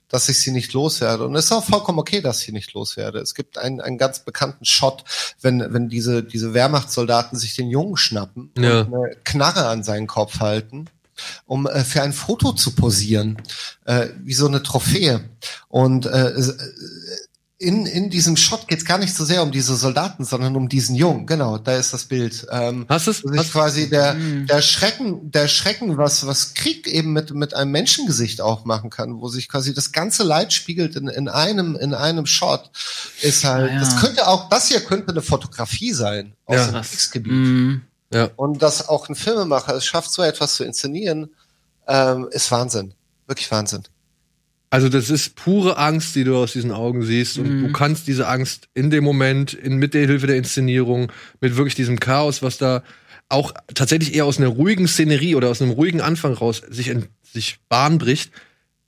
[0.09, 1.27] dass ich sie nicht loswerde.
[1.27, 3.19] Und es ist auch vollkommen okay, dass ich sie nicht loswerde.
[3.19, 5.05] Es gibt einen, einen ganz bekannten Shot,
[5.41, 8.83] wenn, wenn diese, diese Wehrmachtssoldaten sich den Jungen schnappen Ja.
[8.83, 10.87] und eine Knarre an seinen Kopf halten,
[11.47, 13.43] um äh, für ein Foto zu posieren,
[13.85, 15.29] äh, wie so eine Trophäe.
[15.69, 16.53] Und äh, äh,
[17.59, 20.69] in, in diesem Shot geht es gar nicht so sehr um diese Soldaten, sondern um
[20.69, 21.25] diesen Jungen.
[21.27, 22.47] Genau, da ist das Bild.
[22.51, 23.23] Ähm, Hast du es?
[23.25, 27.71] wo sich quasi der, der Schrecken, der Schrecken, was, was Krieg eben mit, mit einem
[27.71, 31.95] Menschengesicht auch machen kann, wo sich quasi das ganze Leid spiegelt in, in einem, in
[31.95, 32.71] einem Shot,
[33.23, 33.81] ist halt, Ah, ja.
[33.81, 36.67] das könnte auch, das hier könnte eine Fotografie sein aus Ja.
[36.73, 36.83] dem.
[36.83, 37.33] Kriegsgebiet.
[37.33, 37.83] Mhm.
[38.13, 38.31] Ja.
[38.37, 41.31] Und dass auch ein Filmemacher es schafft, so etwas zu inszenieren,
[41.87, 42.95] ähm, ist Wahnsinn.
[43.27, 43.85] Wirklich Wahnsinn.
[44.75, 47.67] Also das ist pure Angst, die du aus diesen Augen siehst und Mhm.
[47.69, 51.77] du kannst diese Angst in dem Moment, in, mit der Hilfe der Inszenierung, mit wirklich
[51.77, 52.83] diesem Chaos, was da
[53.29, 57.07] auch tatsächlich eher aus einer ruhigen Szenerie oder aus einem ruhigen Anfang raus sich, in,
[57.23, 58.33] sich Bahn bricht,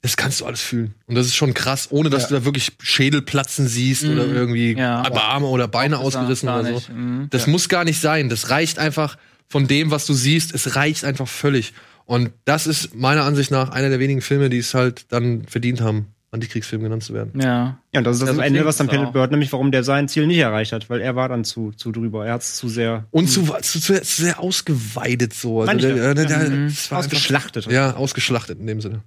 [0.03, 0.95] das kannst du alles fühlen.
[1.07, 2.29] Und das ist schon krass, ohne dass Ja.
[2.31, 4.13] du da wirklich Schädel platzen siehst Mhm.
[4.15, 5.03] oder irgendwie Ja.
[5.15, 6.93] Arme oder Beine ausgerissen oder so.
[6.93, 7.29] Mhm.
[7.31, 8.29] Das muss gar nicht sein.
[8.29, 9.19] Das reicht einfach
[9.49, 10.53] von dem, was du siehst.
[10.53, 11.75] Es reicht einfach völlig.
[12.07, 15.81] Und das ist meiner Ansicht nach einer der wenigen Filme, die es halt dann verdient
[15.81, 17.41] haben, Antikriegsfilm genannt zu werden.
[17.41, 17.79] Ja.
[17.95, 18.89] Ja, und das ist das Ja, so am Ende, was dann.
[18.89, 21.73] Painted Bird, nämlich warum der sein Ziel nicht erreicht hat, weil er war dann zu,
[21.77, 22.27] zu drüber.
[22.27, 25.61] Er hat es zu sehr Und zu, zu, zu, zu sehr ausgeweidet so.
[25.61, 25.95] Also Manche.
[25.95, 26.43] der, der, der, Mhm.
[26.51, 27.71] war einfach- ausgeschlachtet.
[27.71, 29.01] Ja, ausgeschlachtet in dem Sinne.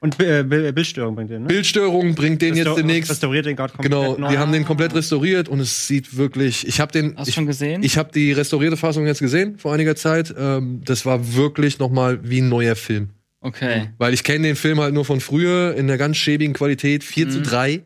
[0.00, 1.48] Und äh, Bild- Bildstörung bringt den, ne?
[1.48, 3.10] Bildstörung bringt den jetzt Restaur- demnächst.
[3.10, 4.28] Restauriert den gerade komplett Genau, neu.
[4.30, 6.66] die haben den komplett restauriert und es sieht wirklich.
[6.68, 7.16] Ich habe den.
[7.16, 7.82] Hast du ich, schon gesehen?
[7.82, 10.32] Ich habe die restaurierte Fassung jetzt gesehen vor einiger Zeit.
[10.38, 13.08] Ähm, das war wirklich noch mal wie ein neuer Film.
[13.42, 13.90] Okay.
[13.98, 17.28] Weil ich kenne den Film halt nur von früher in der ganz schäbigen Qualität, 4
[17.28, 17.42] zu Mhm.
[17.44, 17.82] 3.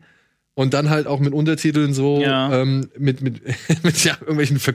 [0.55, 2.61] Und dann halt auch mit Untertiteln so, Ja.
[2.61, 3.41] ähm, mit, mit,
[3.83, 4.73] mit ja, irgendwelchen, ver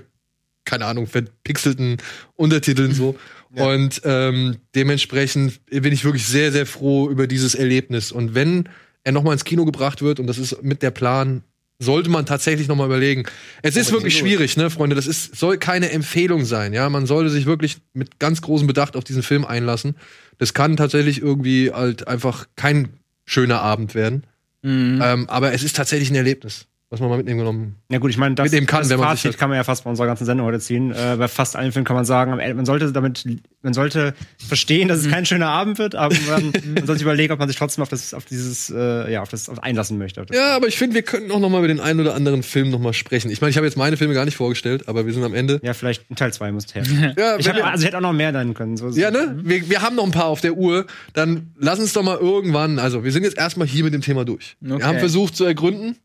[0.65, 1.97] keine Ahnung, verpixelten
[2.37, 3.17] Untertiteln so.
[3.55, 3.67] Ja.
[3.67, 8.13] Und ähm, dementsprechend bin ich wirklich sehr, sehr froh über dieses Erlebnis.
[8.13, 8.69] Und wenn
[9.03, 11.43] er nochmal ins Kino gebracht wird, und das ist mit der Plan,
[11.83, 13.25] sollte man tatsächlich nochmal überlegen.
[13.63, 14.97] Es ist wirklich schwierig, ne, Freunde.
[14.97, 16.89] Das ist, soll keine Empfehlung sein, ja.
[16.89, 19.97] Man sollte sich wirklich mit ganz großem Bedacht auf diesen Film einlassen.
[20.39, 22.89] Das kann tatsächlich irgendwie halt einfach kein
[23.25, 24.25] schöner Abend werden.
[24.63, 25.01] Mhm.
[25.03, 26.67] Ähm, aber es ist tatsächlich ein Erlebnis.
[26.93, 29.33] Was man mal mitnehmen Ja gut, ich meine, das, Mitnehmen kann, das wenn man Fazit
[29.33, 30.91] sich kann man ja fast bei unserer ganzen Sendung heute ziehen.
[30.93, 33.25] Äh, bei fast allen Filmen kann man sagen, man sollte damit,
[33.63, 34.13] man sollte
[34.47, 37.49] verstehen, dass es kein schöner Abend wird, aber man, man sollte sich überlegen, ob man
[37.49, 40.21] sich trotzdem auf das, auf dieses, äh, ja, auf das auf einlassen möchte.
[40.21, 42.15] Auf das Ja, aber ich finde, wir könnten auch noch mal über den einen oder
[42.15, 43.31] anderen Film noch mal sprechen.
[43.31, 45.61] Ich meine, ich habe jetzt meine Filme gar nicht vorgestellt, aber wir sind am Ende.
[45.63, 46.83] Ja, vielleicht ein Teil 2 muss her.
[47.17, 48.77] Ja, Ich hab, wir- also ich hätte auch noch mehr nennen können.
[48.77, 49.35] So Ja, ne?
[49.43, 50.85] Wir, wir haben noch ein paar auf der Uhr.
[51.15, 54.27] Dann lass uns doch mal irgendwann, also wir sind jetzt erstmal hier mit dem Thema
[54.27, 54.57] durch.
[54.61, 54.85] Wir Okay.
[54.85, 55.97] haben versucht zu ergründen,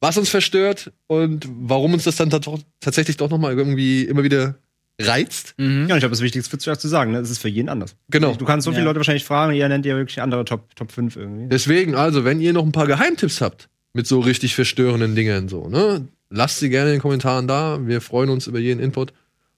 [0.00, 2.48] was uns verstört und warum uns das dann tat-
[2.80, 4.56] tatsächlich doch noch mal irgendwie immer wieder
[5.00, 5.54] reizt.
[5.58, 5.86] Mhm.
[5.88, 7.18] Ja, und ich glaube, das Wichtigste zuerst zu sagen, ne?
[7.18, 7.96] Es ist für jeden anders.
[8.08, 8.34] Genau.
[8.34, 8.86] Du kannst so viele Ja.
[8.86, 11.48] Leute wahrscheinlich fragen, ihr nennt ja wirklich andere Top, Top 5 irgendwie.
[11.48, 15.68] Deswegen, also, wenn ihr noch ein paar Geheimtipps habt mit so richtig verstörenden Dingen, so,
[15.68, 16.08] ne?
[16.30, 17.78] Lasst sie gerne in den Kommentaren da.
[17.86, 19.12] Wir freuen uns über jeden Input.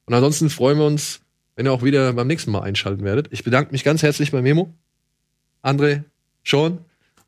[0.04, 1.20] Und ansonsten freuen wir uns,
[1.56, 3.28] wenn ihr auch wieder beim nächsten Mal einschalten werdet.
[3.30, 4.72] Ich bedanke mich ganz herzlich bei Memo,
[5.62, 6.02] André,
[6.44, 6.78] Sean.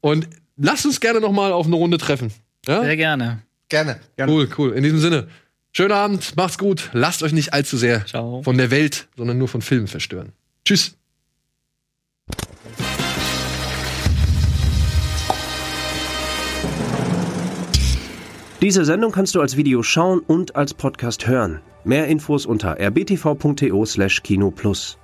[0.00, 2.32] Und lasst uns gerne noch mal auf eine Runde treffen.
[2.70, 2.82] Ja?
[2.82, 3.42] Sehr gerne.
[3.68, 3.98] Gerne.
[4.16, 4.72] Cool, cool.
[4.72, 5.26] In diesem Sinne,
[5.72, 6.88] schönen Abend, macht's gut.
[6.92, 8.44] Lasst euch nicht allzu sehr Ciao.
[8.44, 10.30] von der Welt, sondern nur von Filmen verstören.
[10.64, 10.96] Tschüss.
[18.62, 21.60] Diese Sendung kannst du als Video schauen und als Podcast hören.
[21.82, 24.99] Mehr Infos unter rbtv.to/kinoplus.